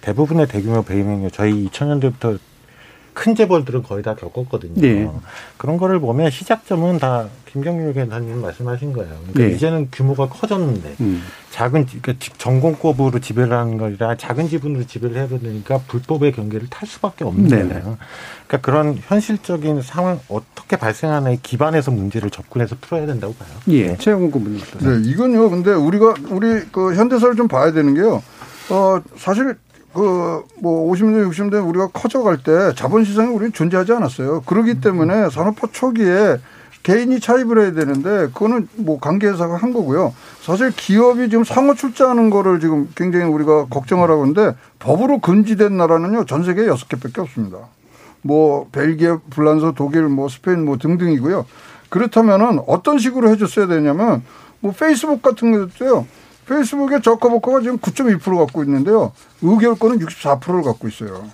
대부분의 0.00 0.46
대규모 0.46 0.82
배임 0.82 1.08
행위 1.08 1.30
저희 1.30 1.68
2000년대부터 1.68 2.38
큰 3.16 3.34
재벌들은 3.34 3.82
거의 3.82 4.02
다 4.02 4.14
겪었거든요. 4.14 4.74
네. 4.74 5.10
그런 5.56 5.78
거를 5.78 5.98
보면 6.00 6.30
시작점은 6.30 6.98
다 6.98 7.26
김경률 7.50 7.94
회장님 7.94 8.42
말씀하신 8.42 8.92
거예요. 8.92 9.10
그러니까 9.22 9.40
네. 9.40 9.50
이제는 9.52 9.88
규모가 9.90 10.28
커졌는데 10.28 10.96
음. 11.00 11.22
작은 11.50 11.86
그러니까 11.86 12.12
집- 12.20 12.38
전공법으로 12.38 13.18
지배를 13.20 13.54
하는 13.56 13.78
거라 13.78 14.18
작은 14.18 14.50
지분으로 14.50 14.86
지배를 14.86 15.16
해야 15.16 15.26
되니까 15.26 15.78
불법의 15.88 16.32
경계를 16.32 16.68
탈 16.68 16.86
수밖에 16.86 17.24
없는 17.24 17.48
네네. 17.48 17.68
거예요. 17.70 17.96
그러니까 18.46 18.58
그런 18.60 18.98
현실적인 19.06 19.80
상황 19.80 20.20
어떻게 20.28 20.76
발생하는에 20.76 21.38
기반해서 21.42 21.92
문제를 21.92 22.28
접근해서 22.28 22.76
풀어야 22.82 23.06
된다고 23.06 23.32
봐요. 23.34 23.48
예. 23.68 23.96
최영훈 23.96 24.28
어떠세요? 24.28 24.98
네, 24.98 25.08
이건요. 25.08 25.48
근데 25.48 25.72
우리가 25.72 26.16
우리 26.28 26.66
그 26.70 26.94
현대사를 26.94 27.34
좀 27.34 27.48
봐야 27.48 27.72
되는 27.72 27.94
게요. 27.94 28.22
어 28.68 29.00
사실 29.16 29.56
그뭐 29.96 30.92
50년 30.92 31.26
60년 31.30 31.66
우리가 31.66 31.88
커져갈 31.88 32.36
때 32.36 32.74
자본 32.76 33.04
시장이 33.04 33.34
우리 33.34 33.50
존재하지 33.50 33.92
않았어요. 33.94 34.42
그렇기 34.42 34.82
때문에 34.82 35.30
산업화 35.30 35.68
초기에 35.72 36.36
개인이 36.82 37.18
차입을 37.18 37.58
해야 37.58 37.72
되는데 37.72 38.26
그거는 38.26 38.68
뭐 38.76 39.00
관계회사가 39.00 39.56
한 39.56 39.72
거고요. 39.72 40.14
사실 40.42 40.70
기업이 40.70 41.30
지금 41.30 41.44
상호 41.44 41.74
출자하는 41.74 42.28
거를 42.28 42.60
지금 42.60 42.88
굉장히 42.94 43.24
우리가 43.24 43.66
걱정하라고 43.70 44.22
하는데 44.22 44.54
법으로 44.78 45.20
금지된 45.20 45.76
나라는요 45.76 46.26
전 46.26 46.44
세계에 46.44 46.66
여섯 46.66 46.88
개밖에 46.88 47.22
없습니다. 47.22 47.58
뭐 48.20 48.68
벨기에, 48.72 49.16
불란서, 49.30 49.72
독일, 49.72 50.02
뭐 50.08 50.28
스페인 50.28 50.64
뭐 50.64 50.76
등등이고요. 50.76 51.46
그렇다면은 51.88 52.60
어떤 52.66 52.98
식으로 52.98 53.30
해줬어야 53.30 53.66
되냐면 53.66 54.22
뭐 54.60 54.72
페이스북 54.72 55.22
같은 55.22 55.52
것도요. 55.52 56.06
페이스북에 56.48 57.00
저커버커가 57.00 57.60
지금 57.60 57.78
9.2% 57.78 58.38
갖고 58.38 58.62
있는데요. 58.64 59.12
의결권은 59.42 59.98
64%를 59.98 60.62
갖고 60.62 60.88
있어요. 60.88 61.24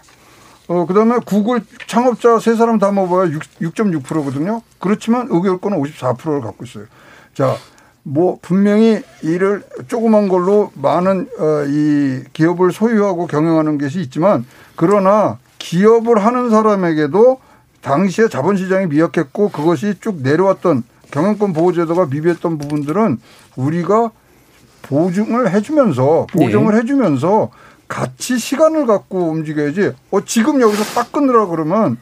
어, 0.68 0.86
그 0.86 0.94
다음에 0.94 1.18
구글 1.24 1.60
창업자 1.86 2.38
세 2.38 2.54
사람 2.54 2.78
다 2.78 2.90
모아야 2.90 3.28
6.6%거든요. 3.30 4.62
그렇지만 4.78 5.28
의결권은 5.30 5.78
54%를 5.80 6.40
갖고 6.40 6.64
있어요. 6.64 6.86
자, 7.34 7.56
뭐, 8.04 8.38
분명히 8.42 9.02
이를 9.22 9.62
조그만 9.88 10.28
걸로 10.28 10.70
많은, 10.74 11.28
어, 11.38 11.64
이 11.68 12.24
기업을 12.32 12.72
소유하고 12.72 13.26
경영하는 13.26 13.78
것이 13.78 14.00
있지만, 14.00 14.44
그러나 14.74 15.38
기업을 15.58 16.24
하는 16.24 16.50
사람에게도 16.50 17.38
당시에 17.80 18.28
자본시장이 18.28 18.86
미약했고 18.86 19.50
그것이 19.50 19.94
쭉 20.00 20.22
내려왔던 20.22 20.84
경영권 21.10 21.52
보호제도가 21.52 22.06
미비했던 22.06 22.58
부분들은 22.58 23.20
우리가 23.56 24.10
보증을 24.82 25.52
해주면서 25.52 26.26
보정을 26.32 26.76
해주면서 26.76 27.50
같이 27.88 28.38
시간을 28.38 28.86
갖고 28.86 29.30
움직여야지. 29.30 29.92
어 30.10 30.24
지금 30.24 30.60
여기서 30.60 30.84
딱 30.94 31.12
끊으라 31.12 31.46
그러면 31.46 31.98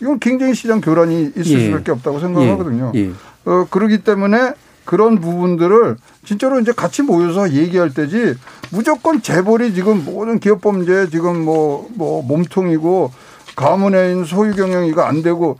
이건 0.00 0.18
굉장히 0.18 0.54
시장 0.54 0.80
교란이 0.80 1.32
있을 1.36 1.60
예. 1.60 1.66
수밖에 1.66 1.92
없다고 1.92 2.20
생각하거든요. 2.20 2.92
예. 2.94 3.10
어 3.44 3.66
그러기 3.70 3.98
때문에 4.04 4.52
그런 4.84 5.20
부분들을 5.20 5.96
진짜로 6.24 6.58
이제 6.60 6.72
같이 6.72 7.02
모여서 7.02 7.52
얘기할 7.52 7.94
때지 7.94 8.34
무조건 8.70 9.22
재벌이 9.22 9.72
지금 9.74 10.04
모든 10.04 10.38
기업 10.40 10.60
범죄 10.60 11.08
지금 11.10 11.44
뭐 11.44 11.88
뭐 11.94 12.22
몸통이고 12.22 13.12
가문의 13.56 14.24
소유 14.24 14.54
경영 14.54 14.86
이거 14.86 15.02
안 15.02 15.22
되고 15.22 15.58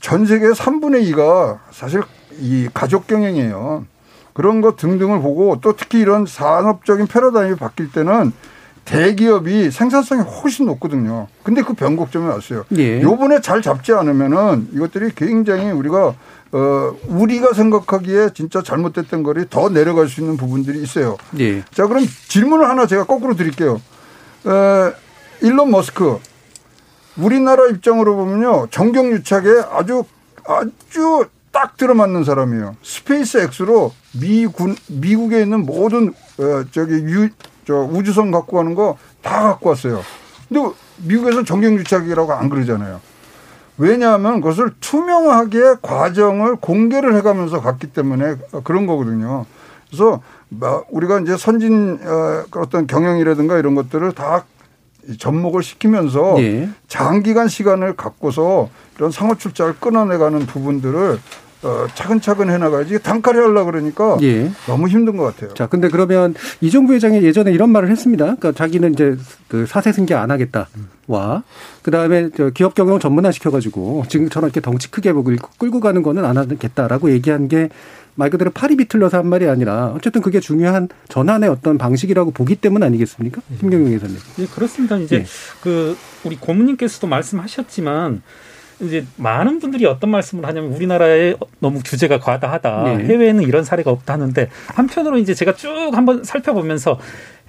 전 0.00 0.24
세계 0.26 0.48
3분의 0.48 1.12
2가 1.12 1.58
사실 1.70 2.02
이 2.38 2.68
가족 2.72 3.06
경영이에요. 3.06 3.84
그런 4.40 4.62
것 4.62 4.76
등등을 4.76 5.20
보고 5.20 5.58
또 5.60 5.76
특히 5.76 6.00
이런 6.00 6.24
산업적인 6.24 7.08
패러다임이 7.08 7.56
바뀔 7.56 7.92
때는 7.92 8.32
대기업이 8.86 9.70
생산성이 9.70 10.22
훨씬 10.22 10.64
높거든요. 10.64 11.26
근데 11.42 11.60
그 11.60 11.74
변곡점이 11.74 12.26
왔어요. 12.26 12.64
예. 12.78 13.02
요번에 13.02 13.42
잘 13.42 13.60
잡지 13.60 13.92
않으면은 13.92 14.68
이것들이 14.72 15.10
굉장히 15.14 15.70
우리가 15.70 16.14
어 16.52 16.96
우리가 17.06 17.52
생각하기에 17.52 18.30
진짜 18.32 18.62
잘못됐던 18.62 19.24
거리 19.24 19.44
더 19.50 19.68
내려갈 19.68 20.08
수 20.08 20.22
있는 20.22 20.38
부분들이 20.38 20.82
있어요. 20.82 21.18
예. 21.38 21.60
자, 21.74 21.86
그럼 21.86 22.06
질문을 22.28 22.66
하나 22.66 22.86
제가 22.86 23.04
거꾸로 23.04 23.36
드릴게요. 23.36 23.78
에, 24.46 25.46
일론 25.46 25.70
머스크. 25.70 26.18
우리나라 27.18 27.66
입장으로 27.66 28.16
보면요. 28.16 28.68
정경유착에 28.70 29.48
아주, 29.70 30.04
아주 30.46 31.26
딱 31.52 31.76
들어맞는 31.76 32.24
사람이에요. 32.24 32.76
Space 32.82 33.38
X로 33.38 33.92
미군, 34.20 34.76
미국에 34.88 35.42
있는 35.42 35.66
모든, 35.66 36.08
어, 36.38 36.64
저기, 36.70 36.94
유, 36.94 37.28
저, 37.66 37.74
우주선 37.74 38.30
갖고 38.30 38.56
가는 38.58 38.74
거 38.74 38.96
다 39.22 39.42
갖고 39.42 39.70
왔어요. 39.70 40.00
근데 40.48 40.70
미국에서 41.04 41.44
정경유착이라고 41.44 42.32
안 42.32 42.48
그러잖아요. 42.48 43.00
왜냐하면 43.78 44.40
그것을 44.40 44.72
투명하게 44.80 45.76
과정을 45.80 46.56
공개를 46.56 47.14
해가면서 47.16 47.60
갔기 47.60 47.88
때문에 47.88 48.36
그런 48.64 48.86
거거든요. 48.86 49.46
그래서 49.88 50.22
막 50.48 50.86
우리가 50.90 51.20
이제 51.20 51.36
선진 51.36 51.98
어, 52.02 52.44
어떤 52.56 52.86
경영이라든가 52.86 53.58
이런 53.58 53.74
것들을 53.74 54.12
다 54.12 54.44
접목을 55.18 55.62
시키면서 55.62 56.36
예. 56.42 56.68
장기간 56.88 57.48
시간을 57.48 57.96
갖고서 57.96 58.68
이런 58.96 59.10
상호 59.10 59.34
출자를 59.34 59.74
끊어내가는 59.80 60.40
부분들을 60.40 61.18
어, 61.62 61.86
차근차근 61.94 62.48
해나가야지 62.48 63.02
단칼에 63.02 63.38
하려 63.38 63.64
그러니까 63.64 64.16
예. 64.22 64.50
너무 64.66 64.88
힘든 64.88 65.16
것 65.16 65.24
같아요. 65.24 65.52
자, 65.52 65.66
근데 65.66 65.88
그러면 65.88 66.34
이종부 66.62 66.94
회장이 66.94 67.22
예전에 67.22 67.52
이런 67.52 67.68
말을 67.70 67.90
했습니다. 67.90 68.24
그러니까 68.24 68.52
자기는 68.52 68.94
이제 68.94 69.16
그 69.48 69.66
사세 69.66 69.92
승계 69.92 70.14
안 70.14 70.30
하겠다. 70.30 70.68
와. 71.06 71.42
그 71.82 71.90
다음에 71.90 72.30
기업 72.54 72.74
경영 72.74 72.98
전문화 72.98 73.30
시켜가지고 73.30 74.04
지금처럼 74.08 74.48
이렇게 74.48 74.60
덩치 74.62 74.90
크게 74.90 75.12
보고 75.12 75.32
끌고 75.58 75.80
가는 75.80 76.02
거는 76.02 76.24
안 76.24 76.38
하겠다라고 76.38 77.10
얘기한 77.10 77.48
게 77.48 77.68
말 78.20 78.28
그대로 78.28 78.50
팔이 78.50 78.76
비틀려서 78.76 79.16
한 79.16 79.26
말이 79.28 79.48
아니라 79.48 79.94
어쨌든 79.96 80.20
그게 80.20 80.40
중요한 80.40 80.90
전환의 81.08 81.48
어떤 81.48 81.78
방식이라고 81.78 82.32
보기 82.32 82.56
때문 82.56 82.82
아니겠습니까? 82.82 83.40
김경영 83.60 83.92
회사님. 83.92 84.16
예, 84.40 84.44
그렇습니다. 84.44 84.98
이제 84.98 85.16
예. 85.16 85.26
그 85.62 85.96
우리 86.24 86.36
고모님께서도 86.36 87.06
말씀하셨지만 87.06 88.20
이제 88.80 89.04
많은 89.16 89.58
분들이 89.60 89.84
어떤 89.86 90.10
말씀을 90.10 90.46
하냐면 90.46 90.72
우리나라에 90.72 91.34
너무 91.58 91.80
규제가 91.84 92.18
과다하다. 92.18 92.82
네. 92.84 93.04
해외에는 93.04 93.42
이런 93.42 93.64
사례가 93.64 93.90
없다 93.90 94.14
하는데 94.14 94.48
한편으로 94.66 95.18
이제 95.18 95.34
제가 95.34 95.54
쭉 95.54 95.90
한번 95.92 96.24
살펴보면서 96.24 96.98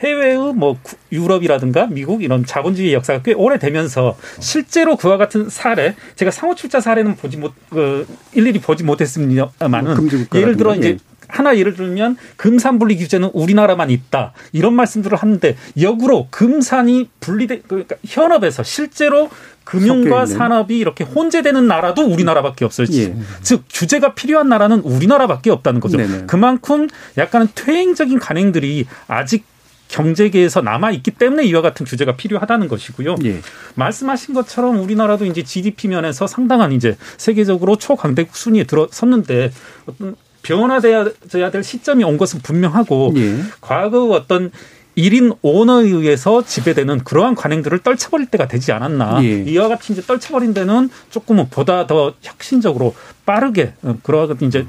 해외의 0.02 0.38
뭐 0.54 0.78
구- 0.82 0.96
유럽이라든가 1.12 1.88
미국 1.88 2.24
이런 2.24 2.46
자본주의 2.46 2.94
역사가 2.94 3.22
꽤 3.22 3.34
오래되면서 3.34 4.18
실제로 4.40 4.98
그와 4.98 5.18
같은 5.18 5.50
사례 5.50 5.96
제가 6.16 6.32
상호 6.32 6.56
출자 6.56 6.82
사례는 6.82 7.16
보지 7.16 7.38
못 7.38 7.54
그, 7.70 8.08
일일이 8.34 8.60
보지 8.60 8.84
못했습니다만은 8.84 9.96
뭐 9.96 10.42
예를 10.42 10.58
들어 10.58 10.76
이제 10.76 10.90
예. 10.90 11.11
하나 11.32 11.58
예를 11.58 11.76
들면 11.76 12.18
금산 12.36 12.80
분리 12.80 12.98
규제는 12.98 13.32
우리나라만 13.34 13.90
있다 13.90 14.34
이런 14.52 14.74
말씀들을 14.74 15.18
하는데 15.18 15.56
역으로 15.80 16.28
금산이 16.30 17.10
분리돼 17.20 17.62
그러니까 17.68 17.96
현업에서 18.06 18.64
실제로 18.64 19.30
금융과. 19.64 20.26
산업이 20.26 20.78
이렇게 20.78 21.04
혼재되는 21.04 21.68
나라도 21.68 22.04
우리나라밖에 22.04 22.66
없어요. 22.66 22.88
예. 22.94 23.16
즉 23.42 23.64
규제가 23.72 24.16
필요한 24.16 24.50
나라는 24.50 24.80
우리나라밖에 24.82 25.50
없다는 25.50 25.80
거죠. 25.80 25.98
네네. 25.98 26.26
그만큼 26.26 26.88
약간은 27.18 27.48
퇴행적인 27.56 28.20
관행들이 28.20 28.86
아직 29.08 29.46
경제계에서 29.88 30.62
남아 30.62 30.92
있기 30.92 31.12
때문에 31.12 31.44
이와 31.46 31.62
같은 31.62 31.86
규제가 31.86 32.16
필요하다는 32.16 32.68
것이고요. 32.70 33.16
예. 33.26 33.42
말씀하신 33.76 34.34
것처럼 34.34 34.80
우리나라도 34.80 35.26
이제 35.26 35.44
GDP 35.44 35.90
면에서 35.90 36.28
상당한 36.28 36.72
이제 36.72 36.98
세계적으로 37.18 37.76
초강대국 37.76 38.36
순위에 38.36 38.64
들어섰는데 38.64 39.52
어떤 39.86 40.16
변화되어야 40.56 41.52
될 41.52 41.64
시점이 41.64 42.04
온 42.04 42.18
것은 42.18 42.40
분명하고 42.42 43.14
예. 43.16 43.38
과거 43.62 44.10
어떤 44.10 44.52
일인 44.96 45.32
오너에 45.42 45.86
의해서 45.86 46.44
지배되는 46.44 47.06
그러한 47.06 47.36
관행들을 47.36 47.80
떨쳐버릴 47.80 48.28
때가 48.28 48.48
되지 48.48 48.72
않았나. 48.72 49.24
예. 49.24 49.44
이와 49.44 49.70
같이 49.70 49.94
이제 49.94 50.02
떨쳐버린 50.02 50.54
데는 50.54 50.90
조금은 51.10 51.48
보다 51.50 51.88
더 51.88 52.14
혁신적으로 52.22 52.94
빠르게 53.26 53.74
어, 53.84 53.98
그러한 54.04 54.38
이제 54.42 54.66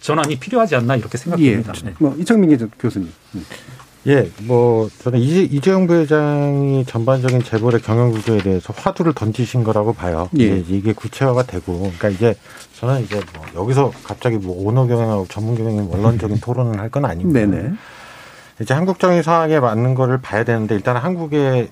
전환이 0.00 0.38
필요하지 0.38 0.76
않나 0.76 0.96
이렇게 0.96 1.12
예. 1.14 1.18
생각합니다. 1.18 1.72
네. 1.84 1.94
뭐 1.98 2.14
이창민 2.18 2.70
교수님. 2.78 3.10
예, 4.08 4.28
뭐 4.42 4.90
저는 4.98 5.20
이재, 5.20 5.42
이재용 5.42 5.86
부회장이 5.86 6.84
전반적인 6.86 7.44
재벌의 7.44 7.80
경영 7.82 8.10
구조에 8.10 8.38
대해서 8.38 8.74
화두를 8.76 9.12
던지신 9.12 9.62
거라고 9.62 9.92
봐요. 9.92 10.28
예. 10.40 10.64
이게 10.68 10.92
구체화가 10.92 11.44
되고, 11.44 11.78
그러니까 11.78 12.08
이제 12.08 12.34
저는 12.82 13.04
이제 13.04 13.20
뭐 13.32 13.62
여기서 13.62 13.92
갑자기 14.02 14.38
뭐 14.38 14.66
오너 14.66 14.88
경영하고 14.88 15.26
전문 15.28 15.54
경영의 15.56 15.86
원론적인 15.88 16.38
토론을 16.42 16.80
할 16.80 16.90
건 16.90 17.04
아니고, 17.04 17.32
네네. 17.32 17.72
이제 18.60 18.74
한국적인 18.74 19.22
상황에 19.22 19.60
맞는 19.60 19.94
거를 19.94 20.20
봐야 20.20 20.42
되는데 20.42 20.74
일단 20.74 20.96
한국의 20.96 21.68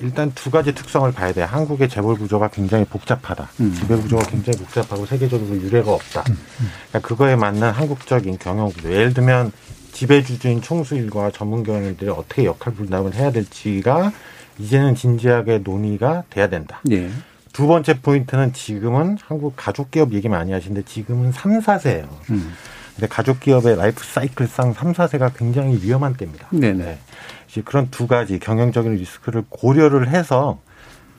일단 0.00 0.30
두 0.36 0.50
가지 0.52 0.72
특성을 0.72 1.10
봐야 1.12 1.32
돼요. 1.32 1.46
한국의 1.50 1.88
재벌 1.88 2.14
구조가 2.14 2.48
굉장히 2.48 2.84
복잡하다. 2.84 3.48
음. 3.60 3.74
지배 3.74 3.96
구조가 3.96 4.22
굉장히 4.26 4.58
복잡하고 4.60 5.04
세계적으로 5.04 5.50
유례가 5.60 5.92
없다. 5.92 6.22
그러니까 6.22 7.00
그거에 7.08 7.34
맞는 7.36 7.70
한국적인 7.72 8.38
경영 8.38 8.70
구조. 8.70 8.90
예를 8.90 9.14
들면 9.14 9.50
지배주주인 9.92 10.62
총수일과 10.62 11.32
전문 11.32 11.64
경영인들이 11.64 12.08
어떻게 12.08 12.44
역할 12.44 12.72
분담을 12.74 13.14
해야 13.14 13.30
될지가 13.32 14.12
이제는 14.58 14.94
진지하게 14.94 15.58
논의가 15.58 16.22
돼야 16.30 16.48
된다. 16.48 16.80
예. 16.92 17.10
두 17.52 17.66
번째 17.66 18.00
포인트는 18.00 18.52
지금은 18.52 19.18
한국 19.22 19.54
가족기업 19.56 20.12
얘기 20.14 20.28
많이 20.28 20.52
하시는데 20.52 20.82
지금은 20.84 21.32
3, 21.32 21.60
4세예요. 21.60 22.08
음. 22.30 22.52
근데 22.94 23.06
가족기업의 23.08 23.76
라이프 23.76 24.04
사이클상 24.04 24.74
3, 24.74 24.92
4세가 24.92 25.36
굉장히 25.36 25.78
위험한 25.82 26.14
때입니다. 26.14 26.48
네네. 26.50 26.98
이제 27.48 27.62
그런 27.64 27.88
두 27.90 28.06
가지 28.06 28.38
경영적인 28.38 28.94
리스크를 28.94 29.44
고려를 29.48 30.08
해서 30.08 30.60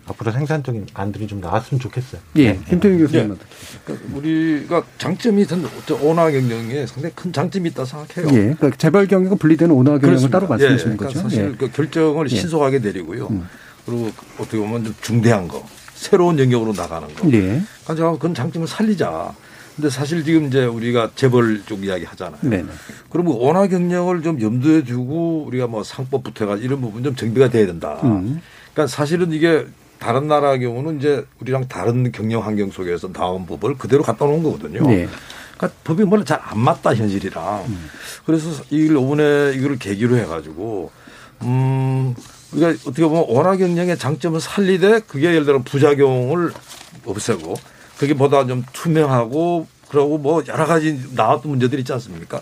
앞으로 0.05 0.31
생산적인 0.31 0.87
안들이 0.93 1.27
좀 1.27 1.39
나왔으면 1.39 1.79
좋겠어요. 1.79 2.19
예, 2.35 2.57
김태균 2.57 2.99
교수님. 2.99 3.37
그러니까 3.85 4.07
우리가 4.17 4.83
장점이 4.97 5.45
든 5.45 5.63
오너 6.01 6.29
경영에 6.29 6.85
상당히 6.85 7.15
큰 7.15 7.31
장점이 7.31 7.69
있다 7.69 7.85
생각해요. 7.85 8.27
예, 8.35 8.53
그러니까 8.55 8.71
재벌 8.71 9.07
경영과 9.07 9.35
분리되는 9.35 9.73
오너 9.73 9.99
경영을. 9.99 10.29
따로 10.29 10.47
말씀하시는 10.47 10.93
예, 10.93 10.97
그러니까 10.97 11.05
거죠. 11.05 11.19
사실 11.19 11.51
예. 11.51 11.55
그 11.57 11.71
결정을 11.71 12.29
예. 12.29 12.35
신속하게 12.35 12.79
내리고요. 12.79 13.29
그리고 13.85 14.11
어떻게 14.37 14.57
보면 14.57 14.83
좀 14.83 14.95
중대한 15.01 15.47
거, 15.47 15.65
새로운 16.03 16.37
영역으로 16.37 16.73
나가는 16.73 17.07
거. 17.15 17.31
예. 17.31 17.61
그러니까 17.85 18.11
그건 18.11 18.35
장점을 18.35 18.67
살리자. 18.67 19.33
근데 19.75 19.89
사실 19.89 20.23
지금 20.23 20.47
이제 20.47 20.65
우리가 20.65 21.11
재벌 21.15 21.63
쪽 21.65 21.83
이야기 21.83 22.05
하잖아요. 22.05 22.39
네네. 22.41 22.65
그러면 23.09 23.35
원화 23.37 23.65
경영을 23.67 24.21
좀 24.21 24.39
염두에 24.39 24.83
두고 24.83 25.45
우리가 25.47 25.65
뭐 25.65 25.83
상법부터 25.83 26.45
해가지고 26.45 26.65
이런 26.65 26.81
부분 26.81 27.03
좀 27.03 27.15
정비가 27.15 27.49
돼야 27.49 27.65
된다. 27.65 27.99
음. 28.03 28.41
그러니까 28.73 28.93
사실은 28.93 29.31
이게 29.31 29.65
다른 29.97 30.27
나라 30.27 30.57
경우는 30.57 30.99
이제 30.99 31.25
우리랑 31.39 31.69
다른 31.69 32.11
경영 32.11 32.45
환경 32.45 32.69
속에서 32.69 33.11
나온 33.11 33.45
법을 33.47 33.77
그대로 33.77 34.03
갖다 34.03 34.25
놓은 34.25 34.43
거거든요. 34.43 34.85
네. 34.85 35.07
그러니까 35.57 35.79
법이 35.85 36.03
뭐라 36.03 36.23
잘안 36.23 36.59
맞다 36.59 36.93
현실이랑. 36.93 37.65
그래서 38.25 38.49
이걸 38.69 38.97
이번에 38.97 39.53
이거를 39.55 39.79
계기로 39.79 40.17
해가지고 40.17 40.91
음 41.43 42.13
우리가 42.53 42.69
어떻게 42.69 43.03
보면 43.03 43.25
원화 43.27 43.57
경영의 43.57 43.97
장점을 43.97 44.39
살리되 44.39 45.01
그게 45.07 45.27
예를 45.27 45.45
들어 45.45 45.59
부작용을 45.59 46.53
없애고 47.05 47.55
그게 47.97 48.13
보다 48.13 48.45
좀 48.45 48.63
투명하고 48.73 49.67
그러고 49.89 50.17
뭐 50.17 50.43
여러 50.47 50.65
가지 50.65 50.99
나왔던 51.13 51.51
문제들이 51.51 51.81
있지 51.81 51.93
않습니까? 51.93 52.41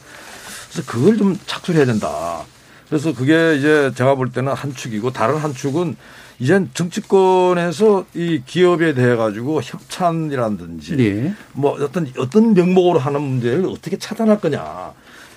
그래서 0.72 0.90
그걸 0.90 1.18
좀 1.18 1.38
착수를 1.46 1.80
해야 1.80 1.86
된다. 1.86 2.44
그래서 2.88 3.14
그게 3.14 3.56
이제 3.58 3.92
제가 3.96 4.16
볼 4.16 4.32
때는 4.32 4.54
한 4.54 4.74
축이고 4.74 5.12
다른 5.12 5.38
한 5.38 5.54
축은 5.54 5.96
이젠 6.40 6.70
정치권에서 6.74 8.06
이 8.16 8.42
기업에 8.46 8.94
대해 8.94 9.16
가지고 9.16 9.62
협찬이라든지 9.62 10.98
예. 11.00 11.34
뭐 11.54 11.74
어떤 11.74 12.12
어떤 12.18 12.54
명목으로 12.54 13.00
하는 13.00 13.22
문제를 13.22 13.66
어떻게 13.66 13.98
차단할 13.98 14.40
거냐. 14.40 14.94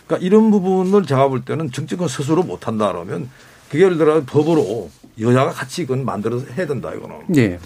그러니까 0.06 0.26
이런 0.26 0.50
부분을 0.50 1.04
제가 1.04 1.28
볼 1.28 1.44
때는 1.44 1.70
정치권 1.72 2.08
스스로 2.08 2.42
못 2.42 2.66
한다 2.66 2.90
그러면 2.90 3.28
그게 3.70 3.84
예를 3.84 3.96
들어 3.98 4.22
법으로 4.24 4.90
여야가 5.20 5.52
같이 5.52 5.82
이건 5.82 6.04
만들어서 6.04 6.46
해야 6.56 6.66
된다 6.66 6.92
이거는. 6.92 7.16
예. 7.36 7.58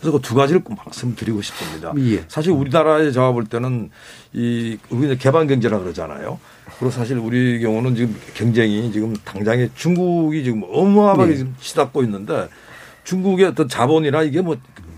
그래서 0.00 0.12
그 0.12 0.18
두 0.22 0.34
가지를 0.34 0.64
꼭 0.64 0.74
말씀드리고 0.84 1.42
싶습니다. 1.42 1.92
예. 1.98 2.24
사실 2.28 2.52
우리나라에 2.52 3.10
제가 3.12 3.32
볼 3.32 3.44
때는 3.44 3.90
이 4.32 4.78
우리는 4.88 5.16
개방 5.18 5.46
경제라 5.46 5.78
그러잖아요. 5.80 6.38
그리고 6.78 6.90
사실 6.90 7.18
우리 7.18 7.60
경우는 7.60 7.94
지금 7.94 8.16
경쟁이 8.34 8.90
지금 8.90 9.14
당장에 9.24 9.68
중국이 9.74 10.44
지금 10.44 10.62
어마어마하게 10.66 11.26
네. 11.32 11.36
지금 11.36 11.54
치닫고 11.60 12.02
있는데 12.04 12.48
중국의 13.04 13.46
어떤 13.46 13.68
자본이나 13.68 14.22
이게 14.22 14.40
뭐 14.40 14.56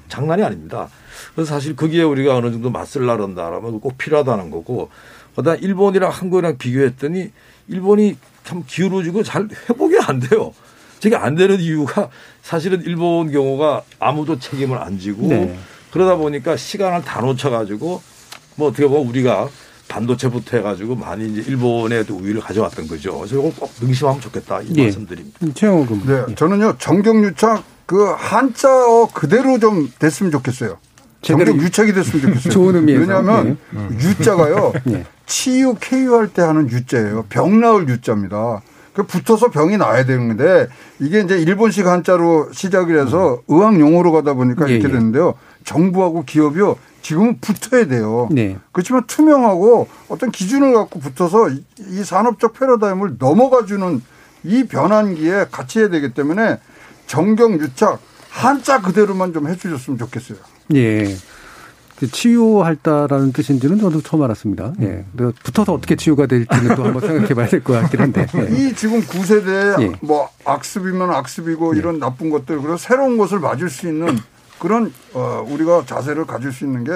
장난이 0.08 0.42
아닙니다. 0.44 0.88
그래서 1.34 1.54
사실 1.54 1.74
거기에 1.74 2.04
우리가 2.04 2.36
어느 2.36 2.52
정도 2.52 2.70
맞설 2.70 3.04
나른다라면 3.04 3.80
꼭 3.80 3.98
필요하다는 3.98 4.50
거고 4.52 4.90
그다음 5.34 5.58
일본이랑 5.60 6.10
한국이랑 6.10 6.56
비교했더니 6.56 7.32
일본이 7.68 8.16
참 8.46 8.62
기울어지고 8.66 9.22
잘 9.24 9.48
회복이 9.68 9.96
안 10.06 10.20
돼요. 10.20 10.52
저게 11.00 11.16
안 11.16 11.34
되는 11.34 11.60
이유가 11.60 12.08
사실은 12.42 12.82
일본 12.86 13.30
경우가 13.30 13.82
아무도 13.98 14.38
책임을 14.38 14.78
안 14.78 14.98
지고 14.98 15.26
네. 15.26 15.58
그러다 15.90 16.16
보니까 16.16 16.56
시간을 16.56 17.02
다 17.04 17.20
놓쳐가지고 17.20 18.00
뭐 18.54 18.68
어떻게 18.68 18.86
보면 18.86 19.06
우리가 19.08 19.48
반도체부터 19.88 20.56
해가지고 20.56 20.96
많이 20.96 21.30
이제 21.30 21.44
일본의 21.48 22.06
또 22.06 22.16
우위를 22.16 22.40
가져왔던 22.40 22.88
거죠. 22.88 23.18
그래서 23.18 23.36
이걸 23.36 23.52
꼭 23.52 23.70
명심하면 23.80 24.20
좋겠다 24.20 24.62
이 24.62 24.72
예. 24.76 24.82
말씀드립니다. 24.84 25.38
최영호 25.54 25.86
군. 25.86 26.02
네, 26.06 26.34
저는요 26.34 26.76
정경유착 26.78 27.62
그 27.86 28.12
한자어 28.16 29.10
그대로 29.12 29.58
좀 29.58 29.92
됐으면 29.98 30.32
좋겠어요. 30.32 30.78
제대로 31.26 31.46
정경유착이 31.52 31.92
됐으면 31.92 32.22
좋겠어요. 32.26 32.52
좋은 32.52 32.76
의미에서. 32.76 33.00
왜냐하면 33.00 33.58
네. 33.70 33.88
유자가요 33.98 34.72
예. 34.90 35.04
치유 35.26 35.74
KU 35.80 36.14
할 36.14 36.28
때 36.28 36.42
하는 36.42 36.70
유자예요. 36.70 37.24
병 37.28 37.60
나을 37.60 37.88
유자입니다. 37.88 38.62
그 38.94 39.02
붙어서 39.02 39.50
병이 39.50 39.76
나야 39.76 40.04
되는데 40.06 40.68
이게 41.00 41.20
이제 41.20 41.36
일본식 41.36 41.86
한자로 41.86 42.50
시작을 42.52 42.98
해서 43.04 43.42
의학 43.48 43.78
용어로 43.78 44.12
가다 44.12 44.34
보니까 44.34 44.64
음. 44.66 44.70
예, 44.70 44.74
이렇게 44.74 44.88
예. 44.88 44.92
됐는데요. 44.92 45.34
정부하고 45.64 46.24
기업이요 46.24 46.76
지금은 47.02 47.38
붙어야 47.40 47.86
돼요. 47.88 48.28
네. 48.30 48.56
그렇지만 48.72 49.04
투명하고 49.06 49.88
어떤 50.08 50.30
기준을 50.30 50.72
갖고 50.74 51.00
붙어서 51.00 51.50
이- 51.50 51.64
이 51.90 52.04
산업적 52.04 52.52
패러다임을 52.54 53.16
넘어가 53.18 53.64
주는 53.66 54.00
이 54.44 54.64
변환기에 54.64 55.46
같이 55.50 55.80
해야 55.80 55.88
되기 55.88 56.14
때문에 56.14 56.58
정경 57.08 57.54
유착 57.54 58.00
한자 58.30 58.80
그대로만 58.80 59.32
좀 59.32 59.48
해주셨으면 59.48 59.98
좋겠어요. 59.98 60.38
예. 60.74 61.14
그 61.98 62.10
치유할다라는 62.10 63.32
뜻인지는 63.32 63.78
저도 63.78 64.02
처음 64.02 64.22
알았습니다. 64.22 64.74
예. 64.82 65.04
붙어서 65.42 65.72
어떻게 65.72 65.96
치유가 65.96 66.26
될지는 66.26 66.74
또 66.76 66.84
한번 66.84 67.00
생각해 67.00 67.28
봐야 67.32 67.46
될 67.48 67.62
것 67.64 67.72
같긴 67.72 68.00
한데. 68.00 68.26
예. 68.34 68.48
이 68.54 68.74
지금 68.74 69.00
9세대 69.00 69.80
예. 69.80 69.92
뭐 70.02 70.28
악습이면 70.44 71.10
악습이고 71.10 71.72
이런 71.74 71.98
나쁜 71.98 72.28
것들 72.28 72.58
그리고 72.60 72.76
새로운 72.76 73.16
것을 73.16 73.38
맞을 73.40 73.70
수 73.70 73.88
있는 73.88 74.18
그런 74.58 74.92
어 75.12 75.44
우리가 75.48 75.84
자세를 75.86 76.24
가질 76.26 76.52
수 76.52 76.64
있는 76.64 76.84
게 76.84 76.92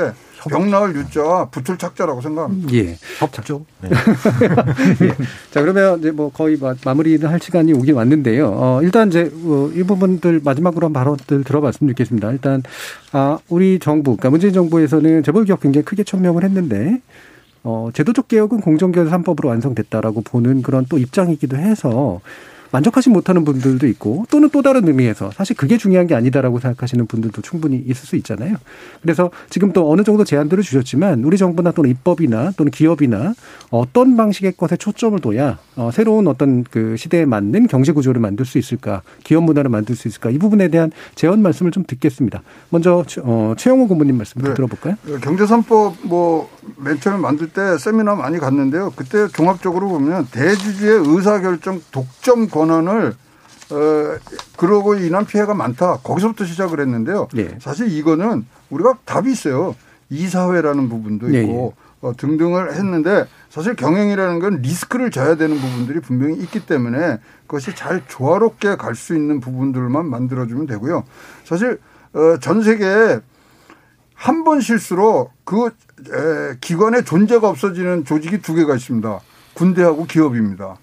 병나을 0.48 0.96
유자와 0.96 1.50
붙을 1.50 1.76
착자라고 1.76 2.22
생각합니다. 2.22 2.72
예. 2.72 2.96
협조. 3.18 3.66
네. 3.82 3.90
예. 5.02 5.08
자, 5.50 5.60
그러면 5.60 5.98
이제 5.98 6.10
뭐 6.10 6.30
거의 6.32 6.56
마- 6.56 6.74
마무리를 6.82 7.28
할 7.30 7.38
시간이 7.40 7.74
오긴 7.74 7.94
왔는데요. 7.94 8.48
어, 8.54 8.80
일단 8.82 9.08
이제 9.08 9.30
어, 9.44 9.70
이 9.74 9.82
부분들 9.82 10.40
마지막으로 10.42 10.86
한 10.86 10.92
발언들 10.94 11.44
들어봤으면 11.44 11.92
좋겠습니다. 11.92 12.30
일단, 12.32 12.62
아, 13.12 13.38
우리 13.50 13.78
정부, 13.78 14.12
그러니까 14.16 14.30
문재인 14.30 14.54
정부에서는 14.54 15.22
재벌기업 15.24 15.60
굉장히 15.60 15.84
크게 15.84 16.04
천명을 16.04 16.42
했는데, 16.44 17.02
어, 17.62 17.90
제도적 17.92 18.28
개혁은 18.28 18.62
공정거래 18.62 19.10
3법으로 19.10 19.44
완성됐다라고 19.48 20.22
보는 20.22 20.62
그런 20.62 20.86
또 20.88 20.96
입장이기도 20.96 21.58
해서 21.58 22.20
만족하지 22.72 23.10
못하는 23.10 23.44
분들도 23.44 23.86
있고 23.88 24.24
또는 24.30 24.48
또 24.50 24.62
다른 24.62 24.86
의미에서 24.86 25.30
사실 25.32 25.56
그게 25.56 25.76
중요한 25.76 26.06
게 26.06 26.14
아니다라고 26.14 26.60
생각하시는 26.60 27.06
분들도 27.06 27.42
충분히 27.42 27.76
있을 27.86 28.06
수 28.06 28.16
있잖아요. 28.16 28.56
그래서 29.02 29.30
지금 29.48 29.72
또 29.72 29.90
어느 29.90 30.02
정도 30.04 30.24
제안들을 30.24 30.62
주셨지만 30.62 31.24
우리 31.24 31.36
정부나 31.36 31.72
또는 31.72 31.90
입법이나 31.90 32.52
또는 32.56 32.70
기업이나 32.70 33.34
어떤 33.70 34.16
방식의 34.16 34.52
것에 34.56 34.76
초점을 34.76 35.18
둬야 35.20 35.58
어, 35.76 35.90
새로운 35.92 36.26
어떤 36.28 36.64
그 36.64 36.96
시대에 36.96 37.24
맞는 37.24 37.66
경제 37.66 37.92
구조를 37.92 38.20
만들 38.20 38.44
수 38.44 38.58
있을까, 38.58 39.02
기업 39.24 39.44
문화를 39.44 39.70
만들 39.70 39.96
수 39.96 40.08
있을까 40.08 40.30
이 40.30 40.38
부분에 40.38 40.68
대한 40.68 40.90
제언 41.14 41.40
말씀을 41.42 41.70
좀 41.72 41.84
듣겠습니다. 41.86 42.42
먼저 42.68 43.02
최- 43.06 43.20
어, 43.24 43.54
최영호 43.56 43.88
고모님 43.88 44.16
말씀 44.16 44.40
좀 44.40 44.50
네. 44.50 44.54
들어볼까요? 44.54 44.96
경제산법 45.22 45.96
뭐 46.04 46.48
맨 46.76 47.00
처음에 47.00 47.18
만들 47.18 47.48
때 47.48 47.78
세미나 47.78 48.14
많이 48.14 48.38
갔는데요. 48.38 48.92
그때 48.94 49.26
종합적으로 49.28 49.88
보면 49.88 50.26
대주주의 50.30 51.02
의사결정 51.06 51.80
독점 51.90 52.48
권 52.48 52.59
한을 52.68 53.14
어 53.70 54.18
그러고 54.56 54.96
인한 54.96 55.24
피해가 55.24 55.54
많다. 55.54 55.98
거기서부터 56.02 56.44
시작을 56.44 56.80
했는데요. 56.80 57.28
예. 57.36 57.56
사실 57.60 57.90
이거는 57.90 58.44
우리가 58.68 58.98
답이 59.04 59.30
있어요. 59.30 59.76
이사회라는 60.10 60.88
부분도 60.88 61.32
예, 61.32 61.42
있고 61.42 61.74
어, 62.00 62.12
등등을 62.16 62.74
했는데 62.74 63.26
사실 63.48 63.76
경영이라는 63.76 64.40
건 64.40 64.60
리스크를 64.60 65.12
져야 65.12 65.36
되는 65.36 65.56
부분들이 65.56 66.00
분명히 66.00 66.34
있기 66.38 66.66
때문에 66.66 67.18
그것이 67.46 67.74
잘 67.76 68.02
조화롭게 68.08 68.74
갈 68.76 68.96
수 68.96 69.14
있는 69.14 69.38
부분들만 69.38 70.04
만들어주면 70.10 70.66
되고요. 70.66 71.04
사실 71.44 71.78
어, 72.12 72.38
전 72.40 72.62
세계에 72.62 73.20
한 74.14 74.44
번 74.44 74.60
실수로 74.60 75.30
그 75.44 75.66
에, 75.66 76.56
기관의 76.60 77.04
존재가 77.04 77.48
없어지는 77.48 78.04
조직이 78.04 78.42
두 78.42 78.52
개가 78.54 78.74
있습니다. 78.74 79.20
군대하고 79.54 80.06
기업입니다. 80.06 80.76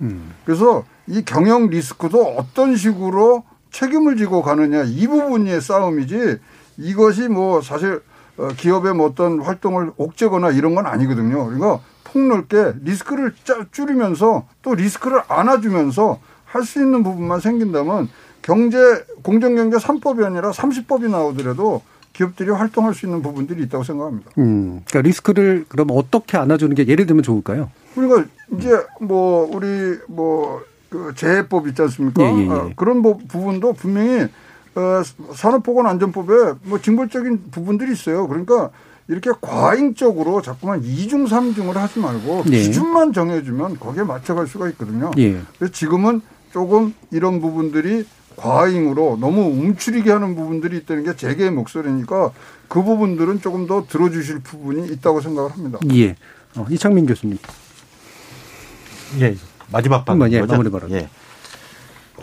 그래서 0.45 0.84
이 1.07 1.24
경영 1.26 1.68
리스크도 1.70 2.22
어떤 2.38 2.76
식으로 2.76 3.43
책임을 3.72 4.18
지고 4.18 4.41
가느냐 4.41 4.84
이 4.84 5.07
부분의 5.07 5.61
싸움이지 5.61 6.38
이것이 6.78 7.28
뭐 7.28 7.61
사실 7.61 8.01
어, 8.38 8.49
기업의 8.55 8.93
뭐 8.93 9.07
어떤 9.07 9.41
활동을 9.41 9.91
옥죄거나 9.97 10.51
이런 10.51 10.76
건 10.76 10.86
아니거든요. 10.86 11.45
그러니까 11.45 11.80
폭넓게 12.03 12.74
리스크를 12.84 13.34
짜- 13.43 13.65
줄이면서 13.72 14.47
또 14.61 14.76
리스크를 14.76 15.22
안아주면서 15.28 16.20
할 16.45 16.63
수 16.63 16.80
있는 16.80 17.03
부분만 17.03 17.39
생긴다면 17.39 18.09
경제 18.41 18.78
공정경제 19.24 19.78
3법이 19.78 20.24
아니라 20.24 20.51
30법이 20.51 21.09
나오더라도 21.09 21.82
기업들이 22.18 22.49
활동할 22.49 22.95
수 22.95 23.05
있는 23.05 23.22
부분들이 23.22 23.61
있다고 23.63 23.84
생각합니다. 23.84 24.32
음, 24.39 24.82
그러니까 24.88 25.01
리스크를 25.07 25.65
그럼 25.70 25.89
어떻게 25.91 26.36
안아주는 26.38 26.74
게 26.76 26.88
예를 26.88 27.05
들면 27.05 27.22
좋을까요? 27.22 27.70
그러니까 27.93 28.28
이제 28.57 28.72
뭐 28.99 29.47
우리 29.53 29.68
뭐그 30.07 31.13
재해법 31.15 31.68
있지 31.68 31.80
않습니까? 31.84 32.24
예, 32.24 32.36
예, 32.36 32.45
예. 32.45 32.49
어, 32.49 32.72
그런 32.76 33.03
부- 33.03 33.20
부분도 33.28 33.74
분명히 33.74 34.24
어, 34.76 35.01
산업보건안전법에 35.36 36.53
뭐 36.63 36.82
징벌적인 36.82 37.51
부분들이 37.51 37.91
있어요. 37.93 38.28
그러니까 38.28 38.72
이렇게 39.07 39.30
과잉적으로 39.39 40.41
자꾸만 40.41 40.84
이중 40.84 41.28
삼중을 41.28 41.78
하지 41.78 41.99
말고 41.99 42.43
네. 42.45 42.57
기준만 42.63 43.13
정해주면 43.13 43.80
거기에 43.80 44.03
맞춰갈 44.03 44.47
수가 44.47 44.70
있거든요. 44.70 45.11
예. 45.20 45.39
그래서 45.59 45.72
지금은 45.72 46.22
조금 46.51 46.95
이런 47.11 47.39
부분들이 47.41 48.05
과잉으로 48.38 49.17
너무 49.19 49.41
움츠리게 49.41 50.11
하는 50.11 50.35
부분들이 50.35 50.77
있다는 50.77 51.03
게 51.03 51.15
제게의 51.15 51.51
목소리니까 51.51 52.31
그 52.67 52.83
부분들은 52.83 53.41
조금 53.41 53.67
더 53.67 53.85
들어주실 53.88 54.39
부분이 54.39 54.88
있다고 54.93 55.21
생각을 55.21 55.51
합니다. 55.51 55.79
예. 55.91 56.15
어, 56.55 56.65
이창민 56.69 57.05
교수님. 57.07 57.38
예. 59.19 59.35
마지막 59.71 60.05
방 60.05 60.13
한번 60.13 60.31
예? 60.31 60.41
마무리 60.41 60.69
발언. 60.69 60.91
예. 60.91 61.09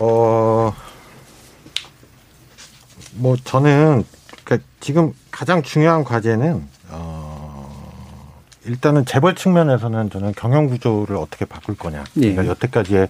어, 0.01 0.73
뭐 3.17 3.37
저는 3.43 4.05
그러니까 4.45 4.67
지금 4.81 5.12
가장 5.31 5.62
중요한 5.62 6.05
과제는 6.05 6.65
어, 6.91 8.05
일단은 8.65 9.05
재벌 9.05 9.35
측면에서는 9.35 10.11
저는 10.11 10.33
경영 10.37 10.69
구조를 10.69 11.17
어떻게 11.17 11.45
바꿀 11.45 11.77
거냐. 11.77 12.05
예. 12.19 12.33
그러니까 12.33 12.47
여태까지의 12.47 13.09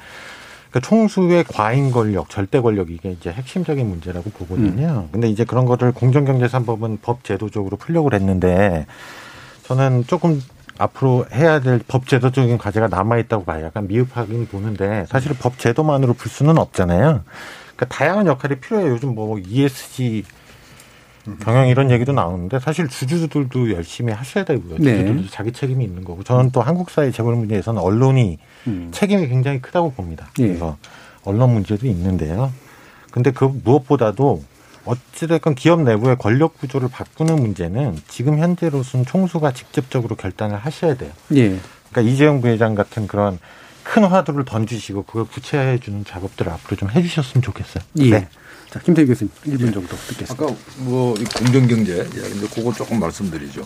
그러니까 0.75 0.89
총수의 0.89 1.45
과잉 1.45 1.93
권력, 1.93 2.29
절대 2.29 2.61
권력 2.61 2.91
이게 2.91 3.13
이제 3.13 3.31
핵심적인 3.31 3.89
문제라고 3.89 4.31
보거든요. 4.31 5.09
근데 5.13 5.29
이제 5.29 5.45
그런 5.45 5.67
거를 5.67 5.93
공정경제 5.93 6.47
3법은 6.47 6.99
법 7.01 7.23
제도적으로 7.23 7.77
풀려고 7.77 8.11
했는데 8.13 8.87
저는 9.63 10.05
조금 10.09 10.43
앞으로 10.77 11.27
해야 11.33 11.61
될 11.61 11.81
법 11.87 12.09
제도적인 12.09 12.59
과제가 12.59 12.89
남아 12.89 13.19
있다고 13.19 13.45
봐요. 13.45 13.67
약간 13.67 13.87
미흡하긴 13.87 14.49
보는데 14.49 15.07
사실 15.07 15.33
법 15.39 15.61
제도만으로 15.61 16.15
풀 16.15 16.29
수는 16.29 16.59
없잖아요. 16.59 17.23
그러니까 17.77 17.87
다양한 17.97 18.27
역할이 18.27 18.57
필요해요. 18.57 18.91
요즘 18.91 19.15
뭐 19.15 19.39
ESG 19.39 20.25
경영 21.41 21.69
이런 21.69 21.93
얘기도 21.93 22.11
나오는데 22.11 22.59
사실 22.59 22.89
주주들도 22.89 23.71
열심히 23.71 24.13
하셔야 24.13 24.45
되고요. 24.45 24.79
네. 24.79 24.99
주주들도 24.99 25.29
자기 25.31 25.53
책임이 25.53 25.85
있는 25.85 26.03
거고 26.03 26.25
저는 26.25 26.51
또 26.51 26.63
한국 26.63 26.91
사회 26.91 27.13
재벌 27.13 27.37
문제에서는 27.37 27.81
언론이 27.81 28.39
음. 28.67 28.91
책임이 28.93 29.29
굉장히 29.29 29.61
크다고 29.61 29.93
봅니다. 29.93 30.29
예. 30.39 30.49
그래서 30.49 30.77
언론 31.25 31.53
문제도 31.53 31.87
있는데요. 31.87 32.53
근데 33.11 33.31
그 33.31 33.45
무엇보다도 33.45 34.43
어찌됐건 34.85 35.55
기업 35.55 35.83
내부의 35.83 36.17
권력 36.19 36.59
구조를 36.59 36.89
바꾸는 36.89 37.37
문제는 37.37 37.99
지금 38.09 38.39
현재로서는 38.39 39.07
총수가 39.07 39.53
직접적으로 39.53 40.17
결단을 40.17 40.57
하셔야 40.57 40.95
돼요. 40.97 41.11
예. 41.35 41.59
그러니까 41.91 42.13
이재용 42.13 42.41
부회장 42.41 42.75
같은 42.75 43.07
그런 43.07 43.39
큰 43.83 44.05
화두를 44.05 44.45
던지시고 44.45 45.05
그걸 45.05 45.25
구체화해 45.27 45.79
주는 45.79 46.05
작업들을 46.05 46.51
앞으로 46.51 46.77
좀 46.77 46.91
해주셨으면 46.91 47.43
좋겠어요. 47.43 47.85
예. 48.01 48.11
네. 48.11 48.29
자, 48.71 48.81
김태희 48.81 49.07
교수님 49.07 49.31
1분 49.47 49.73
정도 49.73 49.97
듣겠습니다. 50.09 50.35
아까 50.35 50.53
뭐이 50.79 51.23
공정경제 51.25 51.95
이야기인데 51.95 52.49
그거 52.53 52.73
조금 52.73 52.99
말씀드리죠. 52.99 53.65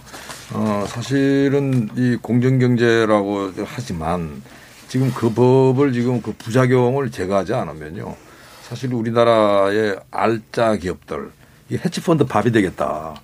어, 0.52 0.84
사실은 0.86 1.88
이 1.96 2.16
공정경제라고 2.20 3.52
하지만 3.64 4.42
지금 4.88 5.12
그 5.14 5.30
법을 5.32 5.92
지금 5.92 6.22
그 6.22 6.32
부작용을 6.32 7.10
제거하지 7.10 7.54
않으면요. 7.54 8.16
사실 8.62 8.92
우리나라의 8.92 9.98
알짜 10.10 10.76
기업들 10.76 11.30
이 11.70 11.74
해치펀드 11.76 12.24
밥이 12.26 12.50
되겠다. 12.52 13.14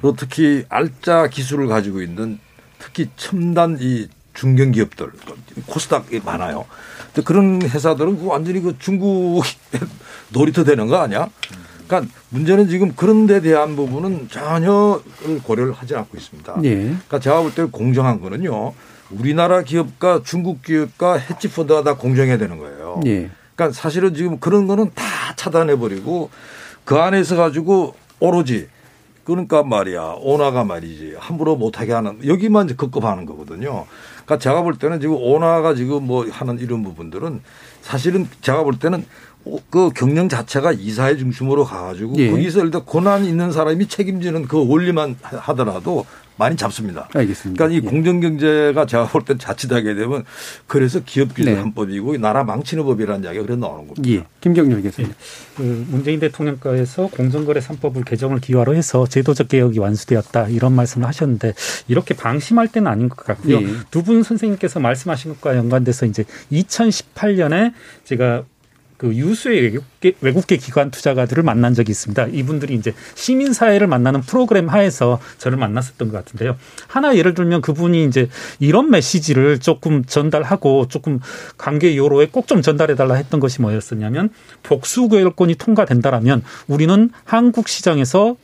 그리고 0.00 0.16
특히 0.16 0.64
알짜 0.68 1.26
기술을 1.28 1.66
가지고 1.68 2.00
있는 2.02 2.38
특히 2.78 3.08
첨단 3.16 3.76
이 3.80 4.08
중견 4.32 4.72
기업들 4.72 5.10
코스닥이 5.66 6.20
많아요. 6.24 6.64
근데 7.06 7.22
그런 7.22 7.60
회사들은 7.62 8.18
그 8.20 8.26
완전히 8.26 8.60
그 8.60 8.76
중국 8.78 9.42
놀이터 10.30 10.64
되는 10.64 10.86
거 10.86 10.96
아니야? 10.96 11.28
그러니까 11.86 12.10
문제는 12.30 12.68
지금 12.68 12.94
그런 12.94 13.26
데 13.26 13.40
대한 13.40 13.74
부분은 13.76 14.28
전혀 14.30 15.02
고려를 15.42 15.72
하지 15.72 15.94
않고 15.96 16.16
있습니다. 16.16 16.56
예. 16.64 16.74
그러니까 16.76 17.18
제가 17.18 17.42
볼 17.42 17.52
때 17.54 17.64
공정한 17.64 18.20
거는요. 18.20 18.72
우리나라 19.10 19.62
기업과 19.62 20.22
중국 20.24 20.62
기업과 20.62 21.14
해치 21.14 21.48
펀드가 21.50 21.82
다 21.82 21.96
공정해야 21.96 22.38
되는 22.38 22.58
거예요. 22.58 23.00
예. 23.06 23.30
그러니까 23.54 23.74
사실은 23.78 24.14
지금 24.14 24.38
그런 24.38 24.66
거는 24.66 24.90
다 24.94 25.04
차단해 25.36 25.76
버리고 25.76 26.30
그 26.84 26.96
안에서 26.96 27.36
가지고 27.36 27.94
오로지 28.20 28.68
그러니까 29.24 29.62
말이야 29.62 30.16
오나가 30.20 30.64
말이지 30.64 31.14
함부로 31.18 31.56
못하게 31.56 31.92
하는 31.92 32.18
여기만 32.26 32.66
이제 32.66 32.74
급급하는 32.74 33.26
거거든요. 33.26 33.86
그러니까 34.24 34.38
제가 34.38 34.62
볼 34.62 34.76
때는 34.78 35.00
지금 35.00 35.16
오나가 35.16 35.74
지금 35.74 36.06
뭐 36.06 36.26
하는 36.30 36.58
이런 36.58 36.82
부분들은 36.82 37.40
사실은 37.82 38.28
제가 38.40 38.62
볼 38.64 38.78
때는 38.78 39.04
오- 39.44 39.60
그 39.70 39.90
경영 39.94 40.28
자체가 40.28 40.72
이사회 40.72 41.16
중심으로 41.16 41.64
가가지고 41.64 42.14
예. 42.16 42.30
거기서 42.30 42.64
일단 42.64 42.84
고난 42.84 43.24
있는 43.24 43.52
사람이 43.52 43.88
책임지는 43.88 44.46
그 44.48 44.66
원리만 44.68 45.16
하- 45.22 45.38
하더라도 45.38 46.04
많이 46.40 46.56
잡습니다. 46.56 47.06
알겠습니다. 47.12 47.66
그러니까 47.66 47.86
이 47.86 47.90
공정경제가 47.90 48.86
제가 48.86 49.08
볼땐 49.08 49.38
자칫하게 49.38 49.94
되면 49.94 50.24
그래서 50.66 51.00
기업기술 51.04 51.52
네. 51.52 51.60
한법이고 51.60 52.16
나라 52.16 52.44
망치는 52.44 52.82
법이라는 52.84 53.24
이야기가 53.24 53.44
그래 53.44 53.56
나오는 53.56 53.86
겁니다. 53.86 54.02
예. 54.08 54.24
김경률 54.40 54.82
교수님. 54.82 55.12
그 55.58 55.86
문재인 55.90 56.18
대통령과에서 56.18 57.08
공정거래 57.08 57.60
3법을 57.60 58.06
개정을 58.06 58.40
기화로 58.40 58.74
해서 58.74 59.06
제도적 59.06 59.48
개혁이 59.48 59.78
완수되었다 59.78 60.48
이런 60.48 60.72
말씀을 60.72 61.06
하셨는데 61.06 61.52
이렇게 61.88 62.14
방심할 62.14 62.68
때는 62.68 62.90
아닌 62.90 63.10
것 63.10 63.18
같고요. 63.18 63.60
예. 63.60 63.66
두분 63.90 64.22
선생님께서 64.22 64.80
말씀하신 64.80 65.34
것과 65.34 65.58
연관돼서 65.58 66.06
이제 66.06 66.24
2018년에 66.50 67.74
제가 68.04 68.44
그 69.00 69.14
유수의 69.14 69.62
외국계, 69.62 70.12
외국계 70.20 70.58
기관 70.58 70.90
투자가들을 70.90 71.42
만난 71.42 71.72
적이 71.72 71.92
있습니다. 71.92 72.26
이분들이 72.26 72.74
이제 72.74 72.92
시민사회를 73.14 73.86
만나는 73.86 74.20
프로그램 74.20 74.68
하에서 74.68 75.18
저를 75.38 75.56
만났었던 75.56 76.10
것 76.10 76.18
같은데요. 76.18 76.58
하나 76.86 77.16
예를 77.16 77.32
들면 77.32 77.62
그분이 77.62 78.04
이제 78.04 78.28
이런 78.58 78.90
메시지를 78.90 79.58
조금 79.58 80.04
전달하고 80.04 80.88
조금 80.88 81.18
관계 81.56 81.96
요로에 81.96 82.26
꼭 82.26 82.50
좀 82.50 82.60
전달해달라 82.62 83.14
했던 83.14 83.38
것이 83.38 83.62
뭐였었냐면 83.62 84.28
복수교역권이 84.64 85.54
통과된다라면 85.54 86.42
우리는 86.66 87.10
한국 87.24 87.68
시장에서 87.68 88.36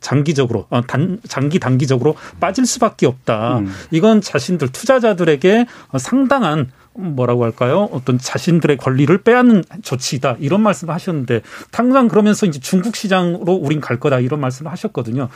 장기적으로 0.00 0.66
어, 0.70 0.82
단 0.82 1.18
장기 1.28 1.58
단기적으로 1.58 2.14
빠질 2.40 2.66
수밖에 2.66 3.06
없다. 3.06 3.58
음. 3.58 3.72
이건 3.90 4.20
자신들 4.20 4.68
투자자들에게 4.68 5.66
어, 5.88 5.98
상당한 5.98 6.70
뭐라고 6.94 7.44
할까요? 7.44 7.88
어떤 7.92 8.18
자신들의 8.18 8.76
권리를 8.76 9.16
빼앗는 9.22 9.64
조치다. 9.82 10.36
이런 10.40 10.62
말씀을 10.62 10.94
하셨는데 10.94 11.42
당장 11.70 12.08
그러면서 12.08 12.46
이제 12.46 12.60
중국 12.60 12.96
시장으로 12.96 13.52
우린 13.54 13.80
갈 13.80 13.98
거다. 13.98 14.20
이런 14.20 14.40
말씀을 14.40 14.70
하셨거든요. 14.72 15.28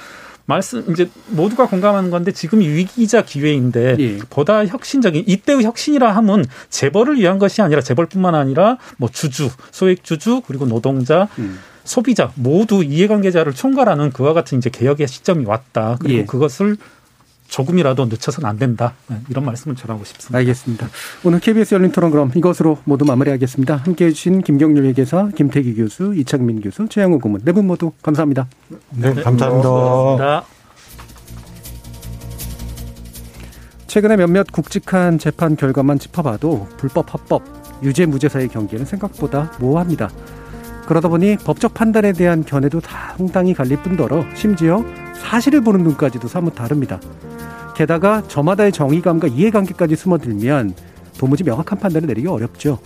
말씀 0.47 0.85
이제 0.91 1.11
모두가 1.29 1.67
공감하는 1.67 2.11
건데 2.11 2.31
지금 2.31 2.61
위기이자 2.61 3.23
기회인데 3.23 3.97
예. 3.99 4.19
보다 4.31 4.65
혁신적인 4.65 5.25
이때의 5.27 5.65
혁신이라 5.65 6.15
함은 6.15 6.45
재벌을 6.71 7.19
위한 7.19 7.39
것이 7.39 7.63
아니라 7.63 7.81
재벌뿐만 7.81 8.35
아니라 8.35 8.79
뭐 8.97 9.09
주주, 9.13 9.51
소액 9.73 10.05
주주 10.05 10.43
그리고 10.47 10.67
노동자 10.67 11.29
음. 11.39 11.59
소비자 11.83 12.33
모두 12.35 12.85
이해관계자를 12.85 13.55
총괄하는 13.55 14.11
그와 14.11 14.33
같은 14.33 14.59
이제 14.59 14.71
개혁의 14.71 15.09
시점이 15.09 15.47
왔다. 15.47 15.97
그리고 16.01 16.21
예. 16.21 16.25
그것을 16.25 16.77
조금이라도 17.49 18.07
늦춰서는 18.07 18.49
안 18.49 18.59
된다. 18.59 18.95
네, 19.09 19.17
이런 19.29 19.45
말씀을 19.45 19.77
전하고 19.77 20.05
싶습니다. 20.05 20.39
알겠습니다. 20.39 20.89
오늘 21.25 21.41
KBS 21.41 21.75
열린 21.75 21.93
토론 21.93 22.11
그럼 22.11 22.31
이것으로 22.35 22.79
모두 22.85 23.05
마무리하겠습니다. 23.05 23.77
함께해 23.77 24.13
주신 24.13 24.43
김경률 24.43 24.85
회계사, 24.87 25.29
김태기 25.35 25.75
교수, 25.75 26.15
이창민 26.15 26.61
교수, 26.61 26.87
최양호 26.89 27.19
고문 27.19 27.41
네 27.45 27.53
분 27.53 27.67
모두 27.67 27.93
감사합니다. 28.03 28.47
네, 28.91 29.15
감사합니다. 29.15 29.69
고맙습니다. 29.69 30.45
최근에 33.87 34.17
몇몇 34.17 34.47
굵직한 34.53 35.19
재판 35.19 35.57
결과만 35.57 35.99
짚어봐도 35.99 36.69
불법, 36.77 37.15
합법, 37.15 37.43
유죄, 37.83 38.05
무죄 38.05 38.29
사이의 38.29 38.49
경계는 38.49 38.85
생각보다 38.85 39.53
모호합니다. 39.59 40.11
그러다 40.87 41.09
보니 41.09 41.37
법적 41.39 41.75
판단에 41.75 42.13
대한 42.13 42.45
견해도 42.45 42.81
다 42.81 43.15
상당히 43.17 43.55
갈릴 43.55 43.83
뿐더러 43.83 44.25
심지어 44.35 44.85
사실을 45.15 45.63
보는 45.63 45.83
눈까지도 45.83 46.29
사뭇 46.29 46.55
다릅니다. 46.55 47.01
게다가 47.77 48.23
저마다의 48.27 48.73
정의감과 48.73 49.29
이해관계까지 49.29 49.97
숨어들면 49.97 50.75
도무지 51.19 51.45
명확한 51.45 51.79
판단을 51.79 52.09
내리기 52.09 52.27
어렵죠. 52.27 52.79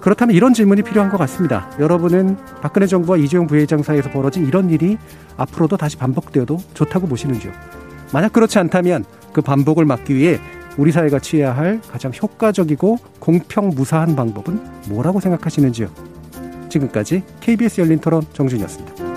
그렇다면 0.00 0.36
이런 0.36 0.52
질문이 0.52 0.82
필요한 0.82 1.10
것 1.10 1.16
같습니다. 1.16 1.70
여러분은 1.78 2.36
박근혜 2.60 2.86
정부와 2.86 3.16
이재용 3.16 3.46
부회장 3.46 3.82
사이에서 3.82 4.10
벌어진 4.10 4.46
이런 4.46 4.68
일이 4.68 4.98
앞으로도 5.38 5.78
다시 5.78 5.96
반복되어도 5.96 6.58
좋다고 6.74 7.06
보시는지요? 7.06 7.52
만약 8.12 8.32
그렇지 8.34 8.58
않다면 8.58 9.04
그 9.32 9.40
반복을 9.40 9.86
막기 9.86 10.14
위해 10.14 10.38
우리 10.76 10.92
사회가 10.92 11.18
취해야 11.18 11.56
할 11.56 11.80
가장 11.90 12.12
효과적이고 12.12 12.98
공평 13.20 13.70
무사한 13.70 14.16
방법은 14.16 14.60
뭐라고 14.88 15.20
생각하시는지요? 15.20 15.88
지금까지 16.68 17.22
KBS 17.40 17.80
열린 17.80 17.98
토론 17.98 18.22
정준이었습니다. 18.34 19.09